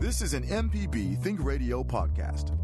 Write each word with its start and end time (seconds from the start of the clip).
This 0.00 0.22
is 0.22 0.32
an 0.32 0.44
MPB 0.44 1.22
Think 1.22 1.44
Radio 1.44 1.84
podcast. 1.84 2.56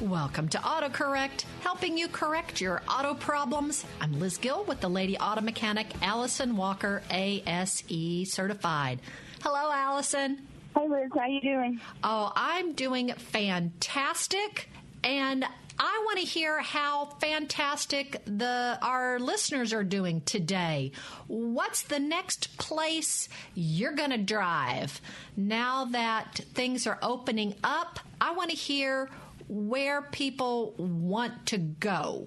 Welcome 0.00 0.48
to 0.50 0.58
AutoCorrect, 0.58 1.44
helping 1.62 1.98
you 1.98 2.06
correct 2.06 2.60
your 2.60 2.80
auto 2.88 3.14
problems. 3.14 3.84
I'm 4.00 4.20
Liz 4.20 4.36
Gill 4.36 4.62
with 4.62 4.80
the 4.80 4.88
Lady 4.88 5.18
Auto 5.18 5.40
Mechanic 5.40 5.88
Allison 6.00 6.56
Walker, 6.56 7.02
ASE 7.10 8.30
certified. 8.32 9.00
Hello, 9.42 9.72
Allison. 9.72 10.46
Hey, 10.76 10.86
Liz. 10.88 11.10
How 11.12 11.26
you 11.26 11.40
doing? 11.40 11.80
Oh, 12.04 12.32
I'm 12.36 12.74
doing 12.74 13.12
fantastic, 13.14 14.68
and 15.02 15.44
I 15.80 16.02
want 16.04 16.18
to 16.18 16.24
hear 16.24 16.60
how 16.60 17.06
fantastic 17.20 18.20
the 18.24 18.78
our 18.82 19.20
listeners 19.20 19.72
are 19.72 19.84
doing 19.84 20.22
today. 20.22 20.92
What's 21.28 21.82
the 21.82 22.00
next 22.00 22.58
place 22.58 23.28
you're 23.54 23.94
going 23.94 24.10
to 24.10 24.18
drive 24.18 25.00
now 25.36 25.84
that 25.86 26.40
things 26.54 26.86
are 26.88 26.98
opening 27.00 27.54
up? 27.62 28.00
I 28.20 28.32
want 28.32 28.50
to 28.50 28.56
hear 28.56 29.08
where 29.46 30.02
people 30.02 30.74
want 30.76 31.46
to 31.46 31.58
go. 31.58 32.26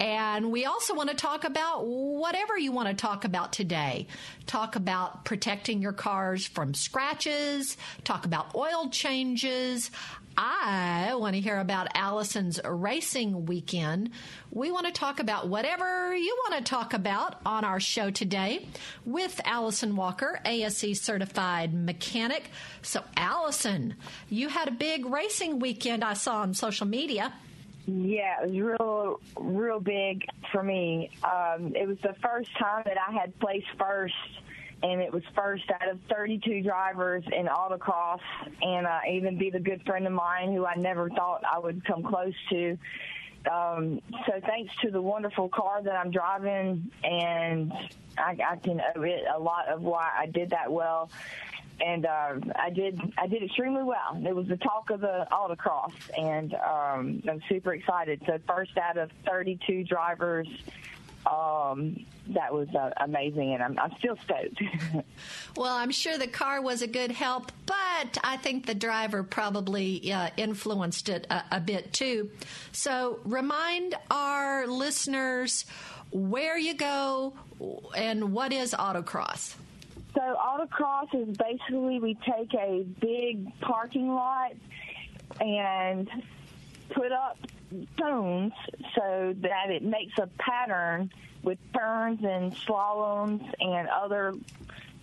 And 0.00 0.50
we 0.50 0.64
also 0.64 0.94
want 0.94 1.10
to 1.10 1.16
talk 1.16 1.44
about 1.44 1.86
whatever 1.86 2.58
you 2.58 2.72
want 2.72 2.88
to 2.88 2.94
talk 2.94 3.24
about 3.24 3.52
today. 3.52 4.08
Talk 4.46 4.76
about 4.76 5.24
protecting 5.24 5.80
your 5.80 5.92
cars 5.92 6.46
from 6.46 6.74
scratches, 6.74 7.76
talk 8.02 8.26
about 8.26 8.54
oil 8.54 8.88
changes. 8.90 9.90
I 10.36 11.14
want 11.14 11.34
to 11.34 11.40
hear 11.40 11.58
about 11.58 11.88
Allison's 11.94 12.60
racing 12.64 13.46
weekend. 13.46 14.10
We 14.50 14.70
want 14.70 14.86
to 14.86 14.92
talk 14.92 15.20
about 15.20 15.48
whatever 15.48 16.14
you 16.14 16.36
want 16.44 16.64
to 16.64 16.70
talk 16.70 16.92
about 16.92 17.40
on 17.46 17.64
our 17.64 17.78
show 17.78 18.10
today 18.10 18.66
with 19.04 19.40
Allison 19.44 19.96
Walker, 19.96 20.40
ASE 20.44 21.00
certified 21.00 21.72
mechanic. 21.72 22.50
So, 22.82 23.04
Allison, 23.16 23.94
you 24.28 24.48
had 24.48 24.68
a 24.68 24.72
big 24.72 25.06
racing 25.06 25.60
weekend 25.60 26.02
I 26.02 26.14
saw 26.14 26.42
on 26.42 26.54
social 26.54 26.86
media. 26.86 27.32
Yeah, 27.86 28.42
it 28.42 28.50
was 28.50 28.58
real, 28.58 29.20
real 29.36 29.80
big 29.80 30.24
for 30.50 30.62
me. 30.62 31.10
Um, 31.22 31.74
it 31.76 31.86
was 31.86 31.98
the 32.02 32.14
first 32.22 32.50
time 32.58 32.82
that 32.86 32.96
I 32.98 33.12
had 33.12 33.38
placed 33.38 33.66
first 33.78 34.14
and 34.84 35.00
it 35.00 35.10
was 35.10 35.22
first 35.34 35.64
out 35.70 35.88
of 35.88 35.98
32 36.10 36.62
drivers 36.62 37.24
in 37.32 37.46
autocross, 37.46 38.20
and 38.60 38.86
uh, 38.86 39.00
even 39.10 39.38
beat 39.38 39.54
a 39.54 39.60
good 39.60 39.82
friend 39.86 40.06
of 40.06 40.12
mine 40.12 40.52
who 40.52 40.66
I 40.66 40.74
never 40.74 41.08
thought 41.08 41.42
I 41.50 41.58
would 41.58 41.84
come 41.86 42.02
close 42.02 42.34
to. 42.50 42.76
Um, 43.50 44.00
so 44.26 44.40
thanks 44.46 44.74
to 44.82 44.90
the 44.90 45.00
wonderful 45.00 45.48
car 45.48 45.82
that 45.82 45.96
I'm 45.96 46.10
driving, 46.10 46.90
and 47.02 47.72
I, 48.18 48.36
I 48.46 48.56
can 48.56 48.82
owe 48.94 49.02
it 49.02 49.24
a 49.34 49.38
lot 49.38 49.68
of 49.68 49.80
why 49.80 50.10
I 50.18 50.26
did 50.26 50.50
that 50.50 50.70
well. 50.70 51.10
And 51.80 52.06
uh, 52.06 52.34
I 52.54 52.70
did 52.70 53.00
I 53.18 53.26
did 53.26 53.42
extremely 53.42 53.82
well. 53.82 54.22
It 54.24 54.36
was 54.36 54.46
the 54.46 54.56
talk 54.58 54.90
of 54.90 55.00
the 55.00 55.26
autocross, 55.32 55.92
and 56.16 56.54
um, 56.54 57.22
I'm 57.28 57.42
super 57.48 57.74
excited. 57.74 58.22
So 58.26 58.38
first 58.46 58.78
out 58.78 58.96
of 58.96 59.10
32 59.26 59.82
drivers 59.84 60.46
um, 61.26 62.04
that 62.28 62.52
was 62.52 62.68
uh, 62.74 62.90
amazing, 63.02 63.54
and 63.54 63.62
I'm, 63.62 63.78
I'm 63.78 63.92
still 63.98 64.16
stoked. 64.24 64.62
well, 65.56 65.74
I'm 65.74 65.90
sure 65.90 66.18
the 66.18 66.26
car 66.26 66.60
was 66.60 66.82
a 66.82 66.86
good 66.86 67.10
help, 67.10 67.52
but 67.66 68.18
I 68.22 68.36
think 68.38 68.66
the 68.66 68.74
driver 68.74 69.22
probably 69.22 70.12
uh, 70.12 70.30
influenced 70.36 71.08
it 71.08 71.26
a, 71.30 71.42
a 71.52 71.60
bit 71.60 71.92
too. 71.92 72.30
So, 72.72 73.20
remind 73.24 73.94
our 74.10 74.66
listeners 74.66 75.64
where 76.10 76.58
you 76.58 76.74
go 76.74 77.34
and 77.96 78.32
what 78.32 78.52
is 78.52 78.72
autocross. 78.72 79.54
So, 80.14 80.20
autocross 80.20 81.14
is 81.14 81.36
basically 81.36 82.00
we 82.00 82.14
take 82.14 82.54
a 82.54 82.84
big 83.00 83.60
parking 83.60 84.08
lot 84.08 84.52
and 85.40 86.08
put 86.90 87.12
up 87.12 87.38
stones 87.94 88.52
so 88.94 89.34
that 89.40 89.70
it 89.70 89.82
makes 89.82 90.18
a 90.18 90.28
pattern 90.38 91.10
with 91.42 91.58
turns 91.72 92.20
and 92.24 92.54
slaloms 92.56 93.42
and 93.60 93.88
other 93.88 94.34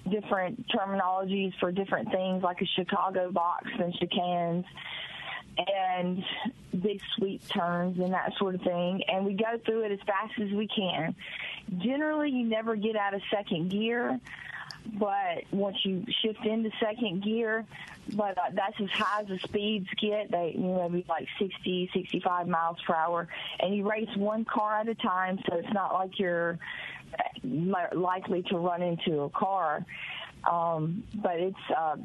different 0.09 0.67
terminologies 0.69 1.53
for 1.59 1.71
different 1.71 2.11
things 2.11 2.41
like 2.43 2.61
a 2.61 2.65
Chicago 2.65 3.31
box 3.31 3.69
and 3.79 3.93
chicanes 3.93 4.65
and 5.57 6.23
big 6.81 7.01
sweep 7.15 7.47
turns 7.49 7.99
and 7.99 8.13
that 8.13 8.33
sort 8.37 8.55
of 8.55 8.61
thing. 8.61 9.03
And 9.07 9.25
we 9.25 9.33
go 9.33 9.59
through 9.65 9.83
it 9.83 9.91
as 9.91 9.99
fast 10.05 10.33
as 10.39 10.51
we 10.51 10.67
can. 10.67 11.15
Generally, 11.77 12.31
you 12.31 12.45
never 12.45 12.75
get 12.75 12.95
out 12.95 13.13
of 13.13 13.21
second 13.29 13.69
gear 13.69 14.19
but 14.99 15.43
once 15.51 15.77
you 15.83 16.05
shift 16.21 16.45
into 16.45 16.71
second 16.79 17.23
gear, 17.23 17.65
but 18.13 18.37
uh, 18.37 18.51
that's 18.53 18.79
as 18.79 18.89
high 18.89 19.21
as 19.21 19.27
the 19.27 19.39
speeds 19.39 19.87
get. 20.01 20.31
They, 20.31 20.53
you 20.55 20.63
know, 20.63 20.89
be 20.89 21.05
like 21.07 21.27
60, 21.39 21.89
65 21.93 22.47
miles 22.47 22.77
per 22.85 22.95
hour, 22.95 23.27
and 23.59 23.75
you 23.75 23.89
race 23.89 24.09
one 24.15 24.45
car 24.45 24.79
at 24.79 24.87
a 24.87 24.95
time, 24.95 25.39
so 25.47 25.57
it's 25.57 25.73
not 25.73 25.93
like 25.93 26.19
you're 26.19 26.57
uh, 27.17 27.95
likely 27.95 28.43
to 28.43 28.57
run 28.57 28.81
into 28.81 29.21
a 29.21 29.29
car. 29.29 29.85
Um, 30.49 31.03
but 31.13 31.39
it's 31.39 31.55
uh, 31.75 31.97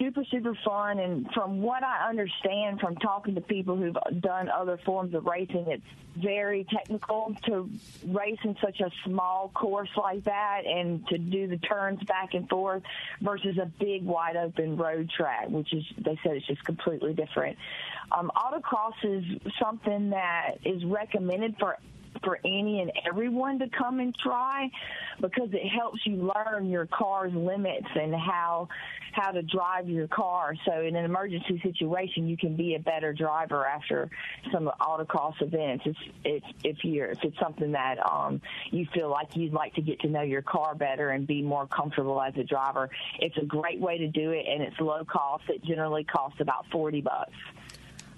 super, 0.00 0.24
super 0.24 0.56
fun. 0.64 0.98
And 0.98 1.30
from 1.32 1.60
what 1.60 1.84
I 1.84 2.08
understand 2.08 2.80
from 2.80 2.96
talking 2.96 3.34
to 3.34 3.40
people 3.40 3.76
who've 3.76 3.96
done 4.20 4.48
other 4.48 4.78
forms 4.78 5.14
of 5.14 5.26
racing, 5.26 5.66
it's 5.68 5.84
very 6.16 6.64
technical 6.64 7.36
to 7.44 7.70
race 8.08 8.38
in 8.42 8.56
such 8.60 8.80
a 8.80 8.90
small 9.04 9.50
course 9.54 9.90
like 9.96 10.24
that 10.24 10.62
and 10.66 11.06
to 11.08 11.18
do 11.18 11.46
the 11.46 11.58
turns 11.58 12.02
back 12.04 12.34
and 12.34 12.48
forth 12.48 12.82
versus 13.20 13.58
a 13.58 13.66
big 13.66 14.04
wide 14.04 14.36
open 14.36 14.76
road 14.76 15.10
track, 15.10 15.48
which 15.48 15.72
is, 15.72 15.84
they 15.98 16.18
said 16.22 16.36
it's 16.36 16.46
just 16.46 16.64
completely 16.64 17.12
different. 17.12 17.58
Um, 18.10 18.32
autocross 18.34 18.94
is 19.04 19.24
something 19.62 20.10
that 20.10 20.56
is 20.64 20.84
recommended 20.84 21.56
for 21.58 21.76
for 22.24 22.38
any 22.44 22.80
and 22.80 22.92
everyone 23.06 23.58
to 23.58 23.68
come 23.68 24.00
and 24.00 24.14
try 24.16 24.68
because 25.20 25.48
it 25.52 25.68
helps 25.68 26.00
you 26.04 26.16
learn 26.16 26.68
your 26.68 26.86
car's 26.86 27.32
limits 27.34 27.88
and 27.94 28.14
how 28.14 28.68
how 29.12 29.32
to 29.32 29.42
drive 29.42 29.88
your 29.88 30.06
car. 30.06 30.54
So 30.64 30.82
in 30.82 30.94
an 30.94 31.04
emergency 31.04 31.60
situation, 31.64 32.28
you 32.28 32.36
can 32.36 32.56
be 32.56 32.76
a 32.76 32.78
better 32.78 33.12
driver 33.12 33.66
after 33.66 34.08
some 34.52 34.70
autocross 34.80 35.40
events. 35.40 35.84
It's, 35.84 35.98
it's 36.24 36.46
if 36.62 36.84
you're 36.84 37.10
if 37.10 37.18
it's 37.24 37.38
something 37.38 37.72
that 37.72 37.98
um, 38.08 38.40
you 38.70 38.86
feel 38.94 39.10
like 39.10 39.36
you'd 39.36 39.52
like 39.52 39.74
to 39.74 39.82
get 39.82 40.00
to 40.00 40.08
know 40.08 40.22
your 40.22 40.42
car 40.42 40.74
better 40.74 41.10
and 41.10 41.26
be 41.26 41.42
more 41.42 41.66
comfortable 41.66 42.20
as 42.20 42.36
a 42.36 42.44
driver. 42.44 42.88
It's 43.18 43.36
a 43.36 43.44
great 43.44 43.80
way 43.80 43.98
to 43.98 44.08
do 44.08 44.30
it, 44.30 44.46
and 44.48 44.62
it's 44.62 44.78
low 44.80 45.04
cost. 45.04 45.44
It 45.48 45.64
generally 45.64 46.04
costs 46.04 46.40
about 46.40 46.66
forty 46.70 47.00
bucks 47.00 47.32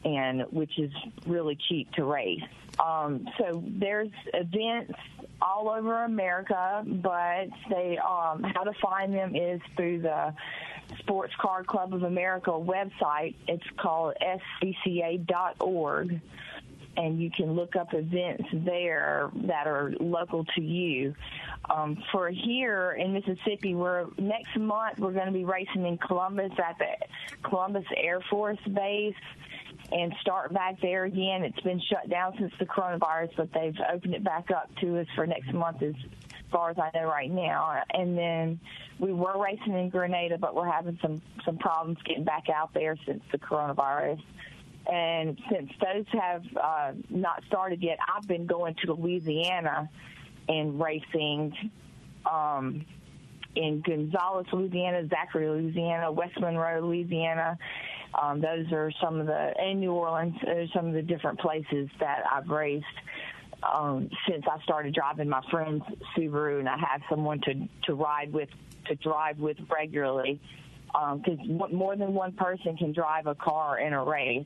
and 0.05 0.43
which 0.51 0.79
is 0.79 0.91
really 1.27 1.57
cheap 1.69 1.91
to 1.93 2.05
race. 2.05 2.43
Um, 2.79 3.29
so 3.39 3.63
there's 3.67 4.11
events 4.33 4.95
all 5.41 5.69
over 5.69 6.05
America, 6.05 6.85
but 6.87 7.49
they 7.69 7.99
um, 7.99 8.43
how 8.43 8.65
to 8.65 8.73
find 8.81 9.13
them 9.13 9.35
is 9.35 9.61
through 9.77 10.03
the 10.03 10.35
Sports 10.99 11.35
Car 11.41 11.65
Club 11.65 11.95
of 11.95 12.03
America 12.03 12.51
website. 12.51 13.35
It's 13.49 13.65
called 13.77 14.15
scca.org. 14.63 16.21
And 16.95 17.19
you 17.19 17.31
can 17.31 17.53
look 17.55 17.75
up 17.75 17.95
events 17.95 18.45
there 18.53 19.31
that 19.47 19.67
are 19.67 19.95
local 19.99 20.45
to 20.57 20.61
you. 20.61 21.15
Um, 21.71 21.97
for 22.13 22.29
here 22.29 22.93
in 22.93 23.15
Mississippi, 23.15 23.75
we're 23.75 24.09
next 24.19 24.55
month 24.59 24.99
we're 24.99 25.13
going 25.13 25.27
to 25.27 25.33
be 25.33 25.47
racing 25.47 25.87
in 25.87 25.97
Columbus 25.97 26.53
at 26.59 26.77
the 26.79 27.49
Columbus 27.49 27.87
Air 27.97 28.21
Force 28.29 28.59
Base 28.71 29.15
and 29.91 30.15
start 30.21 30.53
back 30.53 30.81
there 30.81 31.05
again. 31.05 31.45
It's 31.45 31.61
been 31.61 31.81
shut 31.81 32.09
down 32.09 32.35
since 32.39 32.53
the 32.59 32.67
coronavirus, 32.67 33.31
but 33.37 33.53
they've 33.53 33.77
opened 33.93 34.15
it 34.15 34.25
back 34.25 34.51
up 34.51 34.71
to 34.81 34.99
us 34.99 35.07
for 35.15 35.27
next 35.27 35.53
month 35.53 35.83
as 35.83 35.95
far 36.51 36.71
as 36.71 36.79
I 36.79 36.91
know 36.95 37.07
right 37.07 37.31
now. 37.31 37.83
And 37.93 38.17
then 38.17 38.61
we 38.99 39.13
were 39.13 39.43
racing 39.43 39.75
in 39.75 39.91
Grenada, 39.91 40.39
but 40.39 40.55
we're 40.55 40.71
having 40.71 40.99
some 41.03 41.21
some 41.45 41.59
problems 41.59 41.99
getting 42.05 42.25
back 42.25 42.49
out 42.49 42.73
there 42.75 42.97
since 43.07 43.23
the 43.33 43.39
coronavirus. 43.39 44.21
And 44.91 45.39
since 45.51 45.71
those 45.81 46.07
have 46.13 46.43
uh, 46.61 46.93
not 47.09 47.45
started 47.47 47.83
yet, 47.83 47.99
I've 48.15 48.27
been 48.27 48.47
going 48.47 48.75
to 48.85 48.95
Louisiana 48.95 49.89
and 50.49 50.81
racing 50.81 51.55
um, 52.31 52.85
in 53.55 53.81
Gonzales, 53.81 54.47
Louisiana, 54.53 55.07
Zachary, 55.09 55.49
Louisiana, 55.49 56.11
West 56.11 56.39
Monroe, 56.41 56.81
Louisiana, 56.81 57.59
um, 58.21 58.41
those 58.41 58.71
are 58.73 58.91
some 59.01 59.21
of 59.21 59.27
the 59.27 59.53
in 59.59 59.81
New 59.81 59.93
Orleans. 59.93 60.35
Some 60.75 60.87
of 60.89 60.95
the 60.95 61.03
different 61.03 61.39
places 61.41 61.89
that 62.01 62.25
I've 62.31 62.49
raced 62.49 62.85
um, 63.63 64.11
since 64.29 64.45
I 64.51 64.63
started 64.63 64.95
driving 64.95 65.29
my 65.29 65.43
friend's 65.51 65.85
Subaru, 66.17 66.59
and 66.59 66.69
I 66.69 66.77
have 66.77 67.03
someone 67.09 67.41
to 67.43 67.69
to 67.85 67.95
ride 67.95 68.33
with 68.33 68.49
to 68.87 68.95
drive 68.97 69.39
with 69.39 69.57
regularly 69.71 70.41
because 70.87 71.39
um, 71.41 71.75
more 71.75 71.97
than 71.97 72.13
one 72.13 72.33
person 72.33 72.77
can 72.77 72.93
drive 72.93 73.27
a 73.27 73.35
car 73.35 73.79
in 73.79 73.93
a 73.93 74.05
race. 74.05 74.45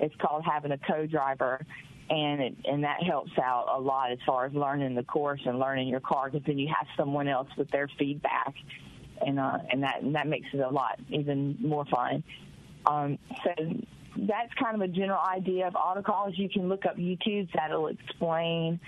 It's 0.00 0.14
called 0.16 0.44
having 0.44 0.72
a 0.72 0.78
co-driver, 0.78 1.64
and 2.10 2.42
it, 2.42 2.56
and 2.64 2.82
that 2.82 3.02
helps 3.02 3.30
out 3.40 3.66
a 3.72 3.78
lot 3.78 4.10
as 4.10 4.18
far 4.26 4.46
as 4.46 4.52
learning 4.54 4.96
the 4.96 5.04
course 5.04 5.40
and 5.46 5.60
learning 5.60 5.86
your 5.88 6.00
car 6.00 6.30
because 6.30 6.44
then 6.46 6.58
you 6.58 6.68
have 6.68 6.88
someone 6.96 7.28
else 7.28 7.48
with 7.56 7.70
their 7.70 7.88
feedback, 7.96 8.54
and 9.24 9.38
uh, 9.38 9.58
and 9.70 9.82
that 9.84 10.02
and 10.02 10.14
that 10.16 10.26
makes 10.26 10.48
it 10.52 10.60
a 10.60 10.68
lot 10.68 10.98
even 11.10 11.56
more 11.60 11.84
fun. 11.84 12.24
Um, 12.86 13.18
so 13.44 13.54
that's 14.16 14.52
kind 14.54 14.74
of 14.74 14.80
a 14.80 14.88
general 14.88 15.20
idea 15.20 15.66
of 15.66 15.74
autocross. 15.74 16.36
You 16.36 16.48
can 16.48 16.68
look 16.68 16.86
up 16.86 16.96
YouTube 16.96 17.48
that'll 17.54 17.88
explain 17.88 18.80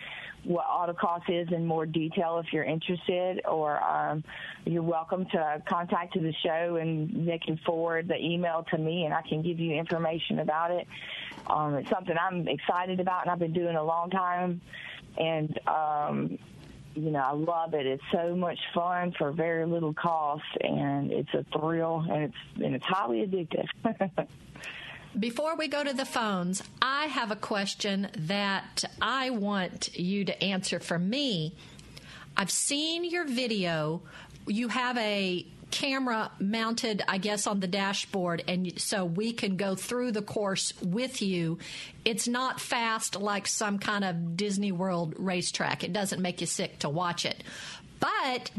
what 0.45 0.65
autocross 0.67 1.23
is 1.29 1.53
in 1.53 1.67
more 1.67 1.87
detail 1.87 2.39
if 2.39 2.53
you're 2.53 2.65
interested, 2.65 3.45
or 3.47 3.83
um, 3.83 4.23
you're 4.65 4.83
welcome 4.83 5.27
to 5.33 5.63
contact 5.69 6.15
to 6.15 6.21
the 6.21 6.33
show 6.45 6.77
and 6.77 7.27
they 7.27 7.39
can 7.39 7.59
forward 7.67 8.07
the 8.07 8.17
email 8.17 8.65
to 8.71 8.79
me 8.79 9.05
and 9.05 9.13
I 9.13 9.23
can 9.23 9.43
give 9.43 9.59
you 9.59 9.75
information 9.75 10.39
about 10.39 10.71
it. 10.71 10.87
Um, 11.49 11.75
it's 11.75 11.91
something 11.91 12.15
I'm 12.21 12.47
excited 12.47 13.01
about 13.01 13.23
and 13.23 13.31
I've 13.31 13.41
been 13.41 13.53
doing 13.53 13.75
a 13.77 13.83
long 13.83 14.11
time, 14.11 14.61
and 15.19 15.59
um, 15.67 16.39
you 16.97 17.11
know 17.11 17.21
I 17.21 17.33
love 17.33 17.75
it. 17.75 17.87
It's 17.87 18.03
so 18.11 18.35
much 18.35 18.59
fun 18.75 19.15
for 19.17 19.31
very 19.31 19.67
little 19.67 19.95
cost, 19.95 20.45
and 20.61 21.13
it's 21.13 21.33
a 21.35 21.45
thrill 21.57 22.05
and 22.11 22.25
it's 22.25 22.65
and 22.65 22.75
it's 22.75 22.85
highly 22.85 23.27
addictive. 23.27 23.69
Before 25.19 25.57
we 25.57 25.69
go 25.69 25.83
to 25.83 25.95
the 25.95 26.05
phones, 26.05 26.63
I 26.83 27.07
have 27.07 27.31
a 27.31 27.37
question 27.37 28.09
that 28.19 28.85
I 29.01 29.31
want 29.31 29.97
you 29.97 30.25
to 30.27 30.45
answer 30.45 30.79
for 30.79 30.99
me. 30.99 31.55
I've 32.37 32.51
seen 32.51 33.05
your 33.05 33.25
video. 33.25 34.03
You 34.47 34.69
have 34.69 34.99
a 34.99 35.47
camera 35.71 36.31
mounted, 36.39 37.03
I 37.09 37.19
guess, 37.19 37.47
on 37.47 37.61
the 37.61 37.67
dashboard, 37.67 38.43
and 38.49 38.81
so 38.81 39.05
we 39.05 39.33
can 39.33 39.57
go 39.57 39.75
through 39.75 40.13
the 40.13 40.23
course 40.23 40.73
with 40.83 41.23
you. 41.23 41.59
It's 42.05 42.29
not 42.29 42.61
fast 42.61 43.21
like 43.21 43.47
some 43.47 43.79
kind 43.79 44.05
of 44.05 44.37
Disney 44.37 44.73
World 44.73 45.15
racetrack. 45.19 45.85
It 45.85 45.93
doesn't 45.93 46.23
make 46.23 46.41
you 46.41 46.47
sick 46.47 46.79
to 46.81 46.89
watch 46.89 47.25
it. 47.25 47.43
But 48.01 48.51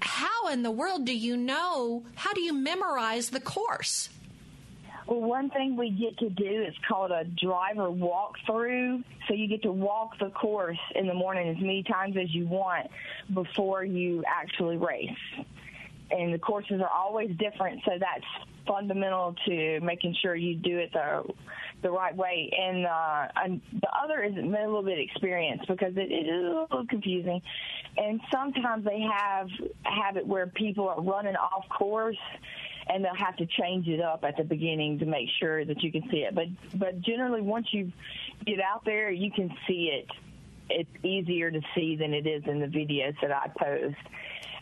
how 0.00 0.48
in 0.48 0.62
the 0.62 0.70
world 0.70 1.04
do 1.04 1.16
you 1.16 1.36
know? 1.36 2.04
How 2.14 2.32
do 2.32 2.40
you 2.40 2.52
memorize 2.52 3.30
the 3.30 3.40
course? 3.40 4.08
Well, 5.06 5.22
one 5.22 5.48
thing 5.50 5.76
we 5.76 5.90
get 5.90 6.18
to 6.18 6.28
do 6.28 6.62
is 6.62 6.74
called 6.86 7.10
a 7.10 7.24
driver 7.24 7.88
walkthrough. 7.88 9.02
So 9.26 9.34
you 9.34 9.46
get 9.48 9.62
to 9.62 9.72
walk 9.72 10.18
the 10.18 10.30
course 10.30 10.78
in 10.94 11.06
the 11.06 11.14
morning 11.14 11.48
as 11.48 11.56
many 11.58 11.82
times 11.82 12.16
as 12.16 12.34
you 12.34 12.46
want 12.46 12.88
before 13.32 13.84
you 13.84 14.22
actually 14.26 14.76
race. 14.76 15.10
And 16.10 16.32
the 16.32 16.38
courses 16.38 16.80
are 16.80 16.88
always 16.88 17.30
different, 17.36 17.82
so 17.84 17.92
that's 17.98 18.24
fundamental 18.66 19.34
to 19.46 19.80
making 19.80 20.14
sure 20.20 20.34
you 20.34 20.54
do 20.56 20.78
it 20.78 20.92
the 20.92 21.22
the 21.82 21.90
right 21.90 22.16
way. 22.16 22.50
And, 22.58 22.86
uh, 22.86 23.28
the 23.80 23.88
other 24.02 24.22
is 24.22 24.36
a 24.36 24.40
little 24.40 24.82
bit 24.82 24.98
experience 24.98 25.62
because 25.68 25.96
it, 25.96 26.10
it 26.10 26.26
is 26.26 26.44
a 26.44 26.48
little 26.48 26.86
confusing. 26.88 27.40
And 27.96 28.20
sometimes 28.32 28.84
they 28.84 29.00
have 29.00 29.48
have 29.84 30.16
it 30.16 30.26
where 30.26 30.46
people 30.46 30.88
are 30.88 31.00
running 31.00 31.36
off 31.36 31.68
course 31.68 32.16
and 32.88 33.04
they'll 33.04 33.14
have 33.14 33.36
to 33.36 33.46
change 33.46 33.86
it 33.86 34.00
up 34.00 34.24
at 34.24 34.36
the 34.36 34.44
beginning 34.44 34.98
to 35.00 35.06
make 35.06 35.28
sure 35.38 35.64
that 35.64 35.82
you 35.82 35.92
can 35.92 36.02
see 36.10 36.18
it. 36.18 36.34
But 36.34 36.46
but 36.74 37.00
generally, 37.00 37.42
once 37.42 37.68
you 37.72 37.92
get 38.44 38.60
out 38.60 38.84
there, 38.84 39.10
you 39.10 39.30
can 39.30 39.50
see 39.66 39.90
it. 39.92 40.08
It's 40.70 41.04
easier 41.04 41.50
to 41.50 41.60
see 41.74 41.96
than 41.96 42.12
it 42.12 42.26
is 42.26 42.44
in 42.46 42.60
the 42.60 42.66
videos 42.66 43.14
that 43.22 43.32
I 43.32 43.48
post. 43.48 43.96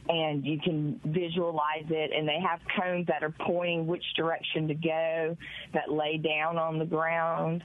And 0.08 0.44
you 0.44 0.60
can 0.60 1.00
visualize 1.04 1.86
it, 1.90 2.12
and 2.12 2.28
they 2.28 2.38
have 2.40 2.60
cones 2.76 3.08
that 3.08 3.24
are 3.24 3.34
pointing 3.40 3.86
which 3.86 4.04
direction 4.14 4.68
to 4.68 4.74
go 4.74 5.36
that 5.72 5.90
lay 5.90 6.16
down 6.16 6.58
on 6.58 6.78
the 6.78 6.84
ground 6.84 7.64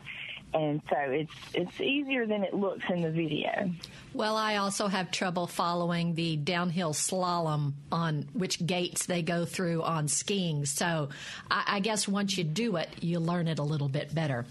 and 0.54 0.82
so 0.90 0.98
it's 0.98 1.34
it's 1.54 1.82
easier 1.82 2.26
than 2.26 2.44
it 2.44 2.54
looks 2.54 2.84
in 2.90 3.02
the 3.02 3.12
video. 3.12 3.72
Well, 4.14 4.36
I 4.36 4.58
also 4.58 4.88
have 4.88 5.12
trouble 5.12 5.48
following 5.48 6.16
the 6.16 6.36
downhill 6.36 6.94
slalom 6.94 7.74
on 7.92 8.28
which 8.34 8.66
gates 8.66 9.06
they 9.06 9.22
go 9.22 9.46
through 9.46 9.84
on 9.84 10.08
skiing. 10.08 10.66
So 10.66 11.10
I, 11.50 11.64
I 11.68 11.80
guess 11.80 12.08
once 12.08 12.38
you 12.38 12.44
do 12.44 12.76
it, 12.76 12.90
you 13.02 13.20
learn 13.20 13.48
it 13.48 13.60
a 13.60 13.64
little 13.64 13.90
bit 13.90 14.14
better. 14.14 14.46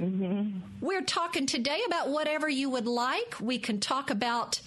Mm-hmm. 0.00 0.58
We're 0.80 1.02
talking 1.02 1.46
today 1.46 1.80
about 1.86 2.08
whatever 2.08 2.48
you 2.48 2.70
would 2.70 2.86
like. 2.86 3.36
We 3.40 3.58
can 3.58 3.80
talk 3.80 4.10
about 4.10 4.60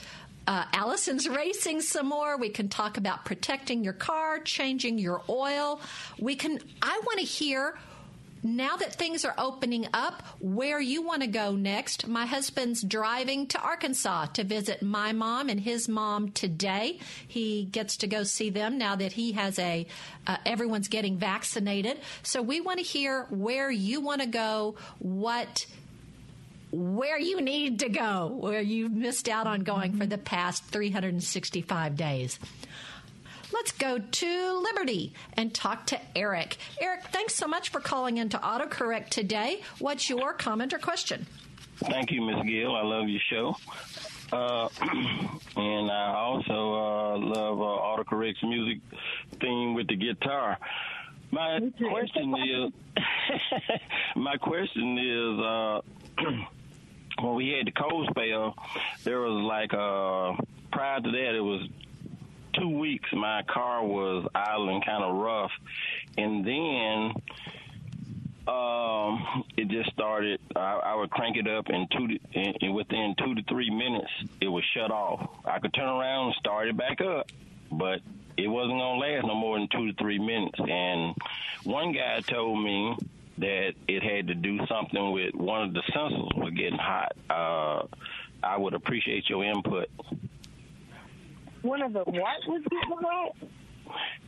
uh, 0.48 0.64
Allison's 0.74 1.28
racing 1.28 1.82
some 1.82 2.08
more. 2.08 2.38
We 2.38 2.50
can 2.50 2.70
talk 2.70 2.98
about 2.98 3.26
protecting 3.26 3.84
your 3.84 3.94
car, 3.94 4.40
changing 4.40 4.98
your 4.98 5.22
oil. 5.30 5.82
We 6.18 6.36
can. 6.36 6.60
I 6.82 7.02
want 7.06 7.20
to 7.20 7.26
hear 7.26 7.78
now 8.44 8.78
that 8.78 8.96
things 8.96 9.26
are 9.26 9.34
opening 9.38 9.88
up, 9.94 10.24
where 10.40 10.80
you 10.80 11.02
want 11.02 11.22
to 11.22 11.28
go 11.28 11.54
next. 11.56 12.08
My 12.08 12.26
husband's 12.26 12.82
driving 12.82 13.48
to 13.48 13.60
Arkansas 13.60 14.28
to 14.28 14.44
visit 14.44 14.82
my 14.82 15.12
mom 15.12 15.50
and 15.50 15.60
his 15.60 15.90
mom 15.90 16.32
today. 16.32 17.00
He 17.28 17.66
gets 17.66 17.98
to 17.98 18.08
go 18.08 18.24
see 18.24 18.50
them 18.50 18.78
now 18.78 18.96
that 18.96 19.12
he 19.14 19.34
has 19.34 19.60
a, 19.60 19.88
uh, 20.26 20.38
everyone's 20.46 20.88
getting 20.88 21.18
vaccinated. 21.18 22.00
So 22.24 22.42
we 22.42 22.62
want 22.62 22.80
to 22.80 22.86
hear 22.86 23.26
where 23.30 23.70
you 23.70 24.02
want 24.02 24.22
to 24.22 24.28
go, 24.28 24.76
what 25.00 25.66
where 26.78 27.20
you 27.20 27.42
need 27.42 27.80
to 27.80 27.90
go, 27.90 28.28
where 28.28 28.62
you've 28.62 28.92
missed 28.92 29.28
out 29.28 29.48
on 29.48 29.62
going 29.62 29.98
for 29.98 30.06
the 30.06 30.18
past 30.18 30.64
365 30.66 31.96
days. 31.96 32.40
Let's 33.52 33.72
go 33.72 33.98
to 33.98 34.60
Liberty 34.60 35.14
and 35.34 35.54
talk 35.54 35.88
to 35.88 36.00
Eric. 36.16 36.58
Eric, 36.80 37.06
thanks 37.08 37.34
so 37.34 37.48
much 37.48 37.70
for 37.70 37.80
calling 37.80 38.18
into 38.18 38.38
AutoCorrect 38.38 39.10
today. 39.10 39.62
What's 39.80 40.08
your 40.08 40.34
comment 40.34 40.74
or 40.74 40.78
question? 40.78 41.26
Thank 41.78 42.12
you, 42.12 42.22
Ms. 42.22 42.46
Gill. 42.46 42.76
I 42.76 42.84
love 42.84 43.10
your 43.10 43.22
show. 43.32 43.56
Uh, 44.32 44.68
and 45.56 45.90
I 45.90 46.14
also 46.14 46.54
uh, 46.54 47.18
love 47.18 47.60
uh, 47.60 48.04
AutoCorrect's 48.04 48.44
music 48.44 48.82
theme 49.42 49.74
with 49.74 49.88
the 49.88 49.96
guitar. 49.96 50.58
My 51.32 51.60
question 51.80 52.36
is, 52.36 52.74
my 54.16 54.38
question 54.38 54.98
is, 54.98 55.40
uh, 55.40 55.82
when 57.22 57.36
we 57.36 57.50
had 57.50 57.68
the 57.68 57.72
cold 57.72 58.08
spell, 58.10 58.56
there 59.04 59.20
was 59.20 59.44
like, 59.44 59.74
uh, 59.74 60.42
prior 60.72 61.00
to 61.00 61.12
that, 61.12 61.36
it 61.36 61.42
was 61.42 61.68
two 62.54 62.70
weeks, 62.70 63.10
my 63.14 63.44
car 63.44 63.86
was 63.86 64.28
idling 64.34 64.82
kind 64.82 65.04
of 65.04 65.16
rough, 65.16 65.52
and 66.18 66.46
then 66.46 67.14
um, 68.48 69.44
it 69.58 69.68
just 69.68 69.92
started. 69.92 70.40
I, 70.56 70.80
I 70.86 70.96
would 70.96 71.10
crank 71.10 71.38
it 71.38 71.48
up, 71.48 71.68
and 71.68 71.90
two 71.92 72.08
to, 72.08 72.20
and, 72.34 72.58
and 72.62 72.76
within 72.76 73.16
two 73.18 73.36
to 73.36 73.44
three 73.44 73.70
minutes, 73.70 74.12
it 74.42 74.48
was 74.48 74.64
shut 74.74 74.92
off. 74.92 75.30
I 75.46 75.60
could 75.60 75.74
turn 75.74 75.88
around 75.88 76.28
and 76.28 76.36
start 76.36 76.68
it 76.68 76.78
back 76.78 77.02
up, 77.02 77.30
but 77.72 78.00
it 78.38 78.48
wasn't 78.48 78.80
gonna 78.80 79.00
last 79.00 79.26
no 79.26 79.36
more 79.36 79.60
than 79.60 79.68
two 79.68 79.92
to 79.92 79.94
three 79.98 80.20
minutes. 80.20 80.60
And 80.60 81.16
one 81.64 81.92
guy 81.92 82.22
told 82.22 82.64
me 82.64 82.98
that 83.38 83.74
it 83.88 84.04
had 84.04 84.28
to 84.28 84.36
do 84.36 84.58
something 84.68 85.12
with 85.12 85.36
one 85.36 85.64
of 85.64 85.74
the 85.74 85.82
sensors 85.94 86.36
was 86.38 86.54
getting 86.56 86.80
hot. 86.80 87.16
Uh, 87.30 87.86
I 88.44 88.58
would 88.58 88.74
appreciate 88.74 89.30
your 89.30 89.44
input. 89.44 89.88
One 91.62 91.82
of 91.82 91.94
the 91.94 92.00
what 92.00 92.48
was 92.48 92.62
getting 92.70 92.98
hot? 93.02 93.36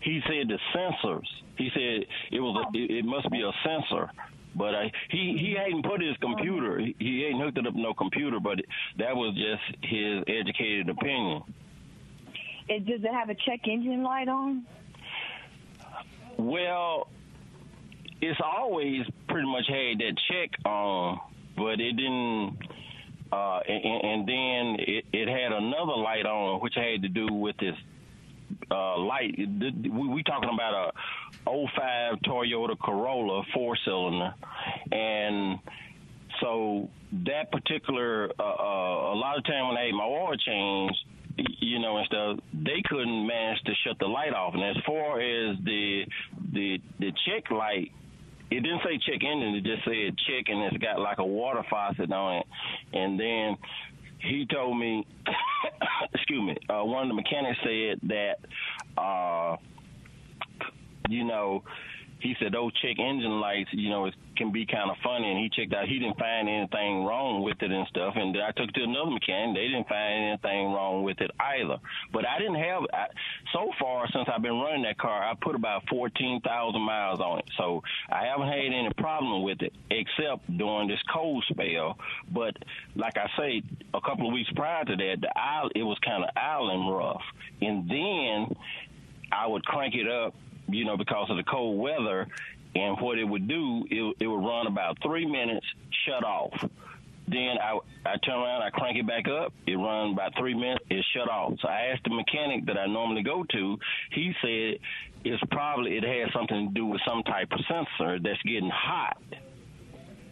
He 0.01 0.21
said 0.27 0.47
the 0.47 0.59
sensors. 0.75 1.27
He 1.57 1.69
said 1.73 2.05
it 2.31 2.39
was 2.39 2.65
a, 2.65 2.77
it, 2.77 2.99
it 2.99 3.05
must 3.05 3.29
be 3.29 3.41
a 3.41 3.51
sensor. 3.63 4.09
But 4.55 4.75
I, 4.75 4.91
he 5.09 5.37
he 5.39 5.55
hadn't 5.57 5.85
put 5.85 6.01
his 6.01 6.17
computer. 6.17 6.79
He, 6.79 6.95
he 6.99 7.25
ain't 7.25 7.41
hooked 7.41 7.57
it 7.57 7.67
up 7.67 7.75
no 7.75 7.93
computer. 7.93 8.39
But 8.39 8.59
that 8.97 9.15
was 9.15 9.35
just 9.35 9.83
his 9.83 10.23
educated 10.27 10.89
opinion. 10.89 11.43
It, 12.67 12.85
does 12.85 13.03
it 13.03 13.11
have 13.11 13.29
a 13.29 13.35
check 13.35 13.67
engine 13.67 14.03
light 14.03 14.27
on? 14.27 14.65
Well, 16.37 17.07
it's 18.21 18.39
always 18.43 19.01
pretty 19.27 19.47
much 19.47 19.65
had 19.67 19.99
that 19.99 20.17
check 20.29 20.49
on, 20.65 21.19
but 21.55 21.79
it 21.79 21.93
didn't. 21.93 22.57
Uh, 23.31 23.59
and, 23.67 24.03
and 24.03 24.27
then 24.27 24.75
it, 24.79 25.05
it 25.13 25.27
had 25.27 25.51
another 25.51 25.95
light 25.95 26.25
on, 26.25 26.59
which 26.61 26.73
had 26.75 27.03
to 27.03 27.09
do 27.09 27.27
with 27.31 27.55
this 27.57 27.75
uh, 28.71 28.97
light. 28.97 29.35
We, 29.37 30.07
we 30.07 30.23
talking 30.23 30.49
about 30.51 30.93
a 31.45 31.51
05 31.51 32.19
Toyota 32.25 32.77
Corolla 32.79 33.43
four 33.53 33.77
cylinder, 33.85 34.33
and 34.91 35.59
so 36.41 36.89
that 37.25 37.51
particular 37.51 38.31
uh, 38.39 38.43
uh, 38.43 39.13
a 39.13 39.17
lot 39.17 39.37
of 39.37 39.45
time 39.45 39.67
when 39.67 39.77
I 39.77 39.85
had 39.85 39.93
my 39.93 40.03
oil 40.03 40.35
changed, 40.35 40.97
you 41.59 41.79
know, 41.79 41.97
and 41.97 42.05
stuff, 42.07 42.39
they 42.53 42.81
couldn't 42.87 43.27
manage 43.27 43.61
to 43.63 43.73
shut 43.85 43.97
the 43.99 44.07
light 44.07 44.33
off. 44.33 44.53
And 44.53 44.63
as 44.63 44.77
far 44.85 45.19
as 45.19 45.57
the 45.63 46.03
the 46.53 46.79
the 46.99 47.11
check 47.25 47.49
light, 47.51 47.91
it 48.51 48.61
didn't 48.61 48.81
say 48.83 48.97
check 48.97 49.23
engine. 49.23 49.55
It 49.55 49.63
just 49.63 49.83
said 49.85 50.17
check, 50.27 50.45
and 50.47 50.63
it's 50.63 50.77
got 50.77 50.99
like 50.99 51.19
a 51.19 51.25
water 51.25 51.63
faucet 51.69 52.11
on 52.11 52.37
it. 52.37 52.45
And 52.93 53.19
then 53.19 53.57
he 54.19 54.45
told 54.45 54.77
me, 54.77 55.05
excuse 56.13 56.41
me, 56.41 56.57
uh, 56.69 56.83
one 56.83 57.03
of 57.03 57.09
the 57.09 57.13
mechanics 57.13 57.59
said 57.63 57.99
that, 58.09 59.01
uh, 59.01 59.57
you 61.09 61.23
know, 61.23 61.63
he 62.19 62.35
said 62.39 62.51
those 62.51 62.73
check 62.81 62.99
engine 62.99 63.39
lights, 63.39 63.69
you 63.71 63.89
know, 63.89 64.07
it 64.07 64.15
can 64.39 64.51
be 64.51 64.65
kind 64.65 64.89
of 64.89 64.95
funny. 65.03 65.29
And 65.29 65.37
he 65.37 65.49
checked 65.49 65.73
out, 65.73 65.87
he 65.87 65.99
didn't 65.99 66.17
find 66.17 66.47
anything 66.47 67.03
wrong 67.03 67.43
with 67.43 67.61
it 67.61 67.71
and 67.71 67.85
stuff. 67.87 68.13
And 68.15 68.35
I 68.37 68.51
took 68.51 68.69
it 68.69 68.75
to 68.75 68.83
another 68.83 69.11
mechanic, 69.11 69.55
they 69.55 69.67
didn't 69.67 69.87
find 69.87 70.23
anything 70.31 70.71
wrong 70.71 71.03
with 71.03 71.19
it 71.19 71.29
either. 71.39 71.77
But 72.13 72.27
I 72.27 72.39
didn't 72.39 72.55
have, 72.55 72.83
I, 72.93 73.07
so 73.53 73.69
far 73.77 74.07
since 74.11 74.29
I've 74.33 74.41
been 74.41 74.57
running 74.57 74.83
that 74.83 74.97
car, 74.97 75.21
I 75.21 75.33
put 75.35 75.55
about 75.55 75.87
14,000 75.89 76.81
miles 76.81 77.19
on 77.19 77.39
it. 77.39 77.49
So 77.57 77.83
I 78.09 78.25
haven't 78.25 78.47
had 78.47 78.59
any 78.59 78.89
problem 78.97 79.43
with 79.43 79.61
it 79.61 79.73
except 79.91 80.57
during 80.57 80.87
this 80.87 81.01
cold 81.13 81.43
spell. 81.49 81.99
But 82.31 82.55
like 82.95 83.17
I 83.17 83.29
say, 83.37 83.61
a 83.93 84.01
couple 84.01 84.27
of 84.27 84.33
weeks 84.33 84.49
prior 84.55 84.85
to 84.85 84.95
that, 84.95 85.17
the 85.21 85.37
island, 85.37 85.73
it 85.75 85.83
was 85.83 85.99
kind 85.99 86.23
of 86.23 86.29
island 86.37 86.89
rough. 86.89 87.23
And 87.61 87.89
then 87.89 88.55
I 89.31 89.45
would 89.45 89.65
crank 89.65 89.95
it 89.95 90.09
up 90.09 90.33
you 90.71 90.85
know, 90.85 90.97
because 90.97 91.29
of 91.29 91.37
the 91.37 91.43
cold 91.43 91.79
weather. 91.79 92.27
And 92.75 92.99
what 92.99 93.17
it 93.17 93.23
would 93.23 93.47
do, 93.47 93.85
it, 93.89 94.15
it 94.19 94.27
would 94.27 94.45
run 94.45 94.67
about 94.67 94.97
three 95.01 95.25
minutes, 95.25 95.65
shut 96.05 96.23
off. 96.23 96.53
Then 97.27 97.57
I, 97.61 97.77
I 98.05 98.17
turn 98.17 98.35
around, 98.35 98.63
I 98.63 98.69
crank 98.71 98.97
it 98.97 99.05
back 99.05 99.27
up. 99.27 99.53
It 99.67 99.75
runs 99.75 100.13
about 100.13 100.35
three 100.37 100.55
minutes, 100.55 100.83
it 100.89 101.05
shut 101.13 101.29
off. 101.29 101.53
So 101.61 101.67
I 101.67 101.91
asked 101.93 102.03
the 102.03 102.13
mechanic 102.13 102.65
that 102.65 102.77
I 102.77 102.87
normally 102.87 103.21
go 103.21 103.43
to. 103.43 103.77
He 104.11 104.33
said 104.41 104.79
it's 105.23 105.43
probably 105.51 105.97
it 105.97 106.03
has 106.03 106.33
something 106.33 106.69
to 106.69 106.73
do 106.73 106.85
with 106.85 107.01
some 107.07 107.23
type 107.23 107.51
of 107.51 107.59
sensor 107.67 108.19
that's 108.19 108.41
getting 108.43 108.69
hot, 108.69 109.21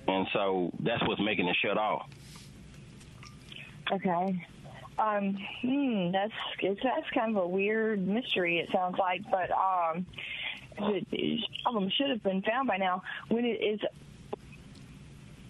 and 0.08 0.28
so 0.34 0.72
that's 0.80 1.06
what's 1.08 1.22
making 1.22 1.48
it 1.48 1.58
shut 1.62 1.78
off. 1.78 2.10
Okay. 3.92 4.46
Um, 4.98 5.38
hmm, 5.62 6.12
that's 6.12 6.34
it's, 6.60 6.82
that's 6.82 7.10
kind 7.12 7.38
of 7.38 7.44
a 7.44 7.48
weird 7.48 8.08
mystery. 8.08 8.58
It 8.58 8.70
sounds 8.72 8.98
like, 8.98 9.22
but 9.30 9.52
um, 9.52 10.06
problem 10.78 11.92
should 11.98 12.10
have 12.10 12.24
been 12.24 12.42
found 12.42 12.68
by 12.68 12.78
now. 12.78 13.02
When 13.30 13.46
it 13.46 13.62
is 13.62 13.80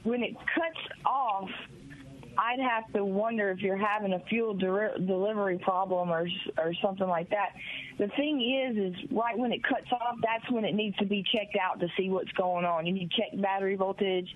when 0.04 0.24
it 0.24 0.36
cuts 0.36 0.80
off, 1.06 1.50
I'd 2.38 2.60
have 2.60 2.92
to 2.94 3.04
wonder 3.04 3.50
if 3.52 3.60
you're 3.60 3.78
having 3.78 4.14
a 4.14 4.20
fuel 4.30 4.54
de- 4.54 5.00
delivery 5.06 5.58
problem 5.58 6.10
or 6.10 6.28
or 6.58 6.74
something 6.82 7.08
like 7.08 7.30
that. 7.32 7.50
The 7.98 8.08
thing 8.10 8.42
is, 8.42 8.94
is 8.94 9.12
right 9.12 9.38
when 9.38 9.52
it 9.52 9.64
cuts 9.64 9.92
off, 9.92 10.16
that's 10.22 10.50
when 10.52 10.66
it 10.66 10.76
needs 10.76 10.96
to 10.98 11.06
be 11.06 11.24
checked 11.24 11.58
out 11.62 11.80
to 11.80 11.88
see 11.98 12.10
what's 12.10 12.32
going 12.34 12.66
on. 12.66 12.86
You 12.86 12.94
need 12.94 13.12
to 13.12 13.18
check 13.18 13.42
battery 13.42 13.76
voltage. 13.76 14.30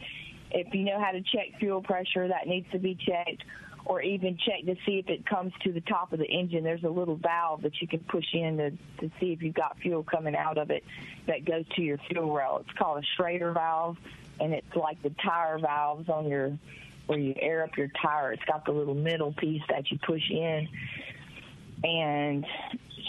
If 0.52 0.74
you 0.74 0.84
know 0.84 1.00
how 1.00 1.12
to 1.12 1.22
check 1.22 1.60
fuel 1.60 1.82
pressure, 1.82 2.28
that 2.28 2.48
needs 2.48 2.70
to 2.72 2.80
be 2.80 2.96
checked 2.96 3.44
or 3.86 4.02
even 4.02 4.38
check 4.38 4.66
to 4.66 4.76
see 4.86 5.00
if 5.00 5.10
it 5.10 5.26
comes 5.26 5.54
to 5.64 5.72
the 5.72 5.82
top 5.82 6.14
of 6.14 6.20
the 6.20 6.26
engine. 6.26 6.64
There's 6.64 6.84
a 6.84 6.90
little 6.90 7.16
valve 7.16 7.64
that 7.64 7.82
you 7.82 7.88
can 7.88 8.00
push 8.00 8.26
in 8.34 8.58
to, 8.58 8.72
to 9.00 9.12
see 9.20 9.34
if 9.34 9.42
you've 9.42 9.56
got 9.56 9.78
fuel 9.80 10.04
coming 10.04 10.36
out 10.36 10.58
of 10.58 10.70
it 10.70 10.84
that 11.28 11.46
goes 11.46 11.66
to 11.76 11.82
your 11.82 11.98
fuel 12.10 12.34
rail. 12.34 12.64
It's 12.66 12.78
called 12.78 13.04
a 13.04 13.08
Schrader 13.16 13.52
valve, 13.52 13.98
and 14.40 14.54
it's 14.54 14.76
like 14.76 15.02
the 15.02 15.14
tire 15.24 15.60
valves 15.60 16.10
on 16.10 16.28
your 16.28 16.58
where 17.08 17.20
you 17.20 17.34
air 17.40 17.64
up 17.64 17.76
your 17.76 17.90
tire. 18.02 18.32
It's 18.32 18.44
got 18.46 18.66
the 18.66 18.72
little 18.72 18.96
middle 18.96 19.34
piece 19.34 19.64
that 19.70 19.90
you 19.92 19.98
push 20.06 20.30
in 20.30 20.68
and 21.84 22.46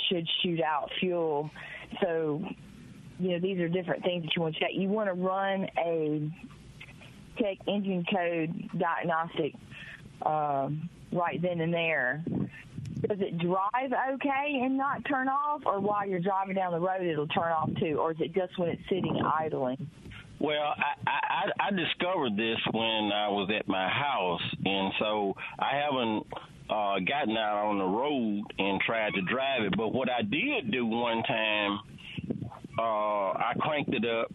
should 0.08 0.26
shoot 0.42 0.60
out 0.60 0.90
fuel. 0.98 1.50
So, 2.00 2.42
you 3.20 3.30
know, 3.30 3.38
these 3.38 3.60
are 3.60 3.68
different 3.68 4.02
things 4.02 4.24
that 4.24 4.34
you 4.34 4.42
want 4.42 4.54
to 4.54 4.60
check. 4.60 4.70
You 4.72 4.88
want 4.88 5.08
to 5.08 5.14
run 5.14 5.68
a 5.78 6.32
check 7.38 7.58
engine 7.68 8.04
code 8.10 8.70
diagnostic 8.78 9.54
um, 10.26 10.88
right 11.12 11.40
then 11.40 11.60
and 11.60 11.72
there. 11.72 12.24
Does 13.08 13.18
it 13.20 13.38
drive 13.38 13.92
okay 14.14 14.60
and 14.62 14.76
not 14.76 15.04
turn 15.08 15.28
off, 15.28 15.62
or 15.66 15.80
while 15.80 16.06
you're 16.06 16.20
driving 16.20 16.54
down 16.54 16.72
the 16.72 16.80
road 16.80 17.02
it'll 17.02 17.26
turn 17.28 17.50
off 17.50 17.70
too, 17.80 17.98
or 17.98 18.12
is 18.12 18.18
it 18.20 18.32
just 18.32 18.56
when 18.58 18.68
it's 18.68 18.82
sitting 18.88 19.20
idling? 19.24 19.88
Well, 20.38 20.74
I, 20.76 21.10
I, 21.10 21.68
I 21.68 21.70
discovered 21.70 22.36
this 22.36 22.58
when 22.72 23.12
I 23.12 23.28
was 23.28 23.50
at 23.56 23.68
my 23.68 23.88
house, 23.88 24.42
and 24.64 24.92
so 24.98 25.34
I 25.58 25.76
haven't 25.76 26.26
uh, 26.68 26.98
gotten 27.06 27.36
out 27.36 27.66
on 27.66 27.78
the 27.78 27.84
road 27.84 28.42
and 28.58 28.80
tried 28.80 29.14
to 29.14 29.22
drive 29.22 29.62
it. 29.62 29.76
But 29.76 29.92
what 29.92 30.08
I 30.10 30.22
did 30.22 30.72
do 30.72 30.86
one 30.86 31.22
time, 31.22 31.80
uh, 32.78 32.82
I 32.82 33.52
cranked 33.60 33.94
it 33.94 34.04
up 34.04 34.32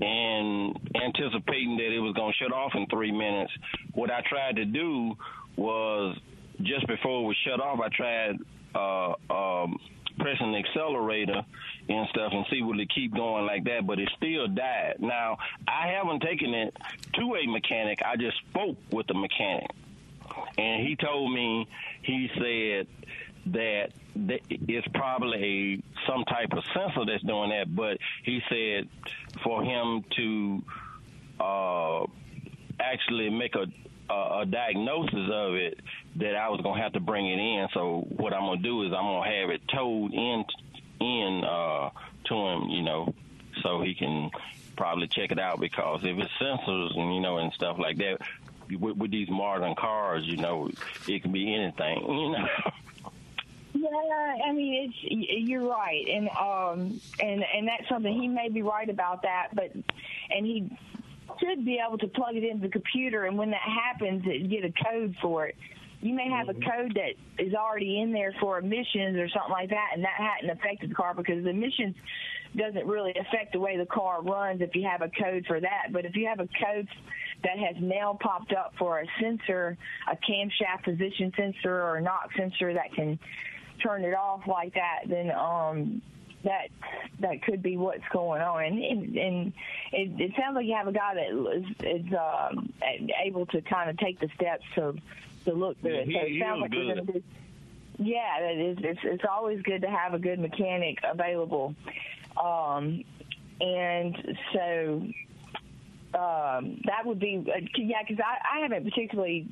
and 0.00 0.78
anticipating 0.94 1.76
that 1.78 1.92
it 1.92 2.00
was 2.00 2.14
going 2.14 2.32
to 2.32 2.44
shut 2.44 2.52
off 2.52 2.72
in 2.74 2.86
three 2.86 3.12
minutes. 3.12 3.52
What 3.94 4.10
I 4.10 4.22
tried 4.28 4.56
to 4.56 4.64
do 4.64 5.16
was 5.56 6.16
just 6.62 6.86
before 6.86 7.22
it 7.22 7.26
was 7.26 7.36
shut 7.46 7.60
off, 7.60 7.80
I 7.80 7.88
tried 7.88 8.36
uh, 8.74 9.14
um, 9.32 9.78
pressing 10.18 10.52
the 10.52 10.58
accelerator 10.58 11.42
and 11.88 12.08
stuff 12.08 12.32
and 12.32 12.44
see 12.50 12.62
would 12.62 12.80
it 12.80 12.90
keep 12.94 13.14
going 13.14 13.46
like 13.46 13.64
that, 13.64 13.86
but 13.86 13.98
it 13.98 14.10
still 14.16 14.48
died. 14.48 14.96
Now 14.98 15.38
I 15.66 15.88
haven't 15.88 16.20
taken 16.22 16.54
it 16.54 16.76
to 17.14 17.36
a 17.36 17.46
mechanic. 17.46 18.00
I 18.04 18.16
just 18.16 18.36
spoke 18.50 18.76
with 18.90 19.06
the 19.06 19.14
mechanic, 19.14 19.70
and 20.58 20.86
he 20.86 20.96
told 20.96 21.32
me 21.32 21.68
he 22.02 22.30
said 22.34 22.86
that 23.46 23.90
it's 24.18 24.88
probably 24.94 25.74
a, 25.74 26.10
some 26.10 26.24
type 26.24 26.52
of 26.52 26.64
sensor 26.74 27.04
that's 27.06 27.22
doing 27.22 27.50
that. 27.50 27.74
But 27.74 27.98
he 28.24 28.40
said 28.48 28.88
for 29.42 29.62
him 29.62 30.04
to 30.16 30.62
uh, 31.40 32.06
actually 32.80 33.30
make 33.30 33.54
a, 33.54 33.66
a, 34.12 34.40
a 34.40 34.46
diagnosis 34.46 35.30
of 35.32 35.54
it, 35.54 35.80
that 36.16 36.34
I 36.34 36.48
was 36.48 36.60
gonna 36.62 36.80
have 36.80 36.92
to 36.94 37.00
bring 37.00 37.26
it 37.26 37.38
in. 37.38 37.68
So 37.72 38.06
what 38.16 38.32
I'm 38.32 38.42
gonna 38.42 38.62
do 38.62 38.82
is 38.82 38.92
I'm 38.92 39.04
gonna 39.04 39.30
have 39.30 39.50
it 39.50 39.60
towed 39.68 40.12
in 40.12 40.44
in 41.00 41.44
uh, 41.44 41.90
to 42.24 42.34
him, 42.34 42.68
you 42.70 42.82
know, 42.82 43.14
so 43.62 43.82
he 43.82 43.94
can 43.94 44.30
probably 44.76 45.08
check 45.08 45.30
it 45.30 45.38
out 45.38 45.60
because 45.60 46.00
if 46.04 46.18
it's 46.18 46.30
sensors 46.40 46.98
and 46.98 47.14
you 47.14 47.20
know 47.20 47.38
and 47.38 47.52
stuff 47.52 47.78
like 47.78 47.98
that. 47.98 48.18
With, 48.68 48.96
with 48.96 49.12
these 49.12 49.30
modern 49.30 49.76
cars, 49.76 50.24
you 50.26 50.38
know, 50.38 50.68
it 51.06 51.22
can 51.22 51.30
be 51.30 51.54
anything, 51.54 52.00
you 52.08 52.30
know. 52.32 52.48
Yeah, 53.76 54.36
I 54.46 54.52
mean 54.52 54.90
it's 54.90 55.48
you're 55.48 55.68
right, 55.68 56.06
and 56.08 56.28
um 56.30 57.00
and 57.20 57.44
and 57.54 57.68
that's 57.68 57.88
something 57.88 58.12
he 58.18 58.28
may 58.28 58.48
be 58.48 58.62
right 58.62 58.88
about 58.88 59.22
that, 59.22 59.48
but 59.54 59.72
and 59.74 60.46
he 60.46 60.70
should 61.40 61.64
be 61.64 61.80
able 61.86 61.98
to 61.98 62.08
plug 62.08 62.36
it 62.36 62.44
into 62.44 62.66
the 62.66 62.72
computer, 62.72 63.24
and 63.24 63.36
when 63.36 63.50
that 63.50 63.60
happens, 63.60 64.22
it 64.26 64.48
get 64.48 64.64
a 64.64 64.72
code 64.84 65.14
for 65.20 65.46
it. 65.46 65.56
You 66.00 66.14
may 66.14 66.28
have 66.30 66.48
a 66.48 66.52
mm-hmm. 66.52 66.70
code 66.70 66.94
that 66.94 67.42
is 67.42 67.54
already 67.54 68.00
in 68.00 68.12
there 68.12 68.32
for 68.40 68.58
emissions 68.58 69.16
or 69.16 69.28
something 69.28 69.52
like 69.52 69.70
that, 69.70 69.90
and 69.94 70.04
that 70.04 70.16
hadn't 70.16 70.50
affected 70.50 70.90
the 70.90 70.94
car 70.94 71.14
because 71.14 71.42
the 71.44 71.50
emissions 71.50 71.96
doesn't 72.56 72.86
really 72.86 73.12
affect 73.18 73.52
the 73.52 73.60
way 73.60 73.76
the 73.76 73.86
car 73.86 74.22
runs 74.22 74.60
if 74.60 74.74
you 74.74 74.86
have 74.88 75.02
a 75.02 75.10
code 75.22 75.44
for 75.46 75.60
that. 75.60 75.88
But 75.92 76.04
if 76.04 76.16
you 76.16 76.26
have 76.26 76.40
a 76.40 76.46
code 76.46 76.88
that 77.42 77.58
has 77.58 77.76
now 77.80 78.18
popped 78.20 78.52
up 78.52 78.74
for 78.78 79.00
a 79.00 79.06
sensor, 79.20 79.76
a 80.10 80.16
camshaft 80.16 80.84
position 80.84 81.32
sensor 81.36 81.82
or 81.82 81.96
a 81.96 82.02
knock 82.02 82.30
sensor 82.36 82.72
that 82.74 82.92
can 82.94 83.18
turn 83.86 84.04
it 84.04 84.14
off 84.14 84.46
like 84.46 84.74
that, 84.74 85.00
then 85.06 85.30
um, 85.30 86.02
that 86.44 86.68
that 87.20 87.42
could 87.42 87.62
be 87.62 87.76
what's 87.76 88.06
going 88.12 88.42
on. 88.42 88.64
And 88.64 88.78
and, 88.82 89.16
and 89.16 89.52
it, 89.92 90.20
it 90.20 90.32
sounds 90.38 90.54
like 90.54 90.66
you 90.66 90.74
have 90.74 90.88
a 90.88 90.92
guy 90.92 91.14
that 91.14 91.30
is, 91.56 91.64
is 91.80 92.12
um, 92.14 92.72
able 93.24 93.46
to 93.46 93.60
kind 93.62 93.90
of 93.90 93.96
take 93.98 94.18
the 94.20 94.28
steps 94.34 94.64
to 94.74 94.94
to 95.44 95.52
look 95.52 95.80
through 95.80 95.92
yeah, 95.92 96.00
it. 96.00 96.08
So 96.12 96.26
it 96.26 96.40
sounds 96.40 96.60
like 96.62 96.72
you're 96.74 96.94
going 96.94 97.06
to 97.06 97.12
do. 97.12 97.22
Yeah, 97.98 98.40
it 98.40 98.60
is. 98.60 98.78
It's, 98.82 99.00
it's 99.04 99.24
always 99.30 99.62
good 99.62 99.80
to 99.82 99.88
have 99.88 100.12
a 100.12 100.18
good 100.18 100.38
mechanic 100.38 100.98
available. 101.02 101.74
Um, 102.36 103.04
and 103.58 104.36
so 104.52 105.02
um, 106.12 106.80
that 106.84 107.04
would 107.04 107.18
be, 107.18 107.42
uh, 107.48 107.60
yeah, 107.76 108.02
because 108.06 108.22
I, 108.22 108.58
I 108.58 108.60
haven't 108.60 108.84
particularly 108.84 109.46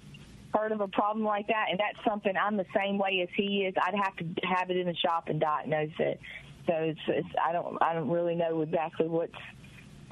heard 0.54 0.72
of 0.72 0.80
a 0.80 0.88
problem 0.88 1.24
like 1.24 1.48
that, 1.48 1.66
and 1.70 1.78
that's 1.78 1.98
something 2.08 2.32
I'm 2.36 2.56
the 2.56 2.66
same 2.74 2.98
way 2.98 3.20
as 3.22 3.28
he 3.36 3.64
is. 3.66 3.74
I'd 3.82 3.94
have 3.94 4.16
to 4.16 4.46
have 4.46 4.70
it 4.70 4.76
in 4.76 4.86
the 4.86 4.94
shop 4.94 5.28
and 5.28 5.40
diagnose 5.40 5.90
it. 5.98 6.20
So 6.66 6.72
it's, 6.74 7.00
it's 7.08 7.28
I 7.42 7.52
don't 7.52 7.76
I 7.82 7.92
don't 7.92 8.08
really 8.08 8.34
know 8.34 8.62
exactly 8.62 9.06
what's 9.06 9.34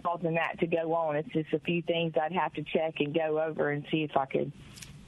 causing 0.04 0.34
that 0.34 0.58
to 0.60 0.66
go 0.66 0.92
on. 0.94 1.16
It's 1.16 1.28
just 1.32 1.52
a 1.52 1.60
few 1.60 1.80
things 1.82 2.14
I'd 2.20 2.32
have 2.32 2.52
to 2.54 2.62
check 2.62 2.94
and 2.98 3.14
go 3.14 3.40
over 3.40 3.70
and 3.70 3.84
see 3.90 4.02
if 4.02 4.16
I 4.16 4.26
could 4.26 4.52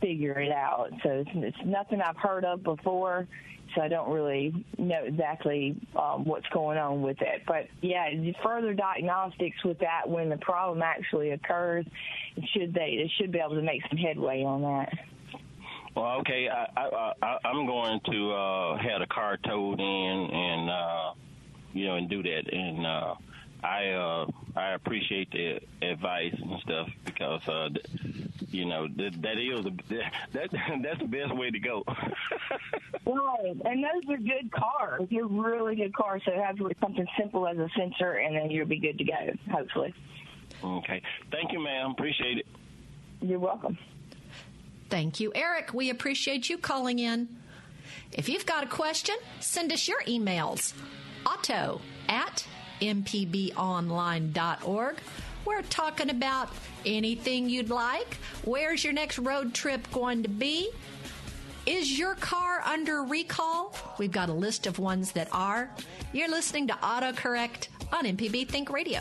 figure 0.01 0.39
it 0.39 0.53
out. 0.53 0.91
So 1.03 1.11
it's, 1.11 1.31
it's 1.35 1.57
nothing 1.65 2.01
I've 2.01 2.17
heard 2.17 2.45
of 2.45 2.63
before. 2.63 3.27
So 3.75 3.81
I 3.81 3.89
don't 3.89 4.11
really 4.13 4.65
know 4.79 5.03
exactly 5.05 5.75
um, 5.97 6.25
what's 6.25 6.47
going 6.49 6.79
on 6.79 7.03
with 7.03 7.21
it. 7.23 7.43
But 7.47 7.67
yeah, 7.81 8.09
further 8.43 8.73
diagnostics 8.73 9.65
with 9.65 9.81
that 9.81 10.09
when 10.09 10.29
the 10.29 10.37
problem 10.37 10.83
actually 10.83 11.31
occurs, 11.31 11.85
should 12.53 12.73
they, 12.73 12.99
they 13.03 13.11
should 13.19 13.33
be 13.33 13.41
able 13.41 13.57
to 13.57 13.63
make 13.63 13.83
some 13.89 13.99
headway 13.99 14.45
on 14.45 14.63
that. 14.63 14.93
Well, 15.95 16.19
okay, 16.21 16.49
I, 16.49 16.67
I, 16.77 17.13
I, 17.23 17.39
I'm 17.45 17.67
going 17.67 18.01
to 18.11 18.33
uh, 18.33 18.77
have 18.79 19.01
the 19.01 19.07
car 19.07 19.37
towed 19.37 19.79
in 19.79 19.87
and 20.33 20.71
uh, 20.71 21.13
you 21.73 21.87
know 21.87 21.97
and 21.97 22.09
do 22.09 22.23
that, 22.23 22.53
and 22.53 22.85
uh, 22.85 23.15
I 23.63 23.91
uh, 23.91 24.27
I 24.57 24.73
appreciate 24.73 25.31
the 25.31 25.61
advice 25.83 26.35
and 26.37 26.61
stuff 26.61 26.89
because 27.05 27.47
uh, 27.49 27.69
you 28.49 28.65
know 28.65 28.89
that, 28.89 29.23
that 29.23 29.39
is 29.39 29.65
a, 29.65 29.71
that 30.33 30.51
that's 30.83 31.01
the 31.01 31.07
best 31.07 31.35
way 31.35 31.51
to 31.51 31.61
go. 31.61 31.85
right, 33.07 33.57
and 33.65 33.85
those 33.85 34.11
are 34.11 34.19
good 34.19 34.51
cars. 34.51 35.07
You're 35.11 35.29
really 35.29 35.77
good 35.77 35.95
cars. 35.95 36.23
So 36.25 36.33
have 36.33 36.59
something 36.81 37.07
simple 37.17 37.47
as 37.47 37.57
a 37.57 37.69
sensor, 37.77 38.15
and 38.15 38.35
then 38.35 38.51
you'll 38.51 38.67
be 38.67 38.81
good 38.81 38.99
to 38.99 39.05
go. 39.05 39.33
Hopefully. 39.53 39.95
Okay. 40.63 41.03
Thank 41.31 41.53
you, 41.53 41.63
ma'am. 41.63 41.93
Appreciate 41.93 42.39
it. 42.39 42.47
You're 43.21 43.39
welcome. 43.39 43.79
Thank 44.89 45.21
you, 45.21 45.33
Eric. 45.35 45.75
We 45.75 45.91
appreciate 45.91 46.49
you 46.49 46.57
calling 46.59 46.99
in. 46.99 47.29
If 48.13 48.29
you've 48.29 48.47
got 48.47 48.65
a 48.65 48.69
question, 48.69 49.15
send 49.41 49.73
us 49.73 49.89
your 49.89 50.01
emails. 50.03 50.73
Auto 51.27 51.81
at 52.09 52.47
mpbonline.org. 52.81 54.97
We're 55.45 55.63
talking 55.63 56.11
about 56.11 56.49
anything 56.87 57.49
you'd 57.49 57.71
like. 57.71 58.19
Where's 58.45 58.85
your 58.85 58.93
next 58.93 59.19
road 59.19 59.53
trip 59.55 59.91
going 59.93 60.23
to 60.23 60.29
be? 60.29 60.71
Is 61.67 61.99
your 61.99 62.15
car 62.17 62.61
under 62.61 63.03
recall? 63.03 63.75
We've 63.99 64.13
got 64.13 64.29
a 64.29 64.33
list 64.35 64.67
of 64.67 64.79
ones 64.79 65.13
that 65.13 65.29
are. 65.33 65.71
You're 66.13 66.29
listening 66.31 66.67
to 66.69 66.75
AutoCorrect 66.75 67.69
on 67.93 68.05
MPB 68.05 68.49
Think 68.49 68.71
Radio. 68.71 69.01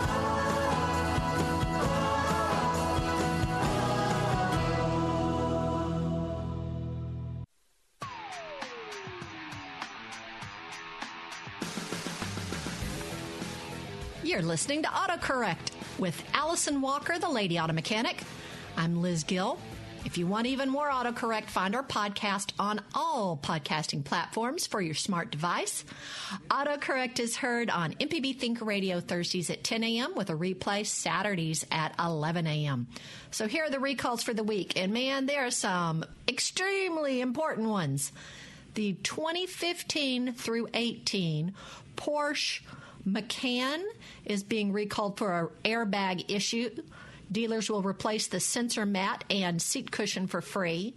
Listening 14.51 14.83
to 14.83 14.89
AutoCorrect 14.89 15.71
with 15.97 16.21
Allison 16.33 16.81
Walker, 16.81 17.17
the 17.17 17.29
Lady 17.29 17.57
Auto 17.57 17.71
Mechanic. 17.71 18.21
I'm 18.75 19.01
Liz 19.01 19.23
Gill. 19.23 19.57
If 20.03 20.17
you 20.17 20.27
want 20.27 20.45
even 20.45 20.67
more 20.67 20.89
autocorrect, 20.89 21.45
find 21.45 21.73
our 21.73 21.83
podcast 21.83 22.51
on 22.59 22.81
all 22.93 23.39
podcasting 23.41 24.03
platforms 24.03 24.67
for 24.67 24.81
your 24.81 24.93
smart 24.93 25.31
device. 25.31 25.85
Autocorrect 26.49 27.21
is 27.21 27.37
heard 27.37 27.69
on 27.69 27.93
MPB 27.93 28.39
Think 28.39 28.59
Radio 28.59 28.99
Thursdays 28.99 29.49
at 29.49 29.63
10 29.63 29.85
a.m. 29.85 30.15
with 30.15 30.29
a 30.29 30.35
replay 30.35 30.85
Saturdays 30.85 31.65
at 31.71 31.95
11 31.97 32.45
a.m. 32.45 32.87
So 33.31 33.47
here 33.47 33.63
are 33.63 33.69
the 33.69 33.79
recalls 33.79 34.21
for 34.21 34.33
the 34.33 34.43
week. 34.43 34.77
And 34.77 34.91
man, 34.91 35.27
there 35.27 35.45
are 35.45 35.51
some 35.51 36.03
extremely 36.27 37.21
important 37.21 37.69
ones. 37.69 38.11
The 38.73 38.97
2015 39.01 40.33
through 40.33 40.67
18 40.73 41.53
Porsche 41.95 42.63
Macan 43.05 43.83
is 44.25 44.43
being 44.43 44.71
recalled 44.71 45.17
for 45.17 45.39
an 45.39 45.47
airbag 45.63 46.25
issue. 46.29 46.69
Dealers 47.31 47.69
will 47.69 47.81
replace 47.81 48.27
the 48.27 48.39
sensor 48.39 48.85
mat 48.85 49.23
and 49.29 49.61
seat 49.61 49.91
cushion 49.91 50.27
for 50.27 50.41
free. 50.41 50.93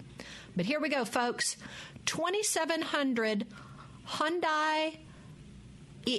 But 0.57 0.67
here 0.67 0.81
we 0.81 0.89
go, 0.89 1.05
folks. 1.05 1.57
2,700 2.07 3.47
Hyundai 4.07 4.99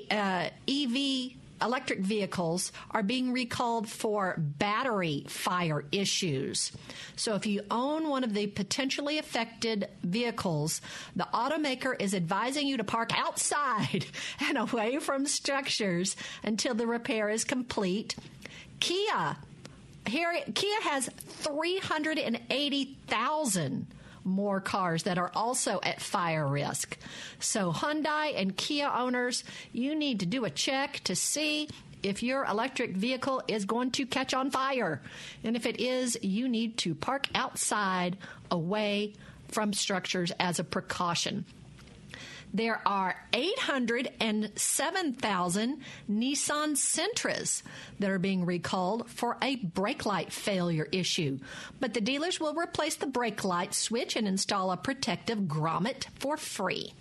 uh, 0.10 0.50
EV 0.68 1.34
electric 1.66 2.00
vehicles 2.00 2.72
are 2.92 3.04
being 3.04 3.34
recalled 3.34 3.90
for 3.90 4.36
battery 4.38 5.26
fire 5.28 5.84
issues. 5.92 6.72
So 7.16 7.36
if 7.36 7.46
you 7.46 7.62
own 7.72 8.08
one 8.08 8.24
of 8.24 8.34
the 8.34 8.48
potentially 8.48 9.18
affected 9.18 9.90
vehicles, 10.04 10.80
the 11.16 11.28
automaker 11.34 12.00
is 12.00 12.14
advising 12.14 12.68
you 12.68 12.78
to 12.78 12.84
park 12.84 13.18
outside 13.18 14.06
and 14.40 14.58
away 14.58 15.00
from 15.00 15.26
structures 15.26 16.16
until 16.44 16.76
the 16.76 16.88
repair 16.88 17.30
is 17.30 17.44
complete. 17.44 18.16
Kia 18.80 19.38
here 20.08 20.32
Kia 20.54 20.82
has 20.82 21.08
380,000 21.08 23.88
more 24.26 24.60
cars 24.60 25.04
that 25.04 25.18
are 25.18 25.32
also 25.36 25.80
at 25.84 26.02
fire 26.02 26.46
risk. 26.48 26.98
So, 27.40 27.72
Hyundai 27.72 28.34
and 28.36 28.58
Kia 28.58 28.88
owners, 28.88 29.44
you 29.72 29.96
need 29.96 30.20
to 30.20 30.26
do 30.26 30.44
a 30.44 30.50
check 30.50 31.00
to 31.06 31.16
see 31.16 31.70
if 32.04 32.22
your 32.22 32.46
electric 32.46 32.96
vehicle 32.96 33.42
is 33.48 33.66
going 33.66 33.92
to 33.92 34.06
catch 34.06 34.34
on 34.34 34.52
fire. 34.52 35.02
And 35.44 35.56
if 35.56 35.66
it 35.66 35.80
is, 35.80 36.18
you 36.22 36.48
need 36.48 36.78
to 36.80 36.94
park 36.94 37.28
outside 37.34 38.18
away 38.52 39.14
from 39.48 39.74
structures 39.74 40.32
as 40.40 40.60
a 40.60 40.64
precaution. 40.64 41.46
There 42.56 42.82
are 42.88 43.16
807,000 43.34 45.82
Nissan 46.10 46.78
Sentras 46.78 47.64
that 48.00 48.10
are 48.10 48.18
being 48.18 48.46
recalled 48.46 49.10
for 49.10 49.36
a 49.42 49.58
brake 49.58 50.06
light 50.06 50.32
failure 50.32 50.88
issue. 50.94 51.40
But 51.82 51.94
the 51.94 52.00
dealers 52.00 52.40
will 52.40 52.54
replace 52.54 52.96
the 52.96 53.08
brake 53.08 53.44
light 53.44 53.74
switch 53.74 54.16
and 54.16 54.26
install 54.26 54.72
a 54.72 54.78
protective 54.78 55.40
grommet 55.40 56.06
for 56.18 56.38
free. 56.38 56.94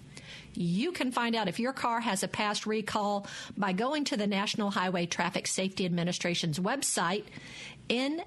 You 0.54 0.90
can 0.90 1.12
find 1.12 1.36
out 1.36 1.46
if 1.46 1.60
your 1.60 1.72
car 1.72 2.00
has 2.00 2.24
a 2.24 2.28
past 2.28 2.66
recall 2.66 3.28
by 3.56 3.72
going 3.72 4.02
to 4.06 4.16
the 4.16 4.26
National 4.26 4.72
Highway 4.72 5.06
Traffic 5.06 5.46
Safety 5.46 5.84
Administration's 5.84 6.58
website, 6.58 7.26
ntsa.gov 7.88 8.26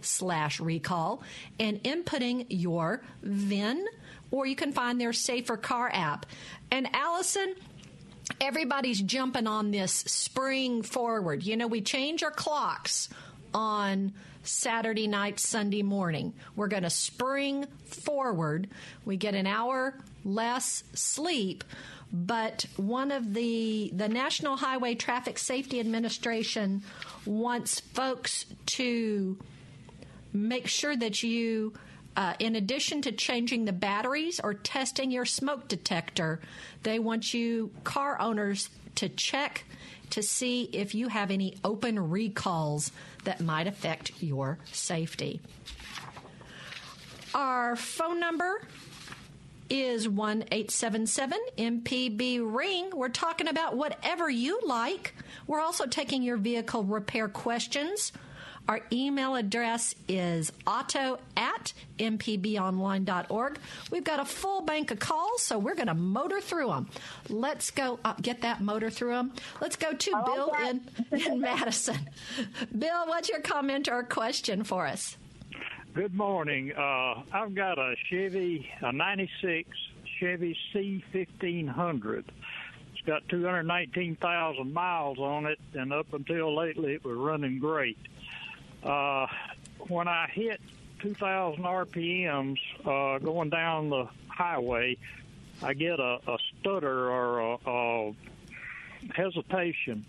slash 0.00 0.58
recall, 0.58 1.22
and 1.60 1.80
inputting 1.84 2.46
your 2.48 3.02
VIN, 3.22 3.86
or 4.32 4.46
you 4.46 4.56
can 4.56 4.72
find 4.72 5.00
their 5.00 5.12
Safer 5.12 5.56
Car 5.56 5.88
app. 5.92 6.26
And 6.72 6.88
Allison, 6.92 7.54
everybody's 8.40 9.00
jumping 9.00 9.46
on 9.46 9.70
this 9.70 9.92
spring 9.92 10.82
forward. 10.82 11.44
You 11.44 11.56
know, 11.56 11.68
we 11.68 11.82
change 11.82 12.24
our 12.24 12.32
clocks 12.32 13.08
on 13.54 14.12
Saturday 14.42 15.06
night, 15.06 15.38
Sunday 15.38 15.82
morning. 15.82 16.32
We're 16.56 16.68
going 16.68 16.82
to 16.82 16.90
spring 16.90 17.66
forward. 17.84 18.68
We 19.04 19.16
get 19.16 19.34
an 19.34 19.46
hour 19.46 19.94
less 20.24 20.82
sleep. 20.94 21.62
But 22.12 22.66
one 22.76 23.10
of 23.10 23.32
the 23.32 23.90
the 23.94 24.08
National 24.08 24.56
Highway 24.56 24.96
Traffic 24.96 25.38
Safety 25.38 25.80
Administration 25.80 26.82
wants 27.24 27.80
folks 27.80 28.44
to 28.66 29.38
make 30.32 30.66
sure 30.66 30.94
that 30.94 31.22
you 31.22 31.72
Uh, 32.16 32.34
in 32.38 32.56
addition 32.56 33.00
to 33.02 33.12
changing 33.12 33.64
the 33.64 33.72
batteries 33.72 34.40
or 34.42 34.54
testing 34.54 35.10
your 35.10 35.24
smoke 35.24 35.68
detector, 35.68 36.40
they 36.82 36.98
want 36.98 37.32
you, 37.32 37.70
car 37.84 38.20
owners, 38.20 38.68
to 38.96 39.08
check 39.08 39.64
to 40.10 40.22
see 40.22 40.68
if 40.72 40.94
you 40.94 41.08
have 41.08 41.30
any 41.30 41.56
open 41.64 42.10
recalls 42.10 42.92
that 43.24 43.40
might 43.40 43.66
affect 43.66 44.12
your 44.22 44.58
safety. 44.70 45.40
Our 47.34 47.76
phone 47.76 48.20
number 48.20 48.60
is 49.70 50.06
1 50.06 50.42
877 50.50 51.38
MPB 51.56 52.40
Ring. 52.42 52.90
We're 52.92 53.08
talking 53.08 53.48
about 53.48 53.74
whatever 53.74 54.28
you 54.28 54.60
like. 54.66 55.14
We're 55.46 55.62
also 55.62 55.86
taking 55.86 56.22
your 56.22 56.36
vehicle 56.36 56.84
repair 56.84 57.26
questions. 57.28 58.12
Our 58.68 58.80
email 58.92 59.34
address 59.34 59.94
is 60.08 60.52
auto 60.66 61.18
at 61.36 61.72
mpbonline.org. 61.98 63.58
We've 63.90 64.04
got 64.04 64.20
a 64.20 64.24
full 64.24 64.60
bank 64.62 64.90
of 64.90 64.98
calls, 64.98 65.42
so 65.42 65.58
we're 65.58 65.74
going 65.74 65.88
to 65.88 65.94
motor 65.94 66.40
through 66.40 66.68
them. 66.68 66.88
Let's 67.28 67.70
go 67.70 67.98
uh, 68.04 68.14
get 68.22 68.42
that 68.42 68.60
motor 68.60 68.88
through 68.88 69.14
them. 69.14 69.32
Let's 69.60 69.76
go 69.76 69.92
to 69.92 70.12
I 70.14 70.22
Bill 70.24 70.48
like 70.52 70.76
in, 71.10 71.20
in 71.20 71.40
Madison. 71.40 72.08
Bill, 72.78 73.06
what's 73.06 73.28
your 73.28 73.40
comment 73.40 73.88
or 73.88 74.04
question 74.04 74.62
for 74.64 74.86
us? 74.86 75.16
Good 75.94 76.14
morning. 76.14 76.72
Uh, 76.72 77.22
I've 77.32 77.54
got 77.54 77.78
a 77.78 77.94
Chevy, 78.08 78.68
a 78.80 78.92
96 78.92 79.68
Chevy 80.18 80.56
C1500. 80.72 82.24
It's 82.92 83.06
got 83.06 83.28
219,000 83.28 84.72
miles 84.72 85.18
on 85.18 85.46
it, 85.46 85.58
and 85.74 85.92
up 85.92 86.12
until 86.14 86.56
lately 86.56 86.94
it 86.94 87.04
was 87.04 87.16
running 87.16 87.58
great. 87.58 87.98
Uh, 88.82 89.26
when 89.88 90.08
I 90.08 90.28
hit 90.32 90.60
2,000 91.00 91.62
RPMs 91.62 92.58
uh, 92.84 93.18
going 93.18 93.50
down 93.50 93.90
the 93.90 94.08
highway, 94.28 94.96
I 95.62 95.74
get 95.74 96.00
a, 96.00 96.18
a 96.26 96.38
stutter 96.60 97.10
or 97.10 97.40
a, 97.40 97.58
a 97.66 98.14
hesitation. 99.14 100.04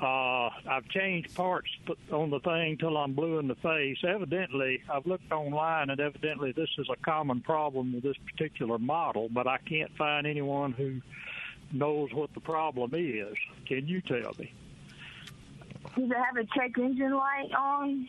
Uh, 0.00 0.50
I've 0.68 0.88
changed 0.88 1.34
parts 1.34 1.68
on 2.10 2.30
the 2.30 2.40
thing 2.40 2.76
till 2.78 2.96
I'm 2.96 3.12
blue 3.12 3.38
in 3.38 3.46
the 3.46 3.54
face. 3.56 3.98
Evidently, 4.06 4.82
I've 4.90 5.06
looked 5.06 5.30
online, 5.30 5.90
and 5.90 6.00
evidently 6.00 6.52
this 6.52 6.70
is 6.78 6.88
a 6.90 6.96
common 6.96 7.40
problem 7.40 7.92
with 7.92 8.02
this 8.02 8.16
particular 8.16 8.78
model, 8.78 9.28
but 9.30 9.46
I 9.46 9.58
can't 9.58 9.94
find 9.96 10.26
anyone 10.26 10.72
who 10.72 11.00
knows 11.72 12.12
what 12.12 12.34
the 12.34 12.40
problem 12.40 12.92
is. 12.94 13.36
Can 13.66 13.86
you 13.86 14.00
tell 14.00 14.32
me? 14.38 14.52
Does 15.96 16.10
it 16.10 16.16
have 16.16 16.36
a 16.36 16.44
check 16.56 16.78
engine 16.78 17.14
light 17.14 17.52
on? 17.56 18.08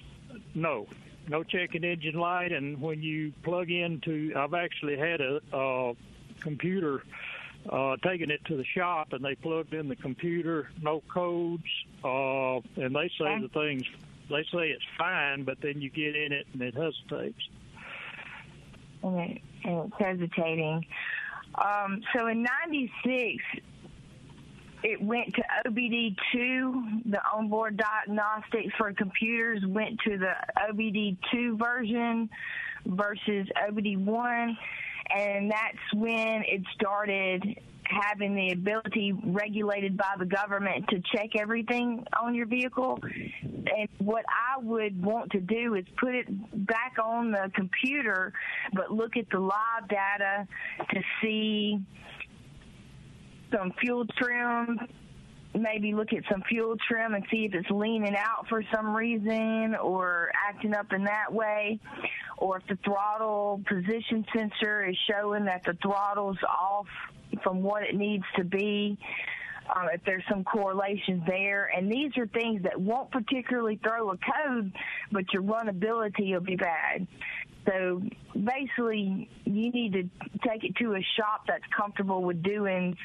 No, 0.56 0.88
no 1.28 1.44
checking 1.44 1.84
engine 1.84 2.16
light. 2.16 2.52
And 2.52 2.80
when 2.82 3.02
you 3.02 3.34
plug 3.44 3.70
into, 3.70 4.34
I've 4.36 4.54
actually 4.54 4.98
had 4.98 5.22
a, 5.22 5.42
a 5.52 5.94
computer 6.40 7.04
uh, 7.70 7.98
taking 8.04 8.30
it 8.30 8.44
to 8.46 8.58
the 8.58 8.66
shop, 8.66 9.14
and 9.14 9.24
they 9.24 9.36
plugged 9.36 9.74
in 9.74 9.88
the 9.88 9.96
computer, 9.96 10.70
no 10.82 11.02
codes, 11.14 11.64
uh, 12.04 12.56
and 12.82 12.96
they 12.96 13.10
say 13.18 13.40
the 13.42 13.50
things. 13.54 13.84
They 14.30 14.44
say 14.54 14.70
it's 14.70 14.84
fine, 14.98 15.44
but 15.44 15.60
then 15.62 15.82
you 15.82 15.90
get 15.90 16.16
in 16.16 16.32
it 16.32 16.48
and 16.54 16.62
it 16.62 16.76
hesitates. 16.76 17.50
And, 19.04 19.20
it, 19.20 19.42
and 19.66 19.92
it's 19.92 19.96
hesitating. 20.00 20.86
Um, 21.56 22.02
so 22.16 22.28
in 22.28 22.44
'96, 22.44 23.44
it 24.84 25.02
went 25.02 25.34
to 25.36 25.44
OBD2. 25.66 27.12
The 27.12 27.20
onboard 27.34 27.78
diagnostics 27.78 28.74
for 28.78 28.92
computers 28.94 29.64
went 29.66 30.00
to 30.02 30.18
the 30.18 30.34
OBD2 30.58 31.58
version 31.58 32.30
versus 32.86 33.48
OBD1, 33.70 34.58
and 35.16 35.52
that's 35.52 35.94
when 35.94 36.44
it 36.46 36.62
started 36.76 37.60
having 37.86 38.36
the 38.36 38.52
ability 38.52 39.14
regulated 39.26 39.98
by 39.98 40.16
the 40.18 40.26
government 40.26 40.88
to 40.90 41.02
check 41.14 41.36
everything 41.38 42.06
on 42.22 42.34
your 42.34 42.46
vehicle. 42.46 42.98
And 43.44 43.88
what 44.00 44.26
I 44.28 44.60
would 44.62 45.04
want 45.04 45.32
to 45.32 45.40
do 45.40 45.76
is 45.76 45.86
put 46.00 46.16
it 46.16 46.28
back 46.66 46.96
on 47.04 47.32
the 47.32 47.52
computer, 47.54 48.34
but 48.74 48.92
look 48.92 49.18
at 49.18 49.30
the 49.30 49.40
live 49.40 49.88
data 49.90 50.48
to 50.94 51.02
see 51.22 51.80
some 53.54 53.74
fuel 53.80 54.06
trim, 54.18 54.80
maybe 55.58 55.94
look 55.94 56.14
at 56.14 56.24
some 56.32 56.44
fuel 56.50 56.76
trim 56.88 57.14
and 57.14 57.24
see 57.32 57.46
if 57.46 57.54
it's 57.54 57.70
leaning 57.70 58.16
out 58.16 58.48
for 58.50 58.64
some 58.74 58.96
reason 58.96 59.76
or 59.76 60.32
acting 60.48 60.74
up 60.74 60.92
in 60.94 61.04
that 61.04 61.32
way, 61.32 61.80
or 62.38 62.58
if 62.58 62.68
the 62.68 62.78
throttle 62.84 63.62
position 63.68 64.26
sensor 64.36 64.86
is 64.86 64.98
showing 65.10 65.46
that 65.46 65.64
the 65.64 65.78
throttle's 65.82 66.38
off 66.44 66.88
from 67.44 67.62
what 67.62 67.84
it 67.84 67.96
needs 67.96 68.26
to 68.36 68.44
be. 68.44 68.98
Um, 69.74 69.88
if 69.94 70.02
there's 70.06 70.24
some 70.30 70.44
correlation 70.44 71.24
there, 71.26 71.72
and 71.74 71.90
these 71.90 72.12
are 72.18 72.28
things 72.28 72.64
that 72.64 72.80
won't 72.80 73.10
particularly 73.12 73.80
throw 73.82 74.12
a 74.12 74.18
code, 74.18 74.74
but 75.10 75.24
your 75.32 75.42
runability 75.42 76.34
will 76.34 76.42
be 76.42 76.58
bad. 76.58 77.08
So 77.66 78.02
basically, 78.34 79.30
you 79.46 79.72
need 79.72 79.94
to 79.94 80.04
take 80.48 80.64
it 80.64 80.76
to 80.78 80.96
a 80.96 81.02
shop 81.18 81.46
that's 81.48 81.64
comfortable 81.76 82.22
with 82.24 82.44
doing 82.44 82.98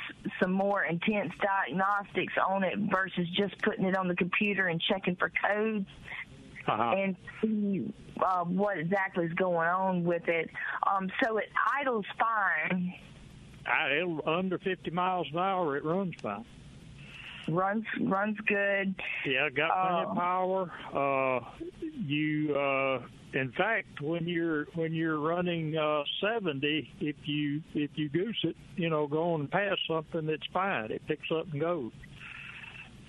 some 0.43 0.53
more 0.53 0.83
intense 0.85 1.33
diagnostics 1.41 2.33
on 2.45 2.65
it 2.65 2.75
versus 2.91 3.29
just 3.37 3.61
putting 3.63 3.85
it 3.85 3.97
on 3.97 4.09
the 4.09 4.17
computer 4.17 4.67
and 4.67 4.81
checking 4.81 5.15
for 5.17 5.31
codes 5.31 5.87
Uh-huh. 6.67 6.95
and 6.97 7.17
see 7.41 7.93
uh, 8.21 8.45
what 8.45 8.79
exactly 8.79 9.27
is 9.27 9.33
going 9.35 9.69
on 9.69 10.05
with 10.05 10.27
it. 10.29 10.51
Um, 10.87 11.09
so 11.23 11.39
it 11.39 11.49
idles 11.81 12.05
fine, 12.19 12.95
I, 13.65 14.03
under 14.27 14.59
50 14.59 14.91
miles 14.91 15.27
an 15.33 15.39
hour, 15.39 15.77
it 15.77 15.85
runs 15.85 16.15
fine. 16.21 16.45
Runs 17.49 17.85
runs 18.01 18.37
good. 18.47 18.95
Yeah, 19.27 19.49
got 19.51 19.71
plenty 19.71 20.07
Oh. 20.07 20.11
of 20.11 20.17
power. 20.17 20.73
Uh, 20.93 21.41
you, 21.81 22.55
uh, 22.55 23.03
in 23.33 23.53
fact, 23.53 24.01
when 24.01 24.27
you're 24.29 24.65
when 24.75 24.93
you're 24.95 25.19
running 25.21 25.77
uh, 25.77 26.03
70, 26.21 26.91
if 27.01 27.17
you 27.25 27.63
if 27.75 27.91
you 27.97 28.09
goose 28.09 28.39
it, 28.45 28.57
you 28.77 28.89
know, 28.91 29.07
going 29.07 29.49
past 29.49 29.81
something, 29.87 30.29
it's 30.29 30.47
fine. 30.53 30.91
It 30.91 31.03
picks 31.07 31.31
up 31.31 31.47
and 31.53 31.61
goes. 31.61 31.93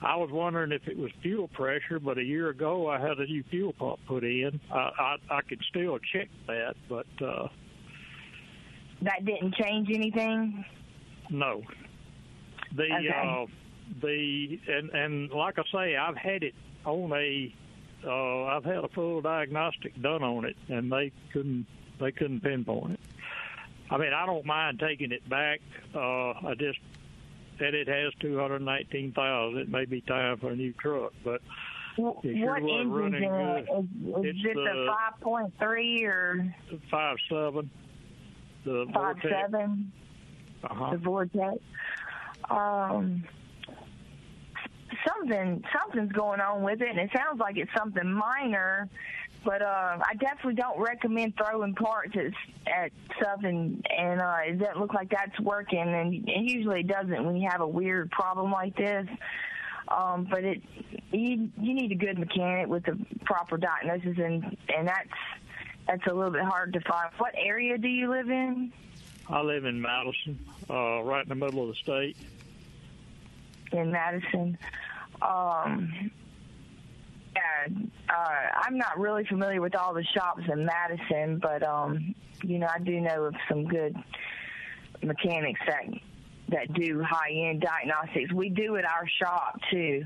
I 0.01 0.15
was 0.15 0.29
wondering 0.31 0.71
if 0.71 0.87
it 0.87 0.97
was 0.97 1.11
fuel 1.21 1.49
pressure, 1.49 1.99
but 1.99 2.17
a 2.17 2.23
year 2.23 2.47
ago 2.49 2.89
I 2.89 2.99
had 2.99 3.19
a 3.19 3.25
new 3.25 3.43
fuel 3.49 3.73
pump 3.73 3.99
put 4.07 4.23
in. 4.23 4.59
I 4.71 4.77
I, 4.77 5.15
I 5.29 5.41
could 5.41 5.61
still 5.69 5.99
check 6.13 6.29
that, 6.47 6.75
but 6.87 7.05
uh, 7.21 7.47
That 9.01 9.25
didn't 9.25 9.55
change 9.55 9.89
anything. 9.93 10.63
no. 11.29 11.63
The 12.75 12.83
Okay. 12.83 13.09
uh, 13.09 13.45
the 14.01 14.59
and 14.67 14.89
and 14.91 15.31
like 15.31 15.57
I 15.59 15.63
say, 15.71 15.95
I've 15.95 16.17
had 16.17 16.43
it 16.43 16.55
on 16.85 17.11
a 17.13 17.53
uh, 18.05 18.43
I've 18.45 18.63
had 18.65 18.83
a 18.83 18.87
full 18.89 19.21
diagnostic 19.21 19.99
done 20.01 20.23
on 20.23 20.45
it, 20.45 20.55
and 20.69 20.91
they 20.91 21.11
couldn't 21.33 21.65
they 21.99 22.11
couldn't 22.11 22.41
pinpoint 22.41 22.93
it. 22.93 22.99
I 23.91 23.97
mean, 23.97 24.13
I 24.13 24.25
don't 24.25 24.45
mind 24.45 24.79
taking 24.79 25.11
it 25.11 25.27
back. 25.27 25.59
Uh, 25.93 26.29
I 26.31 26.53
just 26.57 26.79
said 27.57 27.73
it 27.73 27.87
has 27.87 28.13
two 28.21 28.37
hundred 28.37 28.61
nineteen 28.61 29.11
thousand. 29.11 29.59
It 29.59 29.69
may 29.69 29.85
be 29.85 30.01
time 30.01 30.37
for 30.37 30.51
a 30.51 30.55
new 30.55 30.73
truck, 30.73 31.13
but 31.23 31.41
Wh- 31.97 32.23
It 32.23 32.37
sure 32.37 32.53
what 32.53 32.61
was 32.61 32.71
engine's 32.81 32.93
running 32.93 33.23
it? 33.23 33.65
good. 33.65 33.79
Is, 33.79 33.85
is 33.85 34.35
It's 34.37 34.45
it 34.45 34.55
the 34.55 34.61
the- 34.63 34.87
five 34.95 35.19
point 35.21 35.53
three 35.59 36.03
or 36.05 36.55
five 36.91 37.17
seven. 37.27 37.69
The 38.63 38.85
five 38.93 39.15
Vortec. 39.17 39.29
seven? 39.29 39.91
Uh-huh. 40.63 40.91
The 40.91 40.97
Vortec. 40.97 41.59
Um, 42.49 43.23
something 45.07 45.63
something's 45.77 46.11
going 46.11 46.41
on 46.41 46.63
with 46.63 46.81
it, 46.81 46.89
and 46.89 46.99
it 46.99 47.09
sounds 47.15 47.39
like 47.39 47.57
it's 47.57 47.71
something 47.77 48.11
minor. 48.11 48.89
But 49.45 49.61
uh, 49.61 49.97
I 50.01 50.15
definitely 50.19 50.55
don't 50.55 50.79
recommend 50.79 51.33
throwing 51.37 51.73
parts 51.73 52.13
at, 52.15 52.33
at 52.67 52.91
stuff, 53.17 53.39
and 53.43 53.85
and 53.95 54.21
uh, 54.21 54.37
it 54.45 54.59
doesn't 54.59 54.79
look 54.79 54.93
like 54.93 55.09
that's 55.09 55.39
working. 55.39 55.79
And, 55.79 56.27
and 56.27 56.49
usually 56.49 56.81
it 56.81 56.87
doesn't 56.87 57.25
when 57.25 57.37
you 57.37 57.47
have 57.49 57.61
a 57.61 57.67
weird 57.67 58.11
problem 58.11 58.51
like 58.51 58.75
this. 58.75 59.07
Um, 59.87 60.27
but 60.29 60.43
it 60.43 60.61
you 61.11 61.49
you 61.59 61.73
need 61.73 61.91
a 61.91 61.95
good 61.95 62.19
mechanic 62.19 62.67
with 62.67 62.85
the 62.85 62.97
proper 63.25 63.57
diagnosis, 63.57 64.17
and 64.17 64.57
and 64.75 64.87
that's 64.87 65.09
that's 65.87 66.05
a 66.07 66.13
little 66.13 66.31
bit 66.31 66.43
hard 66.43 66.73
to 66.73 66.81
find. 66.81 67.09
What 67.17 67.33
area 67.37 67.77
do 67.77 67.87
you 67.87 68.09
live 68.09 68.29
in? 68.29 68.71
I 69.29 69.41
live 69.41 69.65
in 69.65 69.81
Madison, 69.81 70.39
uh, 70.69 71.01
right 71.03 71.23
in 71.23 71.29
the 71.29 71.35
middle 71.35 71.61
of 71.61 71.69
the 71.69 71.75
state. 71.75 72.17
In 73.71 73.91
Madison. 73.91 74.57
Um, 75.21 76.11
and, 77.65 77.91
uh, 78.09 78.59
I'm 78.63 78.77
not 78.77 78.97
really 78.97 79.25
familiar 79.25 79.61
with 79.61 79.75
all 79.75 79.93
the 79.93 80.03
shops 80.03 80.43
in 80.51 80.65
Madison, 80.65 81.39
but 81.39 81.63
um, 81.63 82.15
you 82.43 82.59
know 82.59 82.67
I 82.73 82.79
do 82.79 82.99
know 82.99 83.25
of 83.25 83.35
some 83.47 83.65
good 83.65 83.95
mechanics 85.03 85.59
that 85.67 85.85
that 86.49 86.73
do 86.73 87.03
high 87.03 87.31
end 87.31 87.61
diagnostics. 87.61 88.33
We 88.33 88.49
do 88.49 88.75
at 88.77 88.85
our 88.85 89.07
shop 89.21 89.59
too, 89.71 90.05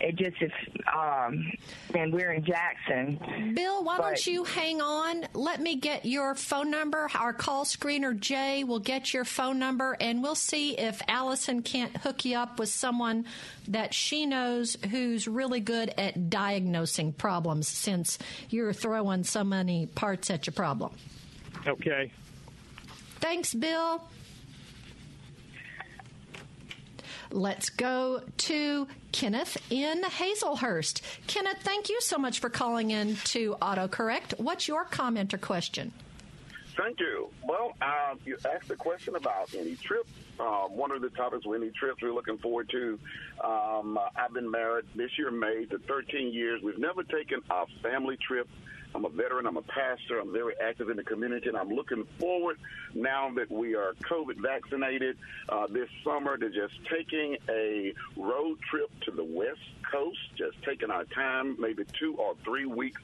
it 0.00 0.16
just 0.16 0.36
if 0.40 0.52
um, 0.94 1.52
and 1.94 2.12
we're 2.12 2.32
in 2.32 2.44
Jackson. 2.44 3.52
Bill, 3.54 3.84
why 3.84 3.98
But- 3.98 4.02
don't 4.04 4.26
you 4.26 4.44
hang 4.44 4.80
on? 4.80 5.26
Let 5.34 5.60
me 5.60 5.76
get 5.76 6.04
your 6.04 6.34
phone 6.34 6.70
number. 6.70 7.08
Our 7.14 7.32
call 7.32 7.64
screener 7.64 8.18
Jay 8.18 8.64
will 8.64 8.78
get 8.80 9.12
your 9.12 9.24
phone 9.24 9.58
number, 9.58 9.96
and 10.00 10.22
we'll 10.22 10.34
see 10.34 10.78
if 10.78 11.00
Allison 11.08 11.62
can't 11.62 11.96
hook 11.98 12.24
you 12.24 12.36
up 12.36 12.58
with 12.58 12.68
someone 12.70 13.26
that 13.68 13.94
she 13.94 14.26
knows 14.26 14.76
who's 14.90 15.28
really 15.28 15.60
good 15.60 15.92
at 15.98 16.30
diagnosing 16.30 17.12
problems. 17.12 17.68
Since 17.68 18.18
you're 18.48 18.72
throwing 18.72 19.24
so 19.24 19.44
many 19.44 19.86
parts 19.86 20.30
at 20.30 20.46
your 20.46 20.54
problem. 20.54 20.92
Okay. 21.66 22.10
Thanks, 23.20 23.52
Bill. 23.52 24.02
Let's 27.32 27.70
go 27.70 28.22
to 28.38 28.88
Kenneth 29.12 29.56
in 29.70 30.02
Hazlehurst. 30.02 31.00
Kenneth, 31.28 31.58
thank 31.62 31.88
you 31.88 32.00
so 32.00 32.18
much 32.18 32.40
for 32.40 32.50
calling 32.50 32.90
in 32.90 33.16
to 33.24 33.56
AutoCorrect. 33.62 34.40
What's 34.40 34.66
your 34.66 34.84
comment 34.84 35.32
or 35.32 35.38
question? 35.38 35.92
Thank 36.76 36.98
you. 36.98 37.28
Well, 37.44 37.76
uh, 37.80 38.14
you 38.24 38.36
asked 38.52 38.70
a 38.70 38.76
question 38.76 39.14
about 39.14 39.54
any 39.54 39.76
trips. 39.76 40.10
Um, 40.40 40.76
one 40.76 40.90
of 40.90 41.02
the 41.02 41.10
topics 41.10 41.44
were 41.46 41.56
any 41.56 41.70
trips 41.70 42.02
we're 42.02 42.12
looking 42.12 42.38
forward 42.38 42.68
to. 42.70 42.98
Um, 43.44 43.98
I've 44.16 44.32
been 44.32 44.50
married 44.50 44.86
this 44.94 45.10
year, 45.18 45.30
May, 45.30 45.66
to 45.66 45.78
13 45.78 46.32
years. 46.32 46.62
We've 46.62 46.78
never 46.78 47.02
taken 47.04 47.40
a 47.50 47.66
family 47.82 48.16
trip. 48.16 48.48
I'm 48.94 49.04
a 49.04 49.08
veteran. 49.08 49.46
I'm 49.46 49.56
a 49.56 49.62
pastor. 49.62 50.18
I'm 50.18 50.32
very 50.32 50.54
active 50.60 50.90
in 50.90 50.96
the 50.96 51.04
community, 51.04 51.48
and 51.48 51.56
I'm 51.56 51.70
looking 51.70 52.04
forward 52.18 52.58
now 52.94 53.30
that 53.36 53.50
we 53.50 53.74
are 53.74 53.94
COVID 54.02 54.36
vaccinated 54.40 55.16
uh, 55.48 55.66
this 55.68 55.88
summer 56.04 56.36
to 56.36 56.50
just 56.50 56.74
taking 56.90 57.36
a 57.48 57.92
road 58.16 58.58
trip 58.68 58.90
to 59.02 59.10
the 59.10 59.24
West 59.24 59.60
Coast, 59.90 60.18
just 60.36 60.62
taking 60.64 60.90
our 60.90 61.04
time, 61.04 61.56
maybe 61.58 61.84
two 61.98 62.14
or 62.14 62.34
three 62.44 62.66
weeks 62.66 63.00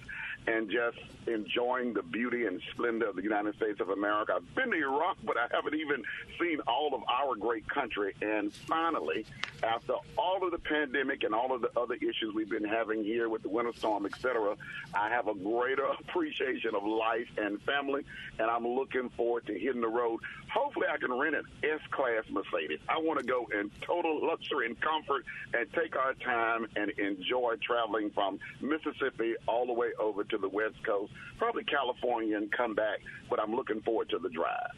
and 0.46 0.70
just 0.70 0.98
enjoying 1.26 1.92
the 1.92 2.02
beauty 2.02 2.46
and 2.46 2.60
splendor 2.72 3.08
of 3.08 3.16
the 3.16 3.22
United 3.22 3.54
States 3.56 3.80
of 3.80 3.90
America. 3.90 4.34
I've 4.36 4.54
been 4.54 4.70
to 4.70 4.76
Iraq, 4.76 5.16
but 5.24 5.36
I 5.36 5.48
haven't 5.50 5.74
even 5.74 6.04
seen 6.40 6.60
all 6.66 6.94
of 6.94 7.02
our 7.08 7.34
great 7.34 7.68
country. 7.68 8.14
And 8.22 8.52
finally, 8.52 9.26
after 9.62 9.94
all 10.16 10.44
of 10.44 10.52
the 10.52 10.58
pandemic 10.58 11.24
and 11.24 11.34
all 11.34 11.54
of 11.54 11.62
the 11.62 11.70
other 11.78 11.94
issues 11.94 12.34
we've 12.34 12.48
been 12.48 12.64
having 12.64 13.02
here 13.02 13.28
with 13.28 13.42
the 13.42 13.48
winter 13.48 13.72
storm, 13.76 14.06
etc., 14.06 14.56
I 14.94 15.08
have 15.08 15.28
a 15.28 15.34
greater 15.34 15.84
appreciation 15.84 16.74
of 16.74 16.84
life 16.84 17.28
and 17.36 17.60
family, 17.62 18.04
and 18.38 18.48
I'm 18.50 18.66
looking 18.66 19.08
forward 19.10 19.46
to 19.46 19.58
hitting 19.58 19.80
the 19.80 19.88
road. 19.88 20.20
Hopefully, 20.52 20.86
I 20.92 20.96
can 20.96 21.12
rent 21.12 21.34
an 21.34 21.44
S-Class 21.62 22.24
Mercedes. 22.30 22.78
I 22.88 22.98
want 22.98 23.18
to 23.20 23.26
go 23.26 23.48
in 23.52 23.70
total 23.80 24.26
luxury 24.26 24.66
and 24.66 24.80
comfort 24.80 25.24
and 25.52 25.70
take 25.72 25.96
our 25.96 26.14
time 26.14 26.66
and 26.76 26.90
enjoy 26.92 27.54
traveling 27.60 28.10
from 28.10 28.38
Mississippi 28.60 29.34
all 29.48 29.66
the 29.66 29.72
way 29.72 29.88
over 29.98 30.24
to 30.36 30.40
the 30.40 30.48
West 30.48 30.76
Coast, 30.84 31.12
probably 31.38 31.64
California, 31.64 32.36
and 32.36 32.50
come 32.52 32.74
back. 32.74 33.00
But 33.28 33.40
I'm 33.40 33.54
looking 33.54 33.80
forward 33.82 34.10
to 34.10 34.18
the 34.18 34.28
drive. 34.28 34.70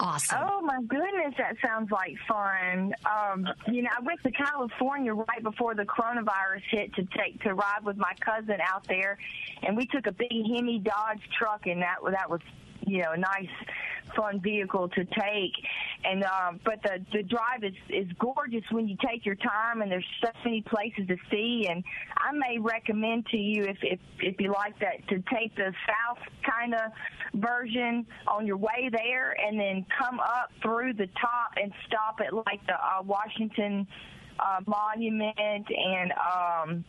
Awesome. 0.00 0.38
Oh 0.42 0.60
my 0.62 0.82
goodness, 0.88 1.34
that 1.38 1.54
sounds 1.64 1.90
like 1.92 2.16
fun. 2.26 2.92
Um, 3.06 3.46
you 3.68 3.82
know, 3.82 3.90
I 3.96 4.02
went 4.02 4.20
to 4.24 4.32
California 4.32 5.14
right 5.14 5.42
before 5.42 5.74
the 5.74 5.84
coronavirus 5.84 6.62
hit 6.70 6.94
to 6.94 7.06
take 7.16 7.40
to 7.42 7.54
ride 7.54 7.84
with 7.84 7.96
my 7.96 8.12
cousin 8.20 8.56
out 8.66 8.86
there, 8.88 9.18
and 9.62 9.76
we 9.76 9.86
took 9.86 10.06
a 10.06 10.12
big 10.12 10.32
Hemi 10.32 10.80
Dodge 10.80 11.20
truck, 11.38 11.66
and 11.66 11.82
that 11.82 11.98
that 12.10 12.28
was 12.28 12.40
you 12.84 13.02
know 13.02 13.12
a 13.12 13.16
nice 13.16 13.48
fun 14.16 14.40
vehicle 14.40 14.88
to 14.88 15.04
take 15.04 15.52
and 16.04 16.24
um 16.24 16.60
but 16.64 16.82
the 16.82 17.04
the 17.12 17.22
drive 17.22 17.62
is 17.62 17.74
is 17.88 18.06
gorgeous 18.18 18.64
when 18.70 18.88
you 18.88 18.96
take 19.06 19.24
your 19.24 19.34
time 19.36 19.82
and 19.82 19.90
there's 19.90 20.06
so 20.22 20.30
many 20.44 20.62
places 20.62 21.06
to 21.08 21.16
see 21.30 21.66
and 21.68 21.84
I 22.16 22.32
may 22.32 22.58
recommend 22.58 23.26
to 23.26 23.36
you 23.36 23.64
if 23.64 23.78
if 23.82 24.00
if 24.20 24.40
you 24.40 24.52
like 24.52 24.78
that 24.80 25.06
to 25.08 25.22
take 25.34 25.54
the 25.56 25.72
south 25.86 26.18
kind 26.48 26.74
of 26.74 26.92
version 27.34 28.06
on 28.26 28.46
your 28.46 28.56
way 28.56 28.90
there 28.90 29.34
and 29.38 29.58
then 29.58 29.86
come 29.98 30.20
up 30.20 30.50
through 30.62 30.94
the 30.94 31.06
top 31.20 31.52
and 31.56 31.72
stop 31.86 32.20
at 32.24 32.32
like 32.32 32.64
the 32.66 32.74
uh, 32.74 33.02
Washington 33.02 33.86
uh, 34.38 34.60
monument 34.66 35.66
and 35.70 36.12
um 36.12 36.84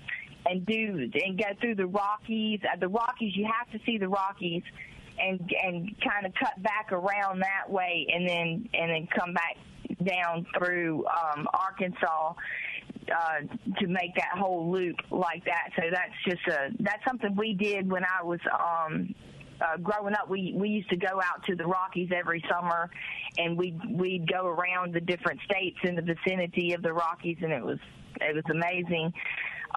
and 0.46 0.66
do 0.66 1.10
and 1.14 1.38
go 1.38 1.46
through 1.62 1.76
the 1.76 1.86
Rockies. 1.86 2.60
Uh, 2.64 2.78
the 2.80 2.88
Rockies, 2.88 3.36
you 3.36 3.46
have 3.46 3.70
to 3.72 3.80
see 3.86 3.98
the 3.98 4.08
Rockies, 4.08 4.64
and 5.20 5.40
and 5.64 5.96
kind 6.02 6.26
of 6.26 6.34
cut 6.36 6.62
back 6.62 6.92
around 6.92 7.40
that 7.40 7.70
way, 7.70 8.08
and 8.14 8.28
then 8.28 8.70
and 8.74 8.92
then 8.92 9.08
come 9.08 9.34
back 9.34 9.58
down 10.04 10.46
through 10.58 11.06
um, 11.08 11.48
Arkansas 11.54 12.34
uh, 13.12 13.76
to 13.80 13.88
make 13.88 14.16
that 14.16 14.38
whole 14.38 14.72
loop 14.72 14.96
like 15.12 15.46
that. 15.46 15.70
So 15.76 15.84
that's 15.92 16.14
just 16.26 16.48
a 16.48 16.70
that's 16.80 17.04
something 17.06 17.36
we 17.36 17.54
did 17.54 17.90
when 17.90 18.04
I 18.04 18.24
was. 18.24 18.40
Um, 18.52 19.16
uh, 19.62 19.78
growing 19.78 20.14
up, 20.14 20.30
we 20.30 20.54
we 20.58 20.68
used 20.68 20.90
to 20.90 20.98
go 20.98 21.22
out 21.22 21.44
to 21.46 21.56
the 21.56 21.66
Rockies 21.66 22.10
every 22.14 22.44
summer, 22.50 22.90
and 23.38 23.58
we 23.58 23.80
we'd 23.92 24.30
go 24.30 24.46
around 24.46 24.94
the 24.94 25.00
different 25.00 25.40
states 25.42 25.78
in 25.84 25.96
the 25.96 26.02
vicinity 26.02 26.74
of 26.74 26.82
the 26.82 26.92
Rockies, 26.92 27.38
and 27.42 27.54
it 27.54 27.64
was 27.64 27.80
it 28.20 28.36
was 28.36 28.44
amazing. 28.50 29.14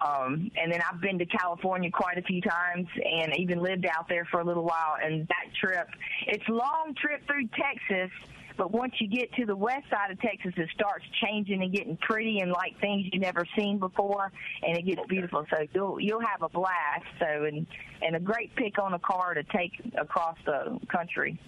Um, 0.05 0.51
and 0.61 0.71
then 0.71 0.81
I've 0.91 1.01
been 1.01 1.19
to 1.19 1.27
California 1.27 1.91
quite 1.91 2.19
a 2.19 2.23
few 2.23 2.41
times, 2.41 2.87
and 2.97 3.37
even 3.39 3.61
lived 3.61 3.87
out 3.87 4.09
there 4.09 4.27
for 4.31 4.41
a 4.41 4.45
little 4.45 4.65
while. 4.65 4.97
And 5.03 5.27
that 5.29 5.55
trip, 5.59 5.89
it's 6.27 6.47
a 6.49 6.53
long 6.53 6.95
trip 7.01 7.27
through 7.27 7.49
Texas, 7.49 8.11
but 8.57 8.71
once 8.73 8.95
you 9.01 9.09
get 9.09 9.33
to 9.35 9.45
the 9.45 9.57
west 9.57 9.85
side 9.91 10.11
of 10.11 10.21
Texas, 10.21 10.53
it 10.57 10.69
starts 10.75 11.05
changing 11.23 11.63
and 11.63 11.73
getting 11.73 11.97
pretty 11.99 12.41
and 12.41 12.51
like 12.51 12.79
things 12.81 13.07
you've 13.13 13.23
never 13.23 13.45
seen 13.57 13.79
before, 13.79 14.33
and 14.63 14.77
it 14.77 14.83
gets 14.87 15.03
beautiful. 15.09 15.47
So 15.51 15.67
you'll 15.75 16.01
you'll 16.01 16.21
have 16.21 16.43
a 16.43 16.49
blast. 16.49 17.05
So 17.19 17.45
and 17.45 17.67
and 18.03 18.17
a 18.17 18.21
great 18.21 18.55
pick 18.57 18.79
on 18.79 18.95
a 18.95 18.99
car 18.99 19.35
to 19.35 19.43
take 19.43 19.73
across 19.99 20.37
the 20.47 20.79
country. 20.89 21.39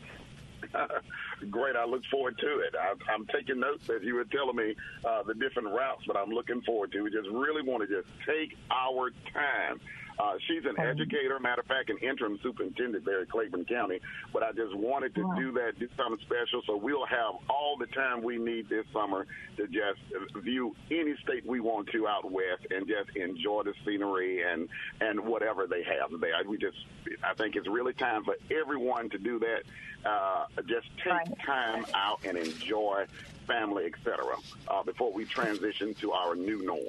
Great. 1.50 1.76
I 1.76 1.84
look 1.84 2.02
forward 2.10 2.38
to 2.38 2.58
it. 2.60 2.74
I, 2.78 2.94
I'm 3.12 3.26
taking 3.26 3.60
notes 3.60 3.88
as 3.90 4.02
you 4.02 4.14
were 4.14 4.24
telling 4.24 4.56
me 4.56 4.74
uh, 5.04 5.22
the 5.22 5.34
different 5.34 5.68
routes, 5.68 6.04
but 6.06 6.16
I'm 6.16 6.30
looking 6.30 6.62
forward 6.62 6.92
to. 6.92 7.02
We 7.02 7.10
just 7.10 7.28
really 7.28 7.62
want 7.62 7.88
to 7.88 8.02
just 8.02 8.08
take 8.26 8.56
our 8.70 9.10
time. 9.32 9.80
Uh, 10.18 10.34
she's 10.48 10.64
an 10.64 10.78
educator, 10.80 11.38
matter 11.38 11.60
of 11.60 11.66
fact, 11.66 11.90
an 11.90 11.98
interim 11.98 12.38
superintendent 12.42 13.04
there 13.04 13.20
at 13.20 13.30
Claiborne 13.30 13.64
County. 13.64 14.00
But 14.32 14.42
I 14.42 14.50
just 14.50 14.74
wanted 14.74 15.14
to 15.14 15.24
do 15.36 15.52
that, 15.52 15.78
do 15.78 15.88
something 15.96 16.18
special, 16.26 16.60
so 16.66 16.76
we'll 16.76 17.06
have 17.06 17.34
all 17.48 17.76
the 17.78 17.86
time 17.86 18.22
we 18.22 18.36
need 18.36 18.68
this 18.68 18.84
summer 18.92 19.26
to 19.56 19.66
just 19.68 20.00
view 20.42 20.74
any 20.90 21.14
state 21.22 21.46
we 21.46 21.60
want 21.60 21.88
to 21.90 22.08
out 22.08 22.30
west 22.30 22.66
and 22.70 22.88
just 22.88 23.16
enjoy 23.16 23.62
the 23.62 23.74
scenery 23.86 24.42
and 24.42 24.68
and 25.00 25.20
whatever 25.20 25.68
they 25.68 25.84
have 25.84 26.10
there. 26.20 26.32
We 26.48 26.58
just, 26.58 26.78
I 27.22 27.34
think 27.34 27.54
it's 27.54 27.68
really 27.68 27.92
time 27.92 28.24
for 28.24 28.34
everyone 28.50 29.10
to 29.10 29.18
do 29.18 29.38
that. 29.38 29.62
Uh, 30.04 30.46
just 30.66 30.86
take 30.98 31.44
time 31.44 31.84
out 31.94 32.20
and 32.24 32.38
enjoy 32.38 33.04
family, 33.46 33.86
etc. 33.86 34.36
Uh, 34.68 34.82
before 34.82 35.12
we 35.12 35.24
transition 35.24 35.94
to 35.94 36.12
our 36.12 36.34
new 36.36 36.64
norm. 36.64 36.86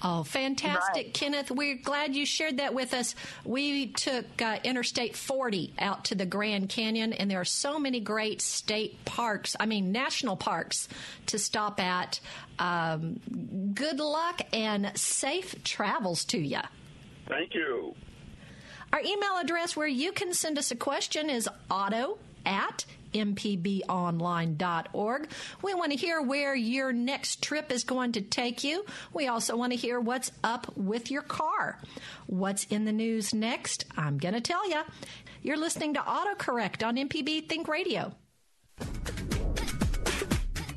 Oh, 0.00 0.22
fantastic, 0.22 1.12
Kenneth. 1.12 1.50
We're 1.50 1.76
glad 1.76 2.14
you 2.14 2.24
shared 2.24 2.58
that 2.58 2.72
with 2.72 2.94
us. 2.94 3.16
We 3.44 3.88
took 3.88 4.24
uh, 4.40 4.58
Interstate 4.62 5.16
40 5.16 5.74
out 5.78 6.04
to 6.06 6.14
the 6.14 6.26
Grand 6.26 6.68
Canyon, 6.68 7.12
and 7.12 7.28
there 7.30 7.40
are 7.40 7.44
so 7.44 7.78
many 7.80 7.98
great 7.98 8.40
state 8.40 9.04
parks, 9.04 9.56
I 9.58 9.66
mean, 9.66 9.90
national 9.90 10.36
parks 10.36 10.88
to 11.26 11.38
stop 11.38 11.80
at. 11.80 12.20
Um, 12.60 13.20
good 13.74 13.98
luck 13.98 14.42
and 14.52 14.92
safe 14.96 15.62
travels 15.64 16.24
to 16.26 16.38
you. 16.38 16.60
Thank 17.26 17.54
you. 17.54 17.94
Our 18.92 19.00
email 19.00 19.36
address 19.40 19.76
where 19.76 19.88
you 19.88 20.12
can 20.12 20.32
send 20.32 20.58
us 20.58 20.70
a 20.70 20.76
question 20.76 21.28
is 21.28 21.48
auto 21.70 22.18
at 22.48 22.84
mpbonline.org. 23.12 25.28
We 25.62 25.74
want 25.74 25.92
to 25.92 25.98
hear 25.98 26.20
where 26.20 26.54
your 26.54 26.92
next 26.92 27.42
trip 27.42 27.72
is 27.72 27.84
going 27.84 28.12
to 28.12 28.20
take 28.20 28.62
you. 28.64 28.84
We 29.12 29.28
also 29.28 29.56
want 29.56 29.72
to 29.72 29.78
hear 29.78 30.00
what's 30.00 30.32
up 30.42 30.76
with 30.76 31.10
your 31.10 31.22
car. 31.22 31.78
What's 32.26 32.64
in 32.64 32.84
the 32.84 32.92
news 32.92 33.32
next? 33.32 33.84
I'm 33.96 34.18
going 34.18 34.34
to 34.34 34.40
tell 34.40 34.68
you. 34.68 34.82
You're 35.42 35.56
listening 35.56 35.94
to 35.94 36.00
AutoCorrect 36.00 36.84
on 36.86 36.96
MPB 36.96 37.48
Think 37.48 37.68
Radio. 37.68 38.12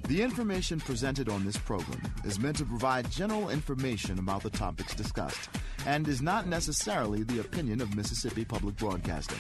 The 0.07 0.21
information 0.21 0.79
presented 0.81 1.29
on 1.29 1.45
this 1.45 1.57
program 1.57 2.01
is 2.25 2.37
meant 2.37 2.57
to 2.57 2.65
provide 2.65 3.09
general 3.09 3.49
information 3.49 4.19
about 4.19 4.43
the 4.43 4.49
topics 4.49 4.93
discussed 4.93 5.49
and 5.85 6.05
is 6.07 6.21
not 6.21 6.47
necessarily 6.47 7.23
the 7.23 7.39
opinion 7.39 7.79
of 7.79 7.95
Mississippi 7.95 8.43
Public 8.43 8.75
Broadcasting. 8.75 9.39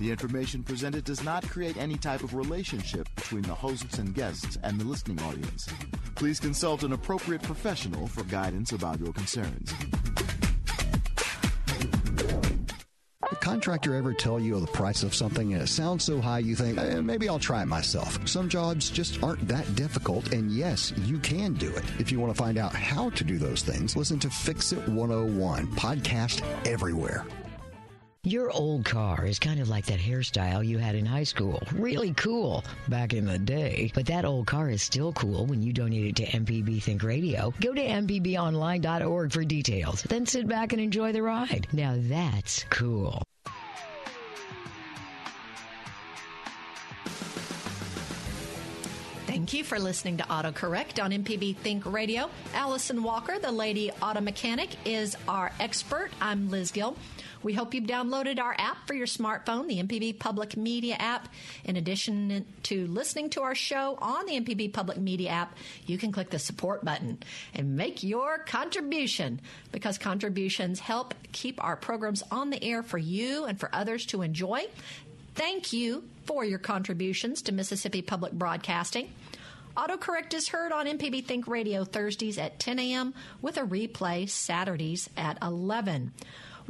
The 0.00 0.10
information 0.10 0.62
presented 0.62 1.04
does 1.04 1.22
not 1.22 1.46
create 1.48 1.76
any 1.76 1.96
type 1.96 2.24
of 2.24 2.34
relationship 2.34 3.06
between 3.16 3.42
the 3.42 3.54
hosts 3.54 3.98
and 3.98 4.14
guests 4.14 4.56
and 4.62 4.80
the 4.80 4.84
listening 4.84 5.20
audience. 5.20 5.68
Please 6.14 6.40
consult 6.40 6.82
an 6.84 6.94
appropriate 6.94 7.42
professional 7.42 8.06
for 8.06 8.24
guidance 8.24 8.72
about 8.72 8.98
your 8.98 9.12
concerns. 9.12 9.72
contractor 13.40 13.94
ever 13.96 14.12
tell 14.12 14.38
you 14.38 14.58
the 14.60 14.66
price 14.68 15.02
of 15.02 15.14
something 15.14 15.52
and 15.54 15.62
it 15.62 15.66
sounds 15.66 16.04
so 16.04 16.20
high 16.20 16.38
you 16.38 16.54
think, 16.54 16.78
eh, 16.78 17.00
maybe 17.00 17.28
I'll 17.28 17.38
try 17.38 17.62
it 17.62 17.66
myself? 17.66 18.26
Some 18.28 18.48
jobs 18.48 18.90
just 18.90 19.22
aren't 19.22 19.46
that 19.48 19.74
difficult, 19.74 20.32
and 20.32 20.50
yes, 20.50 20.92
you 20.98 21.18
can 21.18 21.54
do 21.54 21.74
it. 21.74 21.84
If 21.98 22.12
you 22.12 22.20
want 22.20 22.34
to 22.34 22.40
find 22.40 22.58
out 22.58 22.74
how 22.74 23.10
to 23.10 23.24
do 23.24 23.38
those 23.38 23.62
things, 23.62 23.96
listen 23.96 24.18
to 24.20 24.30
Fix 24.30 24.72
It 24.72 24.88
101, 24.88 25.66
podcast 25.68 26.42
everywhere. 26.66 27.26
Your 28.24 28.50
old 28.50 28.84
car 28.84 29.24
is 29.24 29.38
kind 29.38 29.60
of 29.60 29.70
like 29.70 29.86
that 29.86 29.98
hairstyle 29.98 30.62
you 30.62 30.76
had 30.76 30.94
in 30.94 31.06
high 31.06 31.24
school. 31.24 31.58
Really 31.72 32.12
cool 32.12 32.62
back 32.86 33.14
in 33.14 33.24
the 33.24 33.38
day. 33.38 33.90
But 33.94 34.04
that 34.06 34.26
old 34.26 34.46
car 34.46 34.68
is 34.68 34.82
still 34.82 35.10
cool 35.14 35.46
when 35.46 35.62
you 35.62 35.72
donate 35.72 36.04
it 36.04 36.16
to 36.16 36.26
MPB 36.26 36.82
Think 36.82 37.02
Radio. 37.02 37.54
Go 37.62 37.72
to 37.72 37.80
MPBOnline.org 37.80 39.32
for 39.32 39.42
details. 39.42 40.02
Then 40.02 40.26
sit 40.26 40.46
back 40.46 40.74
and 40.74 40.82
enjoy 40.82 41.12
the 41.12 41.22
ride. 41.22 41.66
Now 41.72 41.94
that's 41.96 42.64
cool. 42.64 43.22
Thank 49.26 49.54
you 49.54 49.64
for 49.64 49.78
listening 49.78 50.18
to 50.18 50.24
AutoCorrect 50.24 51.02
on 51.02 51.12
MPB 51.12 51.56
Think 51.56 51.86
Radio. 51.86 52.28
Allison 52.52 53.02
Walker, 53.02 53.38
the 53.38 53.50
lady 53.50 53.90
auto 54.02 54.20
mechanic, 54.20 54.68
is 54.84 55.16
our 55.26 55.52
expert. 55.58 56.10
I'm 56.20 56.50
Liz 56.50 56.70
Gill. 56.70 56.96
We 57.42 57.54
hope 57.54 57.72
you've 57.72 57.84
downloaded 57.84 58.38
our 58.38 58.54
app 58.58 58.86
for 58.86 58.94
your 58.94 59.06
smartphone, 59.06 59.66
the 59.66 59.82
MPB 59.82 60.18
Public 60.18 60.56
Media 60.56 60.96
app. 60.98 61.28
In 61.64 61.76
addition 61.76 62.44
to 62.64 62.86
listening 62.86 63.30
to 63.30 63.42
our 63.42 63.54
show 63.54 63.96
on 64.00 64.26
the 64.26 64.32
MPB 64.40 64.72
Public 64.72 64.98
Media 64.98 65.30
app, 65.30 65.56
you 65.86 65.96
can 65.96 66.12
click 66.12 66.30
the 66.30 66.38
support 66.38 66.84
button 66.84 67.18
and 67.54 67.76
make 67.76 68.02
your 68.02 68.38
contribution 68.38 69.40
because 69.72 69.96
contributions 69.96 70.80
help 70.80 71.14
keep 71.32 71.62
our 71.64 71.76
programs 71.76 72.22
on 72.30 72.50
the 72.50 72.62
air 72.62 72.82
for 72.82 72.98
you 72.98 73.46
and 73.46 73.58
for 73.58 73.70
others 73.72 74.04
to 74.06 74.20
enjoy. 74.20 74.66
Thank 75.34 75.72
you 75.72 76.04
for 76.26 76.44
your 76.44 76.58
contributions 76.58 77.40
to 77.42 77.52
Mississippi 77.52 78.02
Public 78.02 78.32
Broadcasting. 78.32 79.10
Autocorrect 79.76 80.34
is 80.34 80.48
heard 80.48 80.72
on 80.72 80.86
MPB 80.86 81.24
Think 81.24 81.46
Radio 81.46 81.84
Thursdays 81.84 82.36
at 82.36 82.58
10 82.58 82.78
a.m. 82.80 83.14
with 83.40 83.56
a 83.56 83.62
replay 83.62 84.28
Saturdays 84.28 85.08
at 85.16 85.38
11. 85.40 86.12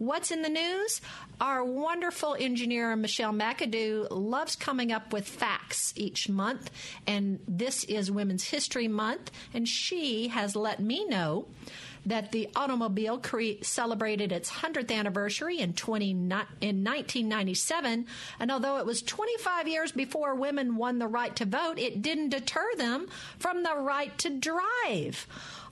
What's 0.00 0.30
in 0.30 0.40
the 0.40 0.48
news? 0.48 1.02
Our 1.42 1.62
wonderful 1.62 2.34
engineer, 2.34 2.96
Michelle 2.96 3.34
McAdoo, 3.34 4.06
loves 4.10 4.56
coming 4.56 4.92
up 4.92 5.12
with 5.12 5.28
facts 5.28 5.92
each 5.94 6.26
month, 6.26 6.70
and 7.06 7.38
this 7.46 7.84
is 7.84 8.10
Women's 8.10 8.44
History 8.44 8.88
Month, 8.88 9.30
and 9.52 9.68
she 9.68 10.28
has 10.28 10.56
let 10.56 10.80
me 10.80 11.04
know 11.04 11.48
that 12.06 12.32
the 12.32 12.48
automobile 12.56 13.18
cre- 13.18 13.62
celebrated 13.62 14.32
its 14.32 14.50
100th 14.50 14.90
anniversary 14.90 15.58
in, 15.58 15.74
20, 15.74 16.10
in 16.10 16.28
1997. 16.30 18.06
And 18.38 18.50
although 18.50 18.78
it 18.78 18.86
was 18.86 19.02
25 19.02 19.68
years 19.68 19.92
before 19.92 20.34
women 20.34 20.76
won 20.76 20.98
the 20.98 21.06
right 21.06 21.36
to 21.36 21.44
vote, 21.44 21.78
it 21.78 22.00
didn't 22.00 22.30
deter 22.30 22.64
them 22.78 23.06
from 23.38 23.62
the 23.62 23.76
right 23.76 24.16
to 24.16 24.30
drive. 24.30 25.26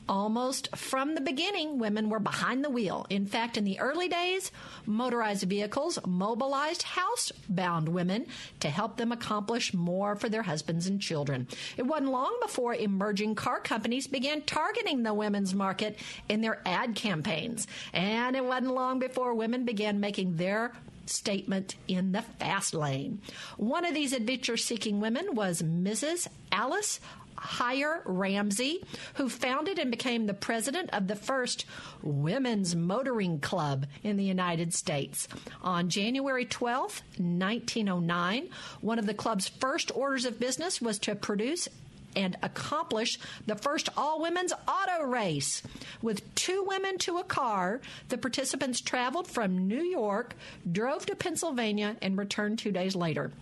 Almost 0.08 0.74
from 0.74 1.14
the 1.14 1.20
beginning, 1.20 1.78
women 1.78 2.08
were 2.08 2.18
behind 2.18 2.64
the 2.64 2.70
wheel. 2.70 3.06
In 3.10 3.26
fact, 3.26 3.58
in 3.58 3.64
the 3.64 3.78
early 3.78 4.08
days, 4.08 4.50
motorized 4.86 5.44
vehicles 5.44 5.98
mobilized 6.06 6.82
housebound 6.82 7.90
women 7.90 8.26
to 8.60 8.70
help 8.70 8.96
them 8.96 9.12
accomplish 9.12 9.74
more 9.74 10.16
for 10.16 10.30
their 10.30 10.42
husbands 10.42 10.86
and 10.86 11.00
children. 11.00 11.46
It 11.76 11.82
wasn't 11.82 12.10
long 12.10 12.38
before 12.40 12.74
emerging 12.74 13.34
car 13.34 13.60
companies 13.60 14.06
began 14.06 14.42
targeting 14.42 15.02
the 15.02 15.12
women's 15.12 15.54
market 15.54 15.98
in 16.28 16.40
their 16.40 16.62
ad 16.64 16.94
campaigns. 16.94 17.66
And 17.92 18.34
it 18.34 18.44
wasn't 18.44 18.74
long 18.74 18.98
before 18.98 19.34
women 19.34 19.66
began 19.66 20.00
making 20.00 20.36
their 20.36 20.72
statement 21.08 21.74
in 21.86 22.12
the 22.12 22.22
fast 22.22 22.74
lane. 22.74 23.20
One 23.56 23.84
of 23.84 23.94
these 23.94 24.12
adventure 24.12 24.56
seeking 24.56 25.00
women 25.00 25.34
was 25.34 25.62
Mrs. 25.62 26.28
Alice 26.52 27.00
Huyler 27.38 28.02
Ramsey, 28.04 28.84
who 29.14 29.28
founded 29.28 29.78
and 29.78 29.90
became 29.90 30.26
the 30.26 30.34
president 30.34 30.90
of 30.92 31.06
the 31.06 31.16
first 31.16 31.64
Women's 32.02 32.74
Motoring 32.74 33.40
Club 33.40 33.86
in 34.02 34.16
the 34.16 34.24
United 34.24 34.74
States. 34.74 35.28
On 35.62 35.88
January 35.88 36.44
12, 36.44 37.02
1909, 37.18 38.48
one 38.80 38.98
of 38.98 39.06
the 39.06 39.14
club's 39.14 39.48
first 39.48 39.92
orders 39.94 40.24
of 40.24 40.40
business 40.40 40.80
was 40.80 40.98
to 41.00 41.14
produce 41.14 41.68
and 42.16 42.36
accomplish 42.42 43.18
the 43.46 43.56
first 43.56 43.88
all 43.96 44.20
women's 44.20 44.52
auto 44.52 45.04
race. 45.04 45.62
With 46.02 46.34
two 46.34 46.64
women 46.66 46.98
to 46.98 47.18
a 47.18 47.24
car, 47.24 47.80
the 48.08 48.18
participants 48.18 48.80
traveled 48.80 49.26
from 49.26 49.68
New 49.68 49.82
York, 49.82 50.34
drove 50.70 51.06
to 51.06 51.16
Pennsylvania, 51.16 51.96
and 52.02 52.18
returned 52.18 52.58
two 52.58 52.72
days 52.72 52.96
later. 52.96 53.32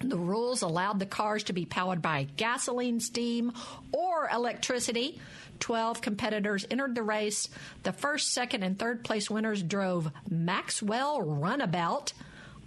The 0.00 0.16
rules 0.16 0.62
allowed 0.62 1.00
the 1.00 1.06
cars 1.06 1.44
to 1.44 1.52
be 1.52 1.64
powered 1.64 2.00
by 2.00 2.28
gasoline, 2.36 3.00
steam, 3.00 3.52
or 3.92 4.28
electricity. 4.32 5.20
12 5.58 6.00
competitors 6.00 6.64
entered 6.70 6.94
the 6.94 7.02
race. 7.02 7.48
The 7.82 7.92
first, 7.92 8.32
second, 8.32 8.62
and 8.62 8.78
third 8.78 9.02
place 9.02 9.28
winners 9.28 9.60
drove 9.62 10.12
Maxwell 10.30 11.20
Runabout, 11.20 12.12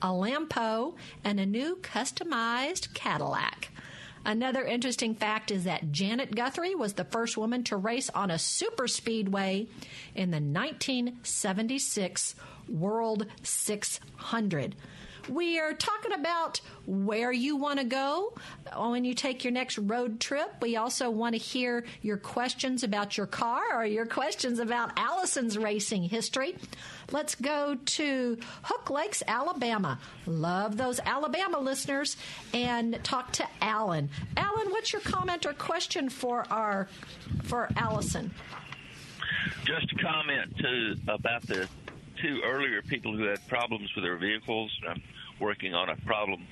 a 0.01 0.07
Lampo, 0.07 0.95
and 1.23 1.39
a 1.39 1.45
new 1.45 1.77
customized 1.77 2.93
Cadillac. 2.93 3.69
Another 4.23 4.63
interesting 4.63 5.15
fact 5.15 5.49
is 5.49 5.63
that 5.63 5.91
Janet 5.91 6.35
Guthrie 6.35 6.75
was 6.75 6.93
the 6.93 7.05
first 7.05 7.37
woman 7.37 7.63
to 7.65 7.75
race 7.75 8.09
on 8.11 8.29
a 8.29 8.37
super 8.37 8.87
speedway 8.87 9.67
in 10.13 10.29
the 10.29 10.37
1976 10.37 12.35
World 12.69 13.25
600. 13.41 14.75
We 15.29 15.59
are 15.59 15.73
talking 15.73 16.13
about 16.13 16.61
where 16.85 17.31
you 17.31 17.55
want 17.55 17.79
to 17.79 17.85
go 17.85 18.33
when 18.75 19.05
you 19.05 19.13
take 19.13 19.43
your 19.43 19.53
next 19.53 19.77
road 19.77 20.19
trip. 20.19 20.53
We 20.61 20.75
also 20.75 21.09
want 21.09 21.35
to 21.35 21.39
hear 21.39 21.85
your 22.01 22.17
questions 22.17 22.83
about 22.83 23.17
your 23.17 23.27
car 23.27 23.61
or 23.73 23.85
your 23.85 24.05
questions 24.05 24.59
about 24.59 24.91
Allison's 24.97 25.57
racing 25.57 26.03
history. 26.03 26.55
Let's 27.11 27.35
go 27.35 27.75
to 27.75 28.37
Hook 28.63 28.89
Lakes, 28.89 29.21
Alabama. 29.27 29.99
Love 30.25 30.77
those 30.77 30.99
Alabama 30.99 31.59
listeners 31.59 32.17
and 32.53 32.99
talk 33.03 33.31
to 33.33 33.47
Alan. 33.61 34.09
Alan, 34.37 34.69
what's 34.71 34.91
your 34.93 35.01
comment 35.01 35.45
or 35.45 35.53
question 35.53 36.09
for 36.09 36.45
our 36.49 36.87
for 37.43 37.69
Allison? 37.75 38.31
Just 39.65 39.91
a 39.91 39.95
comment 39.95 40.57
to 40.57 40.95
about 41.07 41.41
the 41.43 41.67
two 42.21 42.41
earlier 42.43 42.81
people 42.81 43.15
who 43.15 43.23
had 43.23 43.45
problems 43.47 43.89
with 43.95 44.03
their 44.03 44.17
vehicles. 44.17 44.71
I'm 44.87 45.01
working 45.39 45.73
on 45.73 45.89
a 45.89 45.95
problem 46.05 46.47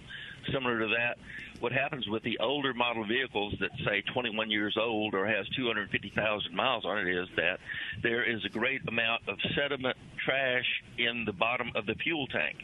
similar 0.51 0.79
to 0.79 0.87
that. 0.87 1.17
What 1.59 1.71
happens 1.71 2.07
with 2.07 2.23
the 2.23 2.39
older 2.39 2.73
model 2.73 3.05
vehicles 3.05 3.53
that 3.59 3.71
say 3.85 4.01
21 4.13 4.49
years 4.49 4.77
old 4.79 5.13
or 5.13 5.27
has 5.27 5.47
250,000 5.49 6.55
miles 6.55 6.85
on 6.85 6.99
it 6.99 7.07
is 7.07 7.27
that 7.35 7.59
there 8.01 8.23
is 8.23 8.43
a 8.45 8.49
great 8.49 8.81
amount 8.87 9.27
of 9.27 9.37
sediment 9.55 9.97
trash 10.23 10.65
in 10.97 11.25
the 11.25 11.33
bottom 11.33 11.71
of 11.75 11.85
the 11.85 11.95
fuel 11.95 12.27
tank, 12.27 12.57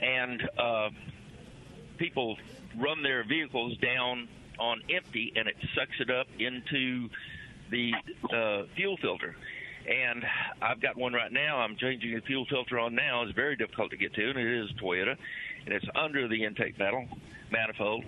and 0.00 0.48
uh, 0.58 0.90
people 1.98 2.36
run 2.78 3.02
their 3.02 3.24
vehicles 3.24 3.76
down 3.78 4.28
on 4.58 4.80
empty, 4.88 5.32
and 5.34 5.48
it 5.48 5.56
sucks 5.74 6.00
it 6.00 6.10
up 6.10 6.28
into 6.38 7.08
the 7.70 7.92
uh, 8.32 8.62
fuel 8.76 8.96
filter 8.98 9.34
and 9.86 10.24
I've 10.62 10.80
got 10.80 10.96
one 10.96 11.12
right 11.12 11.32
now. 11.32 11.58
I'm 11.58 11.76
changing 11.76 12.14
the 12.14 12.20
fuel 12.22 12.46
filter 12.48 12.78
on 12.78 12.94
now. 12.94 13.22
It's 13.22 13.32
very 13.32 13.56
difficult 13.56 13.90
to 13.90 13.96
get 13.96 14.14
to, 14.14 14.30
and 14.30 14.38
it 14.38 14.64
is 14.64 14.70
Toyota, 14.82 15.16
and 15.64 15.74
it's 15.74 15.86
under 15.94 16.28
the 16.28 16.44
intake 16.44 16.78
metal 16.78 17.06
manifold. 17.50 18.04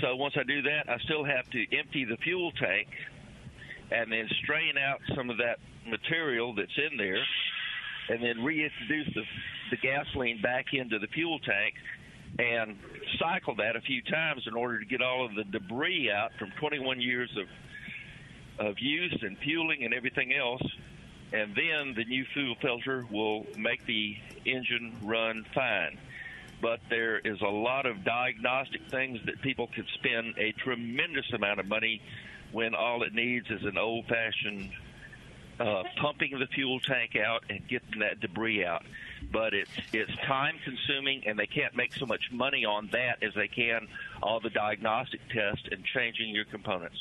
So 0.00 0.16
once 0.16 0.34
I 0.38 0.44
do 0.44 0.62
that, 0.62 0.88
I 0.88 0.98
still 0.98 1.24
have 1.24 1.48
to 1.50 1.76
empty 1.76 2.04
the 2.04 2.16
fuel 2.18 2.52
tank 2.52 2.88
and 3.90 4.12
then 4.12 4.28
strain 4.42 4.76
out 4.76 5.00
some 5.14 5.30
of 5.30 5.38
that 5.38 5.58
material 5.86 6.54
that's 6.54 6.76
in 6.76 6.98
there, 6.98 7.24
and 8.10 8.22
then 8.22 8.44
reintroduce 8.44 9.14
the, 9.14 9.22
the 9.70 9.76
gasoline 9.78 10.40
back 10.42 10.66
into 10.72 10.98
the 10.98 11.06
fuel 11.08 11.38
tank 11.38 11.74
and 12.38 12.76
cycle 13.18 13.54
that 13.56 13.76
a 13.76 13.80
few 13.80 14.02
times 14.02 14.42
in 14.46 14.54
order 14.54 14.78
to 14.78 14.84
get 14.84 15.00
all 15.00 15.24
of 15.24 15.34
the 15.34 15.44
debris 15.44 16.10
out 16.10 16.30
from 16.38 16.50
21 16.58 17.00
years 17.00 17.30
of 17.38 17.46
of 18.58 18.74
use 18.80 19.16
and 19.22 19.38
fueling 19.38 19.84
and 19.84 19.94
everything 19.94 20.34
else 20.34 20.62
and 21.32 21.54
then 21.54 21.94
the 21.94 22.04
new 22.04 22.24
fuel 22.32 22.54
filter 22.60 23.06
will 23.10 23.46
make 23.56 23.84
the 23.86 24.16
engine 24.44 24.96
run 25.02 25.44
fine. 25.54 25.98
But 26.60 26.80
there 26.90 27.18
is 27.18 27.40
a 27.40 27.48
lot 27.48 27.86
of 27.86 28.04
diagnostic 28.04 28.80
things 28.90 29.20
that 29.26 29.40
people 29.42 29.68
could 29.74 29.86
spend 29.94 30.34
a 30.38 30.52
tremendous 30.52 31.32
amount 31.32 31.60
of 31.60 31.66
money 31.66 32.02
when 32.50 32.74
all 32.74 33.02
it 33.02 33.14
needs 33.14 33.48
is 33.50 33.64
an 33.64 33.78
old 33.78 34.06
fashioned 34.06 34.72
uh, 35.60 35.82
pumping 36.00 36.38
the 36.38 36.46
fuel 36.46 36.80
tank 36.80 37.16
out 37.16 37.44
and 37.50 37.66
getting 37.68 38.00
that 38.00 38.20
debris 38.20 38.64
out. 38.64 38.84
But 39.32 39.54
it's 39.54 39.70
it's 39.92 40.14
time 40.26 40.56
consuming, 40.64 41.24
and 41.26 41.38
they 41.38 41.46
can't 41.46 41.76
make 41.76 41.94
so 41.94 42.06
much 42.06 42.30
money 42.30 42.64
on 42.64 42.88
that 42.92 43.22
as 43.22 43.34
they 43.34 43.48
can 43.48 43.88
all 44.22 44.40
the 44.40 44.50
diagnostic 44.50 45.20
tests 45.28 45.68
and 45.70 45.84
changing 45.84 46.30
your 46.30 46.44
components. 46.44 46.98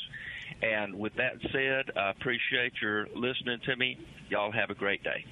And 0.61 0.95
with 0.95 1.13
that 1.15 1.35
said, 1.51 1.91
I 1.95 2.09
appreciate 2.11 2.73
your 2.81 3.07
listening 3.15 3.59
to 3.65 3.75
me. 3.75 3.97
Y'all 4.29 4.51
have 4.51 4.69
a 4.69 4.75
great 4.75 5.03
day. 5.03 5.25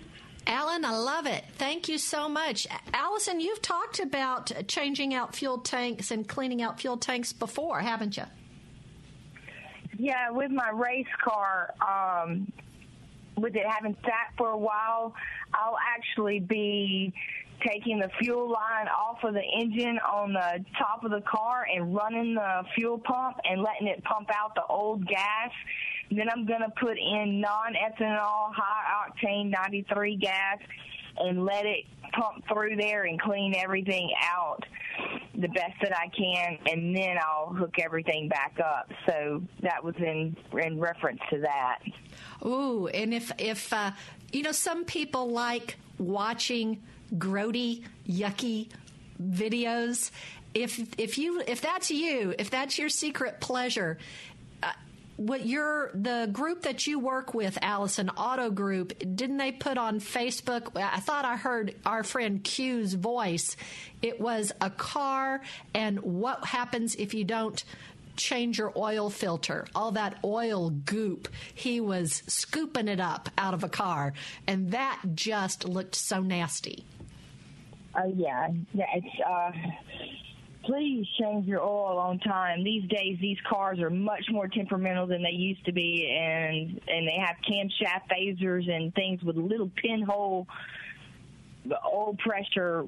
Alan, 0.48 0.86
I 0.86 0.92
love 0.92 1.26
it. 1.26 1.44
Thank 1.58 1.90
you 1.90 1.98
so 1.98 2.30
much. 2.30 2.68
Allison, 2.94 3.40
you've 3.40 3.62
talked 3.62 4.00
about 4.00 4.52
changing 4.68 5.14
out 5.14 5.36
fuel 5.36 5.58
tanks 5.58 6.12
and 6.12 6.28
cleaning 6.28 6.62
out 6.62 6.80
fuel 6.80 6.98
tanks 6.98 7.34
before, 7.34 7.80
haven't 7.80 8.16
you? 8.16 8.26
Yeah, 9.98 10.30
with 10.30 10.52
my 10.52 10.70
race 10.70 11.08
car, 11.24 11.74
um, 11.82 12.52
with 13.38 13.56
it 13.56 13.66
having 13.66 13.96
sat 14.04 14.34
for 14.38 14.50
a 14.50 14.58
while, 14.58 15.16
I'll 15.56 15.78
actually 15.96 16.40
be 16.40 17.14
taking 17.66 18.00
the 18.00 18.10
fuel 18.20 18.52
line 18.52 18.88
off 18.88 19.24
of 19.24 19.34
the 19.34 19.42
engine 19.42 19.98
on 20.00 20.34
the 20.34 20.64
top 20.78 21.04
of 21.04 21.12
the 21.12 21.22
car 21.22 21.66
and 21.74 21.96
running 21.96 22.36
the 22.36 22.64
fuel 22.76 22.98
pump 23.00 23.38
and 23.44 23.62
letting 23.62 23.88
it 23.88 24.04
pump 24.04 24.30
out 24.34 24.56
the 24.56 24.66
old 24.70 25.08
gas. 25.08 25.52
Then 26.12 26.30
I'm 26.30 26.46
going 26.46 26.62
to 26.62 26.72
put 26.80 26.98
in 26.98 27.42
non-ethanol, 27.42 28.54
high 28.54 29.10
octane 29.10 29.50
93 29.50 30.18
gas 30.18 30.60
and 31.18 31.46
let 31.46 31.66
it 31.66 31.86
pump 32.14 32.44
through 32.48 32.76
there 32.76 33.04
and 33.06 33.20
clean 33.20 33.56
everything 33.56 34.12
out 34.22 34.64
the 35.34 35.48
best 35.50 35.74
that 35.82 35.96
I 35.96 36.08
can, 36.08 36.58
and 36.66 36.96
then 36.96 37.18
I'll 37.18 37.54
hook 37.54 37.76
everything 37.80 38.30
back 38.30 38.58
up. 38.64 38.90
So 39.06 39.44
that 39.62 39.84
was 39.84 39.96
in 39.98 40.36
in 40.54 40.80
reference 40.80 41.20
to 41.32 41.40
that. 41.40 41.80
Ooh, 42.46 42.88
and 42.88 43.14
if 43.14 43.32
if 43.38 43.74
uh, 43.74 43.92
you 44.36 44.44
know, 44.44 44.52
some 44.52 44.84
people 44.84 45.30
like 45.30 45.78
watching 45.98 46.84
grody, 47.14 47.84
yucky 48.08 48.68
videos. 49.22 50.12
If 50.54 51.00
if 51.00 51.18
you 51.18 51.42
if 51.48 51.62
that's 51.62 51.90
you, 51.90 52.36
if 52.38 52.50
that's 52.50 52.78
your 52.78 52.90
secret 52.90 53.40
pleasure, 53.40 53.98
uh, 54.62 54.74
what 55.16 55.46
your 55.46 55.92
the 55.94 56.30
group 56.32 56.64
that 56.64 56.86
you 56.86 57.00
work 57.00 57.34
with, 57.34 57.58
Allison 57.62 58.10
Auto 58.10 58.50
Group, 58.50 58.94
didn't 59.00 59.38
they 59.38 59.54
put 59.54 59.78
on 59.78 60.02
Facebook? 60.02 60.76
I 60.76 61.00
thought 61.00 61.24
I 61.24 61.38
heard 61.38 61.76
our 61.86 62.04
friend 62.04 62.44
Q's 62.44 62.94
voice. 62.94 63.56
It 64.02 64.20
was 64.20 64.52
a 64.60 64.70
car 64.70 65.42
and 65.74 66.00
what 66.00 66.46
happens 66.46 66.96
if 66.96 67.14
you 67.14 67.24
don't 67.24 67.64
change 68.18 68.58
your 68.58 68.72
oil 68.76 69.10
filter, 69.10 69.68
all 69.76 69.92
that 69.92 70.18
oil 70.24 70.70
goop. 70.70 71.28
He 71.54 71.80
was 71.80 72.24
scooping 72.28 72.88
it 72.88 73.00
up 73.00 73.30
out 73.38 73.54
of 73.54 73.64
a 73.64 73.70
car, 73.70 74.14
and 74.48 74.72
that 74.72 75.02
just 75.14 75.68
looked 75.68 75.96
so 75.96 76.22
nasty. 76.22 76.86
Oh 77.98 78.12
yeah, 78.16 78.50
yeah. 78.74 78.86
It's 78.96 79.22
uh, 79.26 79.52
please 80.64 81.08
change 81.20 81.48
your 81.48 81.62
oil 81.62 81.98
on 81.98 82.20
time. 82.20 82.64
These 82.64 82.90
days, 82.90 83.18
these 83.22 83.38
cars 83.48 83.80
are 83.80 83.90
much 83.90 84.26
more 84.30 84.48
temperamental 84.48 85.08
than 85.08 85.24
they 85.24 85.36
used 85.36 85.66
to 85.66 85.72
be, 85.72 86.08
and 86.20 86.82
and 86.88 87.08
they 87.08 87.18
have 87.20 87.36
camshaft 87.50 88.10
phasers 88.12 88.70
and 88.70 88.94
things 88.94 89.24
with 89.24 89.38
little 89.38 89.72
pinhole 89.82 90.48
oil 91.92 92.16
pressure 92.20 92.86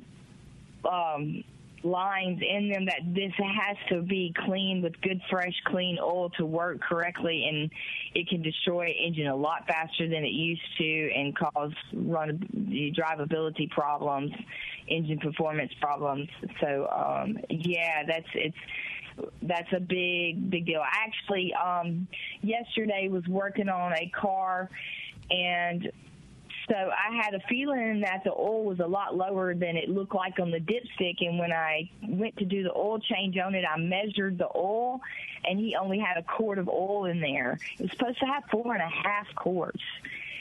um, 0.86 1.44
lines 1.88 2.42
in 2.42 2.70
them 2.70 2.86
that 2.86 3.02
this 3.14 3.32
has 3.38 3.78
to 3.90 4.02
be 4.02 4.34
clean 4.46 4.82
with 4.82 5.00
good 5.02 5.22
fresh 5.30 5.54
clean 5.66 5.98
oil 6.02 6.30
to 6.32 6.46
work 6.46 6.82
correctly 6.82 7.46
and 7.50 7.72
it 8.14 8.28
can 8.28 8.42
destroy 8.42 8.88
engine 8.88 9.28
a 9.28 9.36
lot 9.36 9.66
faster 9.68 10.08
than 10.08 10.24
it 10.24 10.32
used 10.32 10.62
to 10.78 11.10
and 11.16 11.36
cause 11.38 11.72
run 11.94 12.40
drivability 12.98 13.70
problems 13.70 14.32
engine 14.88 15.20
performance 15.20 15.72
problems. 15.80 16.30
So 16.62 16.88
um 16.88 17.38
yeah 17.50 18.04
that's 18.08 18.28
it's 18.34 18.58
that's 19.42 19.72
a 19.76 19.80
big 19.80 20.50
big 20.50 20.66
deal. 20.66 20.84
Actually 20.86 21.54
um 21.54 22.08
yesterday 22.42 23.08
was 23.10 23.26
working 23.28 23.70
on 23.70 23.94
a 23.94 24.10
car 24.10 24.70
and 25.30 25.92
so 26.68 26.76
I 26.76 27.16
had 27.16 27.34
a 27.34 27.40
feeling 27.48 28.02
that 28.02 28.24
the 28.26 28.32
oil 28.32 28.66
was 28.66 28.80
a 28.80 28.86
lot 28.86 29.16
lower 29.16 29.54
than 29.54 29.78
it 29.78 29.90
looked 29.90 30.14
like 30.14 30.40
on 30.40 30.52
the 30.52 30.60
dipstick. 30.60 31.16
And 31.22 31.40
when 31.40 31.54
I 31.54 31.90
went 32.06 32.36
to 32.38 32.46
do 32.46 32.64
the 32.64 32.74
oil 32.74 33.00
change 33.00 33.38
on 33.38 33.56
it, 33.56 33.64
I 33.64 33.78
measured 33.78 34.38
the 34.38 34.50
oil, 34.54 35.00
and 35.46 35.58
he 35.58 35.76
only 35.76 35.98
had 35.98 36.18
a 36.18 36.24
quart 36.24 36.60
of 36.60 36.68
oil 36.68 37.06
in 37.06 37.22
there. 37.22 37.58
It 37.80 37.84
was 37.84 37.92
supposed 37.92 38.20
to 38.20 38.26
have 38.26 38.44
four 38.52 38.74
and 38.74 38.84
a 38.84 38.90
half 38.90 39.34
quarts. 39.36 39.82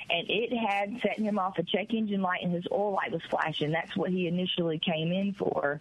And 0.09 0.29
it 0.29 0.57
had 0.57 1.01
set 1.03 1.19
him 1.19 1.39
off 1.39 1.59
a 1.59 1.65
check 1.65 1.93
engine 1.93 2.23
light, 2.23 2.43
and 2.43 2.53
his 2.53 2.65
oil 2.73 2.93
light 2.93 3.13
was 3.13 3.23
flashing. 3.29 3.73
That's 3.73 3.97
what 3.97 4.11
he 4.11 4.27
initially 4.27 4.79
came 4.79 5.13
in 5.13 5.33
for 5.33 5.81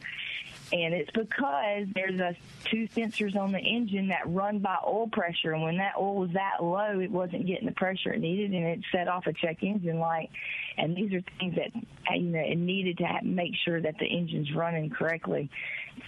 and 0.71 0.93
it's 0.93 1.11
because 1.11 1.87
there's 1.93 2.19
a 2.19 2.35
two 2.65 2.87
sensors 2.89 3.35
on 3.35 3.51
the 3.51 3.59
engine 3.59 4.07
that 4.07 4.21
run 4.25 4.59
by 4.59 4.77
oil 4.85 5.07
pressure. 5.07 5.53
And 5.53 5.63
when 5.63 5.77
that 5.77 5.93
oil 5.97 6.15
was 6.15 6.31
that 6.31 6.63
low 6.63 6.99
it 6.99 7.11
wasn't 7.11 7.45
getting 7.45 7.65
the 7.65 7.73
pressure 7.73 8.13
it 8.13 8.19
needed 8.19 8.51
and 8.51 8.65
it 8.65 8.79
set 8.91 9.07
off 9.07 9.27
a 9.27 9.33
check 9.33 9.63
engine 9.63 9.99
light. 9.99 10.29
And 10.77 10.95
these 10.95 11.13
are 11.13 11.21
things 11.39 11.55
that 11.55 11.71
you 12.15 12.29
know 12.29 12.39
it 12.39 12.57
needed 12.57 12.97
to 12.99 13.19
make 13.23 13.53
sure 13.63 13.79
that 13.81 13.97
the 13.99 14.05
engine's 14.05 14.53
running 14.53 14.89
correctly. 14.89 15.49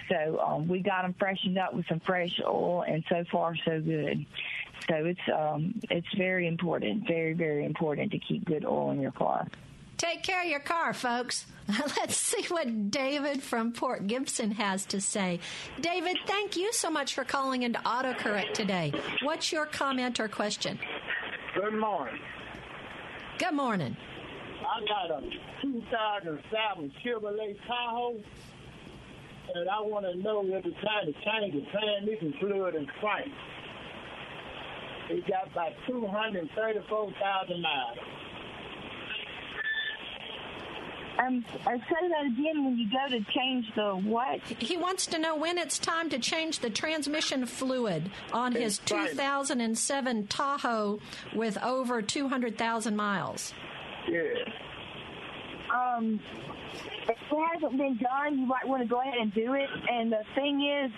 So 0.10 0.39
um, 0.39 0.68
we 0.68 0.80
got 0.80 1.03
them 1.03 1.16
freshened 1.18 1.58
up 1.58 1.74
with 1.74 1.86
some 1.88 1.99
fresh 1.99 2.39
oil 2.45 2.84
and 2.88 3.03
so 3.08 3.24
far 3.32 3.55
so 3.66 3.80
good. 3.80 4.26
So 4.89 4.95
it's 5.05 5.20
um, 5.34 5.80
it's 5.89 6.08
very 6.18 6.47
important 6.47 7.08
very 7.08 7.34
very 7.34 7.66
important 7.66 8.12
to 8.12 8.20
keep 8.20 8.45
good 8.45 8.66
oil 8.66 8.91
in 8.91 9.01
your 9.01 9.12
car 9.12 9.47
Take 9.98 10.22
care 10.22 10.41
of 10.41 10.48
your 10.48 10.60
car, 10.60 10.93
folks. 10.93 11.48
Let's 11.98 12.16
see 12.16 12.45
what 12.50 12.91
David 12.91 13.41
from 13.41 13.74
Port 13.74 14.06
Gibson 14.06 14.52
has 14.52 14.86
to 14.88 15.02
say. 15.02 15.39
David, 15.82 16.18
thank 16.28 16.56
you 16.56 16.72
so 16.72 16.89
much 16.89 17.16
for 17.16 17.24
calling 17.24 17.64
into 17.64 17.80
AutoCorrect 17.80 18.54
today. 18.54 18.93
What's 19.24 19.52
your 19.52 19.66
comment 19.66 20.20
or 20.20 20.28
question? 20.28 20.80
Good 21.56 21.74
morning. 21.74 22.22
Good 23.39 23.54
morning. 23.54 23.98
I 24.62 24.86
got 24.86 25.24
a 25.24 25.30
2007 25.62 26.91
Chevrolet 27.04 27.58
Tahoe, 27.66 28.20
and 29.56 29.70
I 29.70 29.82
want 29.82 30.06
to 30.06 30.16
know 30.22 30.45
if 30.45 30.66
it's 30.66 30.76
time 30.76 31.06
to 31.06 31.14
change 31.14 31.54
the 31.54 31.72
transmission 31.72 32.34
fluid 32.39 32.76
and 32.76 32.88
crank. 33.00 33.32
It 35.10 35.28
got 35.28 35.52
about 35.52 35.72
234,000 35.88 37.62
miles. 37.62 37.98
Um, 41.20 41.43
say 41.49 42.07
that 42.09 42.26
again 42.26 42.63
when 42.63 42.78
you 42.78 42.89
go 42.91 43.07
to 43.09 43.24
change 43.32 43.65
the 43.76 43.95
what? 43.95 44.41
He 44.59 44.78
wants 44.78 45.07
to 45.07 45.18
know 45.18 45.36
when 45.36 45.57
it's 45.57 45.80
time 45.80 46.09
to 46.11 46.20
change 46.20 46.59
the 46.59 46.70
transmission 46.70 47.45
fluid 47.45 48.11
on 48.32 48.51
his 48.51 48.78
2007 48.80 50.28
Tahoe 50.28 50.99
with 51.36 51.57
over 51.63 52.01
200,000 52.01 52.95
miles. 52.95 53.53
Yeah. 54.07 54.22
Um, 55.74 56.20
if 57.03 57.09
it 57.09 57.18
hasn't 57.53 57.78
been 57.78 57.97
done, 57.97 58.39
you 58.39 58.45
might 58.45 58.68
want 58.68 58.84
to 58.84 58.88
go 58.88 59.01
ahead 59.01 59.18
and 59.20 59.34
do 59.34 59.53
it. 59.53 59.70
And 59.89 60.11
the 60.11 60.24
thing 60.36 60.61
is, 60.65 60.91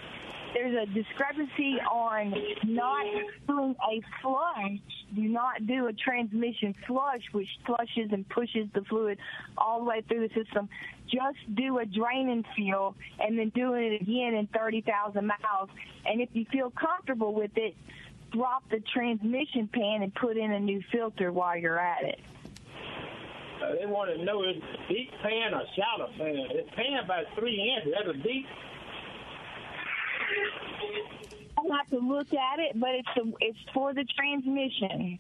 there's 0.54 0.76
a 0.76 0.86
discrepancy 0.94 1.80
on 1.82 2.34
not 2.66 3.06
doing 3.48 3.76
a 3.90 4.02
flush. 4.22 4.80
Do 5.16 5.22
not 5.22 5.66
do 5.66 5.88
a 5.88 5.94
transmission 5.94 6.76
flush, 6.86 7.22
which 7.32 7.48
flushes 7.66 8.12
and 8.12 8.28
pushes 8.30 8.68
the 8.74 8.82
fluid 8.84 9.18
all 9.58 9.80
the 9.80 9.86
way 9.86 10.04
through 10.08 10.28
the 10.28 10.34
system. 10.34 10.70
Just 11.08 11.56
do 11.56 11.80
a 11.80 11.86
drain 11.86 12.30
and 12.30 12.46
fill, 12.56 12.96
and 13.20 13.38
then 13.38 13.50
do 13.50 13.74
it 13.74 14.02
again 14.02 14.36
in 14.36 14.48
30,000 14.48 15.26
miles. 15.26 15.70
And 16.06 16.22
if 16.22 16.30
you 16.34 16.46
feel 16.52 16.72
comfortable 16.72 17.34
with 17.34 17.52
it, 17.56 17.76
drop 18.32 18.70
the 18.70 18.82
transmission 18.94 19.68
pan 19.74 20.04
and 20.04 20.14
put 20.14 20.38
in 20.38 20.52
a 20.52 20.60
new 20.60 20.82
filter 20.92 21.32
while 21.32 21.58
you're 21.58 21.80
at 21.80 22.04
it. 22.04 22.20
Uh, 23.62 23.76
they 23.80 23.86
want 23.86 24.10
to 24.16 24.24
know 24.24 24.44
is 24.44 24.56
deep 24.88 25.12
pan 25.22 25.54
or 25.54 25.64
shallow 25.76 26.10
pan. 26.18 26.48
It's 26.52 26.70
pan 26.76 27.04
about 27.04 27.26
three 27.38 27.76
inches. 27.76 27.94
That's 27.98 28.18
a 28.18 28.24
deep 28.24 28.46
I'll 31.60 31.78
have 31.78 31.90
to 31.90 32.00
look 32.00 32.34
at 32.34 32.60
it, 32.60 32.80
but 32.80 32.92
it's 32.92 33.34
it's 33.42 33.58
for 33.74 33.94
the 33.94 34.06
transmission, 34.06 35.20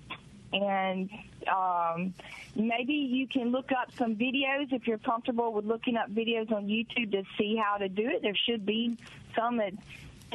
and 0.53 1.09
um, 1.47 2.13
maybe 2.55 2.93
you 2.93 3.27
can 3.27 3.51
look 3.51 3.71
up 3.71 3.91
some 3.97 4.15
videos 4.15 4.71
if 4.71 4.87
you're 4.87 4.99
comfortable 4.99 5.51
with 5.51 5.65
looking 5.65 5.97
up 5.97 6.09
videos 6.09 6.51
on 6.51 6.67
YouTube 6.67 7.11
to 7.11 7.23
see 7.37 7.55
how 7.61 7.77
to 7.77 7.89
do 7.89 8.07
it. 8.07 8.21
There 8.21 8.35
should 8.35 8.65
be 8.65 8.97
some 9.35 9.57
that 9.57 9.73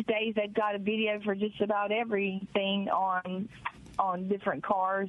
days 0.07 0.35
they've 0.37 0.53
got 0.53 0.75
a 0.75 0.79
video 0.79 1.21
for 1.21 1.35
just 1.35 1.61
about 1.61 1.91
everything 1.93 2.89
on 2.91 3.49
on 3.99 4.29
different 4.29 4.63
cars, 4.63 5.09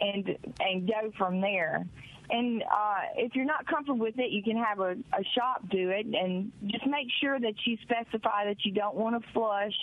and 0.00 0.36
and 0.60 0.88
go 0.88 1.12
from 1.18 1.40
there. 1.40 1.84
And 2.30 2.62
uh, 2.62 3.00
if 3.16 3.34
you're 3.34 3.44
not 3.44 3.66
comfortable 3.66 3.98
with 3.98 4.18
it, 4.18 4.30
you 4.30 4.42
can 4.42 4.56
have 4.56 4.80
a, 4.80 4.92
a 4.92 5.24
shop 5.36 5.68
do 5.68 5.90
it, 5.90 6.06
and 6.06 6.50
just 6.66 6.86
make 6.86 7.08
sure 7.20 7.38
that 7.38 7.54
you 7.66 7.76
specify 7.82 8.46
that 8.46 8.64
you 8.64 8.72
don't 8.72 8.94
want 8.94 9.22
to 9.22 9.32
flush. 9.32 9.74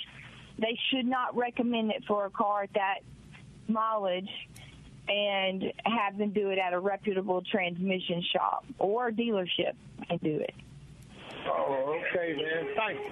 They 0.60 0.78
should 0.89 1.05
not 1.05 1.36
recommend 1.36 1.91
it 1.91 2.03
for 2.07 2.26
a 2.26 2.30
car 2.30 2.64
at 2.64 2.74
that 2.74 2.99
mileage, 3.68 4.30
and 5.07 5.74
have 5.86 6.18
them 6.18 6.32
do 6.32 6.49
it 6.49 6.60
at 6.60 6.74
a 6.74 6.80
reputable 6.80 7.41
transmission 7.41 8.24
shop 8.34 8.66
or 8.78 9.12
dealership 9.12 9.74
and 10.10 10.22
do 10.22 10.38
it. 10.38 10.53
Oh, 11.47 11.99
okay, 12.12 12.36
man. 12.36 12.68
Thank 12.76 12.99
you. 12.99 13.12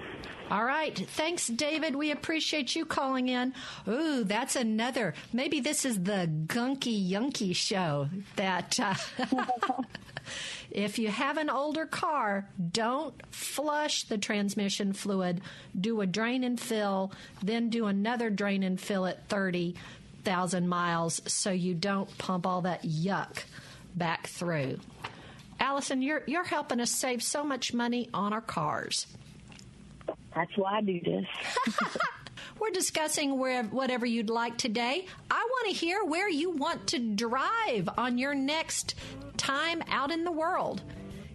All 0.50 0.64
right. 0.64 0.96
Thanks, 0.96 1.48
David. 1.48 1.94
We 1.94 2.10
appreciate 2.10 2.74
you 2.74 2.86
calling 2.86 3.28
in. 3.28 3.52
Ooh, 3.86 4.24
that's 4.24 4.56
another. 4.56 5.14
Maybe 5.32 5.60
this 5.60 5.84
is 5.84 6.02
the 6.04 6.30
Gunky 6.46 7.10
Yunky 7.10 7.54
show 7.54 8.08
that. 8.36 8.78
Uh, 8.80 8.94
If 10.70 10.98
you 10.98 11.08
have 11.08 11.38
an 11.38 11.50
older 11.50 11.86
car, 11.86 12.48
don't 12.72 13.14
flush 13.34 14.04
the 14.04 14.18
transmission 14.18 14.92
fluid. 14.92 15.40
Do 15.78 16.00
a 16.00 16.06
drain 16.06 16.44
and 16.44 16.60
fill, 16.60 17.12
then 17.42 17.70
do 17.70 17.86
another 17.86 18.30
drain 18.30 18.62
and 18.62 18.80
fill 18.80 19.06
at 19.06 19.28
30,000 19.28 20.68
miles 20.68 21.20
so 21.26 21.50
you 21.50 21.74
don't 21.74 22.16
pump 22.18 22.46
all 22.46 22.62
that 22.62 22.82
yuck 22.82 23.44
back 23.94 24.26
through. 24.26 24.78
Allison, 25.60 26.02
you're 26.02 26.22
you're 26.26 26.44
helping 26.44 26.80
us 26.80 26.90
save 26.90 27.22
so 27.22 27.42
much 27.42 27.74
money 27.74 28.08
on 28.14 28.32
our 28.32 28.40
cars. 28.40 29.06
That's 30.34 30.56
why 30.56 30.78
I 30.78 30.80
do 30.82 31.00
this. 31.00 31.26
We're 32.60 32.70
discussing 32.70 33.38
where, 33.38 33.64
whatever 33.64 34.06
you'd 34.06 34.30
like 34.30 34.58
today. 34.58 35.06
I 35.30 35.48
want 35.50 35.68
to 35.68 35.72
hear 35.72 36.04
where 36.04 36.28
you 36.28 36.50
want 36.50 36.88
to 36.88 36.98
drive 36.98 37.88
on 37.96 38.18
your 38.18 38.34
next 38.34 38.96
time 39.36 39.82
out 39.88 40.10
in 40.10 40.24
the 40.24 40.32
world. 40.32 40.82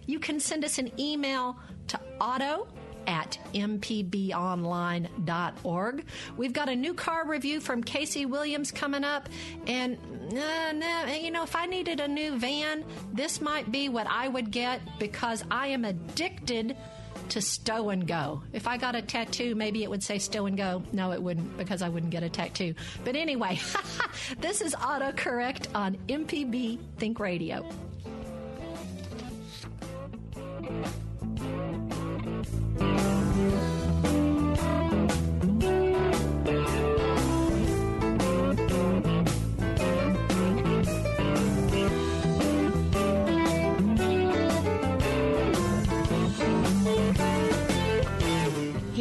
You 0.06 0.18
can 0.18 0.38
send 0.38 0.64
us 0.64 0.78
an 0.78 0.92
email 1.00 1.56
to 1.88 2.00
auto 2.20 2.68
at 3.06 3.38
mpbonline.org. 3.54 6.04
We've 6.36 6.52
got 6.52 6.68
a 6.68 6.76
new 6.76 6.94
car 6.94 7.26
review 7.26 7.60
from 7.60 7.82
Casey 7.82 8.26
Williams 8.26 8.72
coming 8.72 9.04
up. 9.04 9.28
And, 9.66 9.98
uh, 10.32 11.12
you 11.12 11.30
know, 11.30 11.42
if 11.42 11.56
I 11.56 11.66
needed 11.66 12.00
a 12.00 12.08
new 12.08 12.38
van, 12.38 12.84
this 13.12 13.40
might 13.40 13.70
be 13.70 13.88
what 13.88 14.06
I 14.08 14.28
would 14.28 14.50
get 14.50 14.80
because 14.98 15.44
I 15.50 15.68
am 15.68 15.84
addicted 15.84 16.76
to 17.30 17.40
stow 17.40 17.90
and 17.90 18.06
go. 18.06 18.42
If 18.52 18.66
I 18.66 18.76
got 18.76 18.94
a 18.94 19.02
tattoo, 19.02 19.54
maybe 19.54 19.82
it 19.82 19.90
would 19.90 20.02
say 20.02 20.18
stow 20.18 20.46
and 20.46 20.56
go. 20.56 20.82
No, 20.92 21.12
it 21.12 21.22
wouldn't 21.22 21.56
because 21.56 21.82
I 21.82 21.88
wouldn't 21.88 22.12
get 22.12 22.22
a 22.22 22.28
tattoo. 22.28 22.74
But 23.04 23.16
anyway, 23.16 23.58
this 24.38 24.60
is 24.60 24.74
autocorrect 24.74 25.68
on 25.74 25.96
MPB 26.08 26.78
Think 26.98 27.20
Radio. 27.20 27.68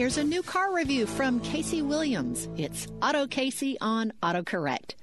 Here's 0.04 0.18
a 0.18 0.24
new 0.26 0.44
car 0.44 0.76
review 0.76 1.06
from 1.06 1.40
Casey 1.40 1.82
Williams. 1.82 2.50
It's 2.58 2.90
Auto 3.02 3.26
Casey 3.26 3.78
on 3.80 4.12
AutoCorrect. 4.22 4.96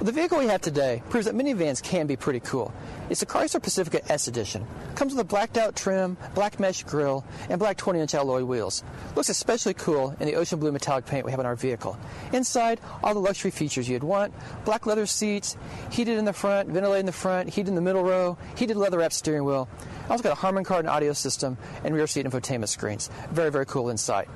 The 0.00 0.10
vehicle 0.10 0.40
we 0.40 0.46
have 0.46 0.60
today 0.60 1.00
proves 1.10 1.26
that 1.26 1.36
minivans 1.36 1.80
can 1.80 2.08
be 2.08 2.16
pretty 2.16 2.40
cool. 2.40 2.74
It's 3.08 3.20
the 3.20 3.26
Chrysler 3.26 3.62
Pacifica 3.62 4.00
S 4.10 4.26
Edition. 4.26 4.66
Comes 4.96 5.14
with 5.14 5.20
a 5.20 5.24
blacked 5.24 5.58
out 5.58 5.76
trim, 5.76 6.16
black 6.34 6.58
mesh 6.58 6.82
grille, 6.82 7.24
and 7.48 7.60
black 7.60 7.76
20 7.76 8.00
inch 8.00 8.14
alloy 8.16 8.42
wheels. 8.42 8.82
Looks 9.14 9.28
especially 9.28 9.74
cool 9.74 10.16
in 10.18 10.26
the 10.26 10.34
ocean 10.34 10.58
blue 10.58 10.72
metallic 10.72 11.06
paint 11.06 11.24
we 11.24 11.30
have 11.30 11.38
on 11.38 11.46
our 11.46 11.54
vehicle. 11.54 11.96
Inside, 12.32 12.80
all 13.04 13.14
the 13.14 13.20
luxury 13.20 13.52
features 13.52 13.88
you'd 13.88 14.02
want 14.02 14.34
black 14.64 14.86
leather 14.86 15.06
seats, 15.06 15.56
heated 15.92 16.18
in 16.18 16.24
the 16.24 16.32
front, 16.32 16.68
ventilated 16.68 17.00
in 17.00 17.06
the 17.06 17.12
front, 17.12 17.48
heated 17.48 17.68
in 17.68 17.76
the 17.76 17.80
middle 17.80 18.02
row, 18.02 18.36
heated 18.56 18.76
leather 18.76 18.98
wrapped 18.98 19.14
steering 19.14 19.44
wheel. 19.44 19.68
Also 20.10 20.24
got 20.24 20.32
a 20.32 20.40
Harman 20.40 20.64
Kardon 20.64 20.88
audio 20.88 21.12
system 21.12 21.56
and 21.84 21.94
rear 21.94 22.08
seat 22.08 22.26
infotainment 22.26 22.68
screens. 22.68 23.08
Very, 23.30 23.52
very 23.52 23.66
cool 23.66 23.90
inside. 23.90 24.26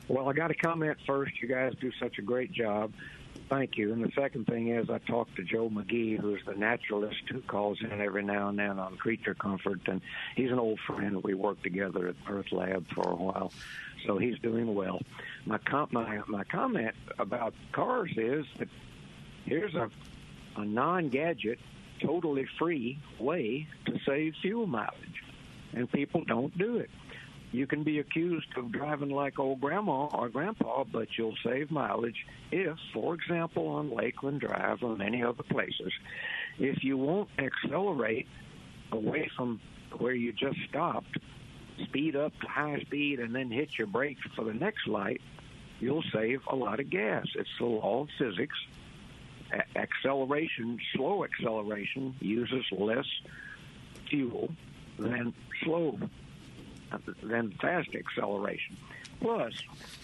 Well, 0.09 0.27
I 0.27 0.33
got 0.33 0.47
to 0.47 0.55
comment 0.55 0.97
first. 1.05 1.41
You 1.41 1.47
guys 1.47 1.73
do 1.79 1.91
such 1.97 2.17
a 2.17 2.21
great 2.21 2.51
job. 2.51 2.91
Thank 3.49 3.77
you. 3.77 3.93
And 3.93 4.03
the 4.03 4.11
second 4.13 4.45
thing 4.47 4.69
is, 4.69 4.89
I 4.89 4.97
talked 4.97 5.37
to 5.37 5.43
Joe 5.43 5.69
McGee, 5.69 6.19
who's 6.19 6.41
the 6.45 6.53
naturalist 6.53 7.21
who 7.31 7.39
calls 7.41 7.79
in 7.81 8.01
every 8.01 8.23
now 8.23 8.49
and 8.49 8.59
then 8.59 8.77
on 8.77 8.97
creature 8.97 9.33
comfort, 9.33 9.79
and 9.87 10.01
he's 10.35 10.51
an 10.51 10.59
old 10.59 10.79
friend. 10.81 11.23
We 11.23 11.33
worked 11.33 11.63
together 11.63 12.09
at 12.09 12.15
Earth 12.29 12.51
Lab 12.51 12.85
for 12.93 13.09
a 13.09 13.15
while, 13.15 13.53
so 14.05 14.17
he's 14.17 14.37
doing 14.39 14.73
well. 14.73 15.01
My 15.45 15.57
com- 15.57 15.89
my 15.91 16.19
my 16.27 16.43
comment 16.45 16.95
about 17.19 17.53
cars 17.71 18.11
is 18.15 18.45
that 18.57 18.69
here's 19.45 19.75
a 19.75 19.89
a 20.55 20.65
non-gadget, 20.65 21.59
totally 22.01 22.47
free 22.57 22.99
way 23.19 23.67
to 23.85 23.99
save 24.05 24.33
fuel 24.41 24.65
mileage, 24.65 25.23
and 25.73 25.91
people 25.91 26.23
don't 26.25 26.55
do 26.57 26.77
it. 26.77 26.89
You 27.51 27.65
can 27.65 27.83
be 27.83 27.99
accused 27.99 28.47
of 28.57 28.71
driving 28.71 29.09
like 29.09 29.39
old 29.39 29.61
grandma 29.61 30.07
or 30.07 30.27
grandpa, 30.29 30.83
but 30.83 31.07
you'll 31.17 31.37
save 31.45 31.71
mileage 31.71 32.25
if, 32.51 32.77
for 32.93 33.13
example, 33.13 33.67
on 33.67 33.89
Lakeland 33.89 34.41
Drive 34.41 34.83
or 34.83 34.97
many 34.97 35.23
other 35.23 35.43
places, 35.43 35.93
if 36.59 36.83
you 36.83 36.97
won't 36.97 37.29
accelerate 37.39 38.27
away 38.91 39.29
from 39.35 39.61
where 39.97 40.13
you 40.13 40.33
just 40.33 40.57
stopped, 40.69 41.17
speed 41.85 42.15
up 42.15 42.37
to 42.39 42.47
high 42.47 42.79
speed 42.81 43.19
and 43.19 43.35
then 43.35 43.51
hit 43.51 43.77
your 43.77 43.87
brakes 43.87 44.21
for 44.35 44.43
the 44.43 44.53
next 44.53 44.87
light, 44.87 45.21
you'll 45.79 46.03
save 46.13 46.41
a 46.47 46.55
lot 46.55 46.79
of 46.79 46.89
gas. 46.89 47.25
It's 47.35 47.49
the 47.59 47.65
law 47.65 48.03
of 48.03 48.09
physics. 48.17 48.55
A- 49.51 49.77
acceleration, 49.77 50.79
slow 50.93 51.23
acceleration, 51.23 52.15
uses 52.19 52.65
less 52.71 53.05
fuel 54.09 54.49
than 54.97 55.33
slow 55.63 55.99
than 57.21 57.51
fast 57.61 57.89
acceleration. 57.93 58.77
Plus, 59.19 59.53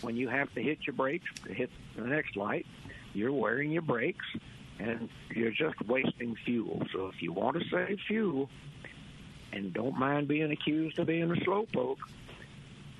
when 0.01 0.15
you 0.15 0.27
have 0.27 0.53
to 0.53 0.61
hit 0.61 0.79
your 0.85 0.95
brakes 0.95 1.25
to 1.45 1.53
hit 1.53 1.69
the 1.95 2.03
next 2.03 2.35
light, 2.35 2.65
you're 3.13 3.31
wearing 3.31 3.71
your 3.71 3.81
brakes 3.81 4.25
and 4.79 5.09
you're 5.33 5.51
just 5.51 5.81
wasting 5.85 6.35
fuel. 6.45 6.81
So 6.91 7.07
if 7.07 7.21
you 7.21 7.31
want 7.31 7.59
to 7.59 7.69
save 7.69 7.99
fuel 8.07 8.49
and 9.53 9.73
don't 9.73 9.97
mind 9.97 10.27
being 10.27 10.51
accused 10.51 10.99
of 10.99 11.07
being 11.07 11.31
a 11.31 11.35
slowpoke, 11.35 11.97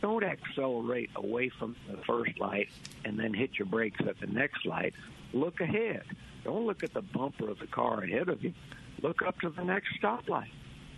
don't 0.02 0.24
accelerate 0.24 1.10
away 1.16 1.50
from 1.50 1.76
the 1.90 1.98
first 2.06 2.40
light 2.40 2.70
and 3.06 3.20
then 3.20 3.34
hit 3.34 3.58
your 3.58 3.66
brakes 3.66 4.00
at 4.08 4.20
the 4.20 4.28
next 4.28 4.66
light. 4.66 4.94
Look 5.34 5.62
ahead. 5.62 6.04
Don't 6.44 6.68
look 6.68 6.84
at 6.84 6.94
the 6.94 7.02
bumper 7.02 7.50
of 7.50 7.60
the 7.60 7.68
car 7.68 8.04
ahead 8.04 8.30
of 8.30 8.44
you. 8.44 8.54
Look 9.02 9.22
up 9.22 9.40
to 9.42 9.50
the 9.50 9.64
next 9.64 9.90
stoplight. 10.02 10.52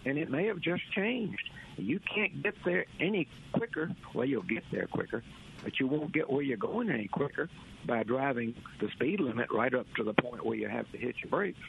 And 0.06 0.18
it 0.18 0.30
may 0.30 0.46
have 0.48 0.60
just 0.60 0.84
changed. 0.92 1.50
You 1.78 2.00
can't 2.00 2.44
get 2.44 2.56
there 2.64 2.86
any 3.00 3.28
quicker. 3.54 3.92
Well, 4.14 4.26
you'll 4.26 4.44
get 4.44 4.64
there 4.72 4.88
quicker, 4.88 5.24
but 5.64 5.80
you 5.80 5.88
won't 5.88 6.12
get 6.12 6.30
where 6.30 6.42
you're 6.42 6.58
going 6.58 6.90
any 6.90 7.08
quicker 7.08 7.50
by 7.86 8.04
driving 8.04 8.56
the 8.80 8.90
speed 8.90 9.20
limit 9.20 9.52
right 9.52 9.74
up 9.74 9.88
to 9.96 10.04
the 10.04 10.14
point 10.14 10.46
where 10.46 10.58
you 10.58 10.68
have 10.68 10.92
to 10.92 10.98
hit 10.98 11.16
your 11.22 11.30
brakes. 11.30 11.60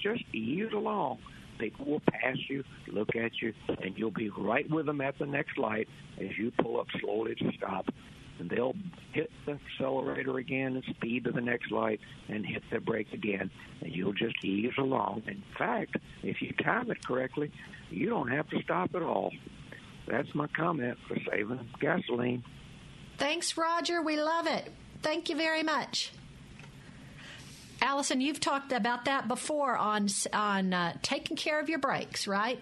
Just 0.00 0.24
ease 0.32 0.72
along. 0.72 1.18
People 1.60 1.84
will 1.84 2.02
pass 2.10 2.36
you, 2.48 2.64
look 2.88 3.14
at 3.14 3.32
you, 3.40 3.52
and 3.68 3.96
you'll 3.96 4.10
be 4.10 4.30
right 4.30 4.68
with 4.70 4.86
them 4.86 5.00
at 5.00 5.18
the 5.18 5.26
next 5.26 5.58
light 5.58 5.88
as 6.18 6.36
you 6.38 6.50
pull 6.62 6.80
up 6.80 6.86
slowly 7.00 7.34
to 7.34 7.52
stop. 7.56 7.86
And 8.38 8.48
they'll 8.48 8.74
hit 9.12 9.30
the 9.44 9.58
accelerator 9.74 10.38
again 10.38 10.74
and 10.74 10.84
speed 10.96 11.24
to 11.24 11.32
the 11.32 11.42
next 11.42 11.70
light 11.70 12.00
and 12.28 12.46
hit 12.46 12.62
the 12.72 12.80
brake 12.80 13.12
again. 13.12 13.50
And 13.82 13.94
you'll 13.94 14.14
just 14.14 14.42
ease 14.42 14.72
along. 14.78 15.24
In 15.26 15.42
fact, 15.58 15.96
if 16.22 16.40
you 16.40 16.52
time 16.52 16.90
it 16.90 17.04
correctly, 17.06 17.52
you 17.90 18.08
don't 18.08 18.30
have 18.30 18.48
to 18.48 18.62
stop 18.62 18.94
at 18.94 19.02
all. 19.02 19.30
That's 20.08 20.34
my 20.34 20.46
comment 20.46 20.96
for 21.06 21.18
saving 21.30 21.68
gasoline. 21.80 22.42
Thanks, 23.18 23.58
Roger. 23.58 24.00
We 24.00 24.16
love 24.16 24.46
it. 24.46 24.72
Thank 25.02 25.28
you 25.28 25.36
very 25.36 25.62
much. 25.62 26.12
Allison, 27.82 28.20
you've 28.20 28.40
talked 28.40 28.72
about 28.72 29.06
that 29.06 29.28
before 29.28 29.76
on 29.76 30.08
on 30.32 30.72
uh, 30.74 30.96
taking 31.02 31.36
care 31.36 31.60
of 31.60 31.68
your 31.68 31.78
brakes, 31.78 32.26
right? 32.26 32.58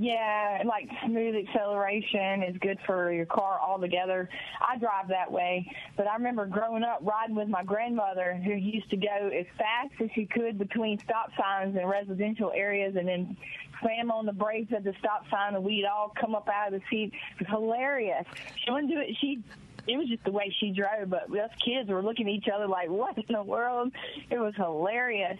Yeah, 0.00 0.62
like 0.64 0.88
smooth 1.04 1.34
acceleration 1.34 2.44
is 2.44 2.56
good 2.58 2.78
for 2.86 3.12
your 3.12 3.26
car 3.26 3.58
altogether. 3.60 4.28
I 4.60 4.78
drive 4.78 5.08
that 5.08 5.32
way, 5.32 5.68
but 5.96 6.06
I 6.06 6.14
remember 6.14 6.46
growing 6.46 6.84
up 6.84 7.00
riding 7.02 7.34
with 7.34 7.48
my 7.48 7.64
grandmother 7.64 8.40
who 8.44 8.52
used 8.52 8.88
to 8.90 8.96
go 8.96 9.30
as 9.34 9.46
fast 9.56 10.00
as 10.00 10.08
she 10.14 10.24
could 10.24 10.56
between 10.56 11.00
stop 11.00 11.30
signs 11.36 11.76
in 11.76 11.84
residential 11.84 12.52
areas 12.54 12.94
and 12.94 13.08
then 13.08 13.36
slam 13.80 14.12
on 14.12 14.24
the 14.24 14.32
brakes 14.32 14.72
at 14.72 14.84
the 14.84 14.94
stop 15.00 15.24
sign 15.30 15.56
and 15.56 15.64
we'd 15.64 15.84
all 15.84 16.12
come 16.20 16.36
up 16.36 16.48
out 16.48 16.72
of 16.72 16.80
the 16.80 16.86
seat. 16.88 17.12
It 17.32 17.48
was 17.48 17.48
hilarious. 17.48 18.24
She 18.54 18.70
wouldn't 18.70 18.92
do 18.92 19.00
it. 19.00 19.16
She 19.20 19.40
it 19.88 19.96
was 19.96 20.08
just 20.08 20.22
the 20.24 20.30
way 20.30 20.54
she 20.60 20.70
drove, 20.70 21.08
but 21.08 21.30
us 21.30 21.50
kids 21.64 21.88
were 21.88 22.02
looking 22.02 22.28
at 22.28 22.34
each 22.34 22.48
other 22.54 22.68
like, 22.68 22.90
what 22.90 23.16
in 23.16 23.24
the 23.34 23.42
world? 23.42 23.92
It 24.30 24.38
was 24.38 24.54
hilarious. 24.54 25.38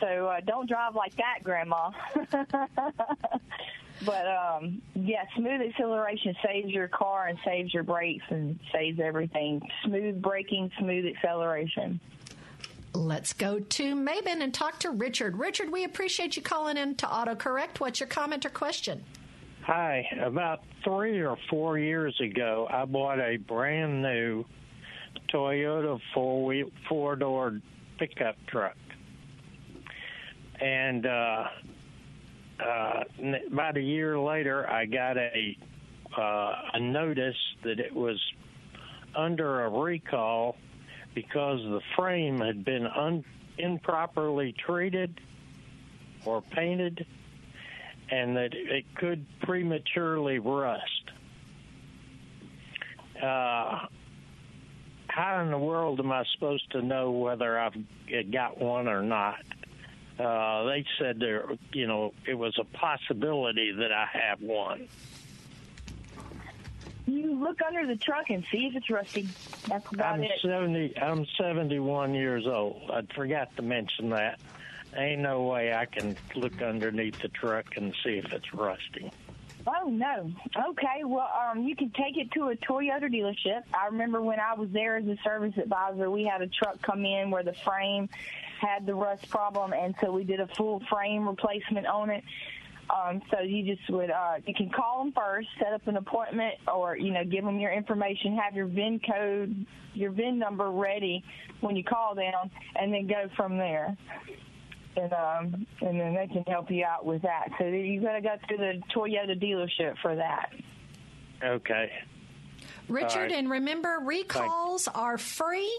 So 0.00 0.26
uh, 0.26 0.40
don't 0.40 0.68
drive 0.68 0.94
like 0.94 1.14
that, 1.16 1.40
Grandma. 1.44 1.90
but 4.04 4.26
um, 4.26 4.80
yeah, 4.94 5.24
smooth 5.36 5.60
acceleration 5.60 6.34
saves 6.44 6.70
your 6.70 6.88
car 6.88 7.26
and 7.28 7.38
saves 7.44 7.72
your 7.72 7.82
brakes 7.82 8.24
and 8.30 8.58
saves 8.72 8.98
everything. 8.98 9.60
Smooth 9.84 10.20
braking, 10.22 10.70
smooth 10.78 11.06
acceleration. 11.06 12.00
Let's 12.94 13.32
go 13.32 13.58
to 13.58 13.94
Maben 13.94 14.42
and 14.42 14.52
talk 14.52 14.80
to 14.80 14.90
Richard. 14.90 15.38
Richard, 15.38 15.70
we 15.70 15.84
appreciate 15.84 16.36
you 16.36 16.42
calling 16.42 16.76
in 16.76 16.94
to 16.96 17.06
AutoCorrect. 17.06 17.78
What's 17.80 18.00
your 18.00 18.08
comment 18.08 18.44
or 18.44 18.50
question? 18.50 19.04
Hi. 19.64 20.04
About 20.20 20.64
three 20.82 21.20
or 21.20 21.36
four 21.48 21.78
years 21.78 22.20
ago, 22.20 22.66
I 22.68 22.84
bought 22.84 23.20
a 23.20 23.36
brand 23.36 24.02
new 24.02 24.44
Toyota 25.32 26.00
four 26.12 26.64
four 26.88 27.14
door 27.14 27.60
pickup 27.96 28.34
truck, 28.48 28.76
and 30.60 31.06
uh, 31.06 31.44
uh, 32.58 33.04
about 33.52 33.76
a 33.76 33.80
year 33.80 34.18
later, 34.18 34.68
I 34.68 34.86
got 34.86 35.16
a 35.16 35.56
uh, 36.18 36.52
a 36.74 36.80
notice 36.80 37.36
that 37.62 37.78
it 37.78 37.94
was 37.94 38.20
under 39.14 39.64
a 39.64 39.70
recall 39.70 40.56
because 41.14 41.60
the 41.60 41.80
frame 41.94 42.40
had 42.40 42.64
been 42.64 42.86
un- 42.86 43.24
improperly 43.58 44.56
treated 44.66 45.20
or 46.24 46.42
painted 46.42 47.06
and 48.12 48.36
that 48.36 48.52
it 48.52 48.84
could 48.94 49.24
prematurely 49.40 50.38
rust. 50.38 51.10
Uh, 53.16 53.86
how 55.08 55.40
in 55.40 55.50
the 55.50 55.58
world 55.58 55.98
am 55.98 56.12
I 56.12 56.24
supposed 56.34 56.70
to 56.72 56.82
know 56.82 57.10
whether 57.10 57.58
I've 57.58 57.74
got 58.30 58.60
one 58.60 58.86
or 58.86 59.02
not? 59.02 59.40
Uh, 60.18 60.64
they 60.64 60.84
said 60.98 61.20
there, 61.20 61.46
you 61.72 61.86
know, 61.86 62.12
it 62.28 62.34
was 62.34 62.54
a 62.60 62.64
possibility 62.76 63.72
that 63.72 63.92
I 63.92 64.06
have 64.12 64.42
one. 64.42 64.88
You 67.06 67.34
look 67.34 67.60
under 67.66 67.86
the 67.86 67.96
truck 67.96 68.28
and 68.28 68.44
see 68.52 68.66
if 68.66 68.76
it's 68.76 68.90
rusty. 68.90 69.26
That's 69.68 69.90
about 69.90 70.14
I'm 70.14 70.22
it. 70.22 70.32
seventy. 70.42 70.96
I'm 70.98 71.26
seventy-one 71.40 72.14
years 72.14 72.46
old. 72.46 72.90
I 72.92 73.02
forgot 73.14 73.56
to 73.56 73.62
mention 73.62 74.10
that. 74.10 74.38
Ain't 74.96 75.22
no 75.22 75.42
way 75.42 75.72
I 75.72 75.86
can 75.86 76.16
look 76.34 76.60
underneath 76.60 77.20
the 77.22 77.28
truck 77.28 77.76
and 77.76 77.94
see 78.04 78.18
if 78.18 78.30
it's 78.32 78.52
rusty. 78.52 79.10
Oh 79.66 79.88
no. 79.88 80.30
Okay. 80.70 81.04
Well, 81.04 81.30
um, 81.50 81.62
you 81.62 81.76
can 81.76 81.90
take 81.90 82.16
it 82.16 82.30
to 82.32 82.48
a 82.48 82.56
Toyota 82.56 83.04
dealership. 83.04 83.62
I 83.72 83.86
remember 83.86 84.20
when 84.20 84.40
I 84.40 84.54
was 84.54 84.68
there 84.70 84.96
as 84.96 85.06
a 85.06 85.16
service 85.24 85.54
advisor, 85.56 86.10
we 86.10 86.24
had 86.24 86.42
a 86.42 86.48
truck 86.48 86.82
come 86.82 87.04
in 87.04 87.30
where 87.30 87.44
the 87.44 87.54
frame 87.64 88.08
had 88.60 88.86
the 88.86 88.94
rust 88.94 89.28
problem, 89.30 89.72
and 89.72 89.94
so 90.00 90.12
we 90.12 90.24
did 90.24 90.40
a 90.40 90.48
full 90.48 90.82
frame 90.90 91.26
replacement 91.28 91.86
on 91.86 92.10
it. 92.10 92.24
Um, 92.90 93.22
so 93.30 93.40
you 93.40 93.64
just 93.64 93.88
would 93.88 94.10
uh, 94.10 94.34
you 94.44 94.52
can 94.52 94.68
call 94.68 95.04
them 95.04 95.12
first, 95.12 95.48
set 95.58 95.72
up 95.72 95.86
an 95.86 95.96
appointment, 95.96 96.54
or 96.72 96.96
you 96.96 97.12
know 97.12 97.24
give 97.24 97.44
them 97.44 97.58
your 97.58 97.72
information, 97.72 98.36
have 98.36 98.54
your 98.54 98.66
VIN 98.66 99.00
code, 99.00 99.64
your 99.94 100.10
VIN 100.10 100.38
number 100.38 100.70
ready 100.70 101.24
when 101.60 101.76
you 101.76 101.84
call 101.84 102.14
them, 102.14 102.50
and 102.74 102.92
then 102.92 103.06
go 103.06 103.28
from 103.36 103.56
there 103.56 103.96
and 104.96 105.12
um, 105.12 105.66
and 105.80 106.00
then 106.00 106.14
they 106.14 106.26
can 106.26 106.42
help 106.46 106.70
you 106.70 106.84
out 106.84 107.04
with 107.04 107.22
that. 107.22 107.48
So 107.58 107.64
you 107.64 108.00
got 108.00 108.12
to 108.14 108.20
go 108.20 108.34
to 108.48 108.56
the 108.56 108.82
Toyota 108.94 109.40
dealership 109.42 109.94
for 110.02 110.14
that. 110.16 110.50
Okay. 111.42 111.90
Richard, 112.88 113.10
All 113.12 113.20
right. 113.22 113.32
and 113.32 113.50
remember, 113.50 113.98
recalls 114.02 114.88
are 114.88 115.16
free, 115.18 115.72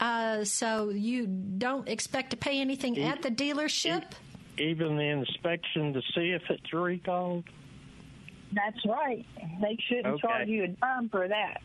uh, 0.00 0.44
so 0.44 0.88
you 0.90 1.26
don't 1.26 1.88
expect 1.88 2.30
to 2.30 2.36
pay 2.36 2.60
anything 2.60 2.96
E- 2.96 3.02
at 3.02 3.22
the 3.22 3.30
dealership. 3.30 4.02
Even 4.58 4.96
the 4.96 5.02
inspection 5.04 5.92
to 5.92 6.00
see 6.14 6.30
if 6.32 6.42
it's 6.48 6.72
recalled. 6.72 7.44
That's 8.52 8.78
right. 8.86 9.26
They 9.60 9.76
shouldn't 9.88 10.06
Okay. 10.06 10.20
charge 10.26 10.48
you 10.48 10.64
a 10.64 10.68
dime 10.68 11.08
for 11.10 11.28
that. 11.28 11.60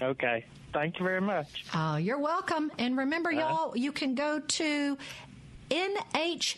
Okay. 0.00 0.44
Thank 0.72 0.98
you 0.98 1.04
very 1.04 1.20
much. 1.20 1.64
Oh, 1.74 1.96
you're 1.96 2.18
welcome. 2.18 2.70
And 2.78 2.96
remember, 2.96 3.30
Uh-huh. 3.30 3.40
y'all, 3.40 3.76
you 3.76 3.90
can 3.90 4.14
go 4.14 4.38
to 4.40 4.98
nhtsa.gov 5.70 6.54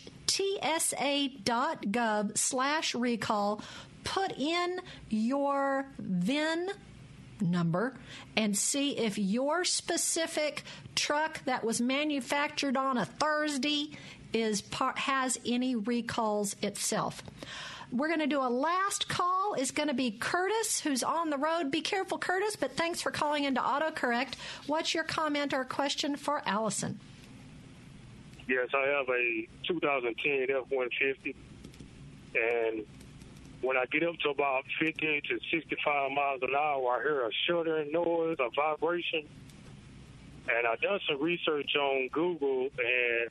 slash 2.37 2.95
recall, 2.95 3.61
put 4.03 4.31
in 4.37 4.79
your 5.09 5.85
VIN 5.99 6.69
number, 7.41 7.95
and 8.35 8.57
see 8.57 8.97
if 8.97 9.17
your 9.17 9.63
specific 9.63 10.63
truck 10.95 11.43
that 11.45 11.63
was 11.63 11.79
manufactured 11.79 12.75
on 12.75 12.97
a 12.97 13.05
Thursday 13.05 13.91
is 14.33 14.63
has 14.95 15.39
any 15.45 15.75
recalls 15.75 16.55
itself. 16.61 17.23
We're 17.91 18.07
going 18.07 18.19
to 18.19 18.27
do 18.27 18.41
a 18.41 18.49
last 18.49 19.07
call. 19.07 19.53
Is 19.53 19.71
going 19.71 19.87
to 19.87 19.95
be 19.95 20.11
Curtis, 20.11 20.81
who's 20.81 21.03
on 21.03 21.29
the 21.29 21.37
road. 21.37 21.71
Be 21.71 21.81
careful, 21.81 22.17
Curtis. 22.17 22.57
But 22.57 22.75
thanks 22.75 23.01
for 23.01 23.11
calling 23.11 23.45
into 23.45 23.61
AutoCorrect. 23.61 24.33
What's 24.67 24.93
your 24.93 25.05
comment 25.05 25.53
or 25.53 25.63
question 25.63 26.17
for 26.17 26.41
Allison? 26.45 26.99
Yes, 28.47 28.69
I 28.73 28.87
have 28.87 29.09
a 29.09 29.47
2010 29.67 30.55
F-150, 30.55 31.35
and 32.35 32.85
when 33.61 33.75
I 33.75 33.85
get 33.91 34.03
up 34.03 34.15
to 34.19 34.29
about 34.29 34.63
50 34.79 35.21
to 35.29 35.39
65 35.51 36.11
miles 36.11 36.41
an 36.41 36.55
hour, 36.55 36.97
I 36.97 37.03
hear 37.03 37.27
a 37.27 37.31
shuddering 37.45 37.91
noise, 37.91 38.37
a 38.39 38.49
vibration, 38.55 39.27
and 40.47 40.67
I 40.67 40.75
done 40.77 40.99
some 41.09 41.21
research 41.21 41.75
on 41.75 42.07
Google, 42.13 42.69
and 42.77 43.29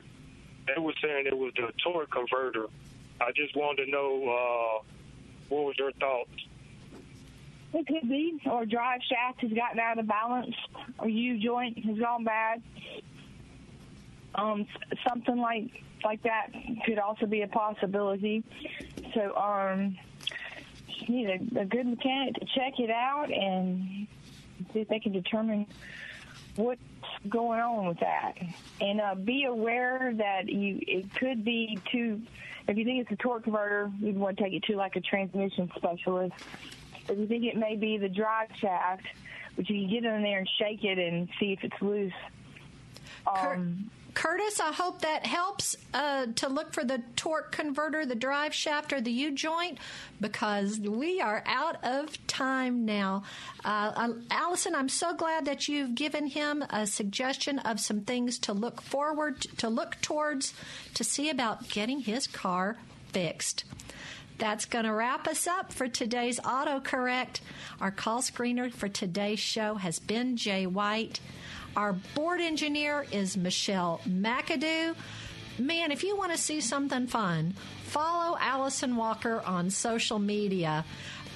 they 0.67 0.79
were 0.79 0.93
saying 1.01 1.25
it 1.25 1.37
was 1.37 1.53
the 1.55 1.71
torque 1.83 2.11
converter. 2.11 2.67
I 3.19 3.31
just 3.31 3.55
wanted 3.55 3.85
to 3.85 3.91
know 3.91 4.23
uh, 4.23 4.83
what 5.49 5.65
was 5.65 5.75
your 5.79 5.91
thoughts. 5.93 6.29
It 7.73 7.87
could 7.87 8.07
be, 8.07 8.39
or 8.45 8.65
drive 8.65 9.01
shaft 9.01 9.41
has 9.41 9.51
gotten 9.51 9.79
out 9.79 9.97
of 9.97 10.07
balance, 10.07 10.55
or 10.99 11.09
U 11.09 11.39
joint 11.39 11.83
has 11.85 11.97
gone 11.97 12.23
bad. 12.23 12.61
Um, 14.35 14.67
something 15.07 15.37
like 15.37 15.83
like 16.03 16.21
that 16.23 16.47
could 16.85 16.99
also 16.99 17.25
be 17.25 17.41
a 17.41 17.47
possibility. 17.47 18.43
So, 19.13 19.35
um, 19.35 19.97
you 20.87 21.15
need 21.15 21.29
a, 21.55 21.61
a 21.61 21.65
good 21.65 21.87
mechanic 21.87 22.35
to 22.35 22.45
check 22.55 22.79
it 22.79 22.89
out 22.89 23.31
and 23.31 24.07
see 24.73 24.79
if 24.79 24.87
they 24.87 24.99
can 24.99 25.11
determine 25.11 25.65
what's 26.55 26.81
going 27.29 27.59
on 27.59 27.87
with 27.87 27.99
that. 27.99 28.33
And 28.81 29.01
uh, 29.01 29.15
be 29.15 29.45
aware 29.45 30.13
that 30.17 30.49
you 30.49 30.79
it 30.81 31.13
could 31.15 31.43
be 31.43 31.79
too. 31.91 32.21
If 32.67 32.77
you 32.77 32.83
think 32.83 33.01
it's 33.01 33.11
a 33.11 33.15
torque 33.15 33.43
converter, 33.43 33.91
you'd 33.99 34.17
want 34.17 34.37
to 34.37 34.43
take 34.43 34.53
it 34.53 34.63
to 34.63 34.75
like 34.75 34.95
a 34.95 35.01
transmission 35.01 35.71
specialist. 35.75 36.35
If 37.07 37.17
you 37.17 37.25
think 37.25 37.45
it 37.45 37.55
may 37.55 37.77
be 37.77 37.97
the 37.97 38.09
drive 38.09 38.49
shaft, 38.55 39.05
but 39.55 39.69
you 39.69 39.81
can 39.81 39.89
get 39.89 40.03
in 40.03 40.21
there 40.21 40.39
and 40.39 40.49
shake 40.59 40.83
it 40.83 40.99
and 40.99 41.29
see 41.39 41.53
if 41.53 41.63
it's 41.63 41.81
loose. 41.81 42.11
Um, 43.25 43.89
Curtis, 44.17 44.59
I 44.59 44.71
hope 44.71 45.01
that 45.01 45.27
helps 45.27 45.75
uh, 45.93 46.25
to 46.37 46.49
look 46.49 46.73
for 46.73 46.83
the 46.83 47.03
torque 47.15 47.51
converter, 47.51 48.03
the 48.03 48.15
drive 48.15 48.51
shaft, 48.51 48.91
or 48.91 48.99
the 48.99 49.11
U 49.11 49.31
joint 49.31 49.77
because 50.19 50.79
we 50.79 51.21
are 51.21 51.43
out 51.45 51.77
of 51.85 52.25
time 52.25 52.83
now. 52.83 53.21
Uh, 53.63 53.91
uh, 53.95 54.13
Allison, 54.31 54.73
I'm 54.73 54.89
so 54.89 55.13
glad 55.13 55.45
that 55.45 55.67
you've 55.67 55.93
given 55.93 56.25
him 56.25 56.63
a 56.71 56.87
suggestion 56.87 57.59
of 57.59 57.79
some 57.79 58.01
things 58.01 58.39
to 58.39 58.53
look 58.53 58.81
forward 58.81 59.41
to 59.59 59.69
look 59.69 60.01
towards 60.01 60.51
to 60.95 61.03
see 61.03 61.29
about 61.29 61.69
getting 61.69 61.99
his 61.99 62.25
car 62.25 62.75
fixed. 63.09 63.65
That's 64.39 64.65
going 64.65 64.85
to 64.85 64.93
wrap 64.93 65.27
us 65.27 65.45
up 65.45 65.71
for 65.71 65.87
today's 65.87 66.39
autocorrect. 66.39 67.41
Our 67.79 67.91
call 67.91 68.21
screener 68.21 68.73
for 68.73 68.87
today's 68.87 69.39
show 69.39 69.75
has 69.75 69.99
been 69.99 70.37
Jay 70.37 70.65
White. 70.65 71.19
Our 71.77 71.93
board 72.15 72.41
engineer 72.41 73.05
is 73.11 73.37
Michelle 73.37 74.01
McAdoo. 74.09 74.95
Man, 75.59 75.91
if 75.91 76.03
you 76.03 76.17
want 76.17 76.31
to 76.31 76.37
see 76.37 76.59
something 76.59 77.05
fun, 77.05 77.53
follow 77.83 78.35
Allison 78.41 78.95
Walker 78.95 79.43
on 79.45 79.69
social 79.69 80.17
media 80.17 80.83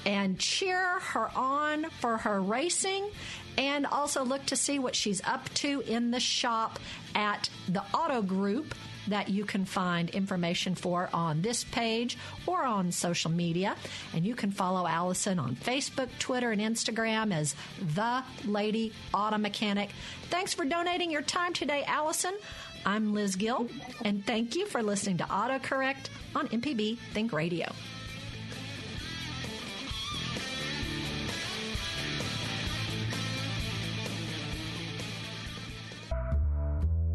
and 0.03 0.39
cheer 0.39 0.99
her 0.99 1.29
on 1.35 1.91
for 1.99 2.17
her 2.17 2.41
racing 2.41 3.07
and 3.55 3.85
also 3.85 4.25
look 4.25 4.43
to 4.47 4.55
see 4.55 4.79
what 4.79 4.95
she's 4.95 5.21
up 5.25 5.47
to 5.53 5.81
in 5.81 6.09
the 6.09 6.19
shop 6.19 6.79
at 7.13 7.47
the 7.69 7.83
Auto 7.93 8.23
Group 8.23 8.73
that 9.07 9.29
you 9.29 9.45
can 9.45 9.65
find 9.65 10.09
information 10.09 10.75
for 10.75 11.09
on 11.13 11.41
this 11.41 11.63
page 11.63 12.17
or 12.45 12.63
on 12.63 12.91
social 12.91 13.31
media. 13.31 13.75
And 14.13 14.25
you 14.25 14.35
can 14.35 14.51
follow 14.51 14.87
Allison 14.87 15.39
on 15.39 15.55
Facebook, 15.55 16.09
Twitter, 16.19 16.51
and 16.51 16.61
Instagram 16.61 17.33
as 17.33 17.55
The 17.95 18.23
Lady 18.45 18.93
Auto 19.13 19.37
Mechanic. 19.37 19.89
Thanks 20.29 20.53
for 20.53 20.65
donating 20.65 21.11
your 21.11 21.21
time 21.21 21.53
today, 21.53 21.83
Allison. 21.85 22.37
I'm 22.85 23.13
Liz 23.13 23.35
Gill, 23.35 23.67
and 24.03 24.25
thank 24.25 24.55
you 24.55 24.65
for 24.65 24.81
listening 24.81 25.17
to 25.17 25.23
AutoCorrect 25.25 26.09
on 26.35 26.47
MPB 26.47 26.97
Think 27.13 27.31
Radio. 27.31 27.71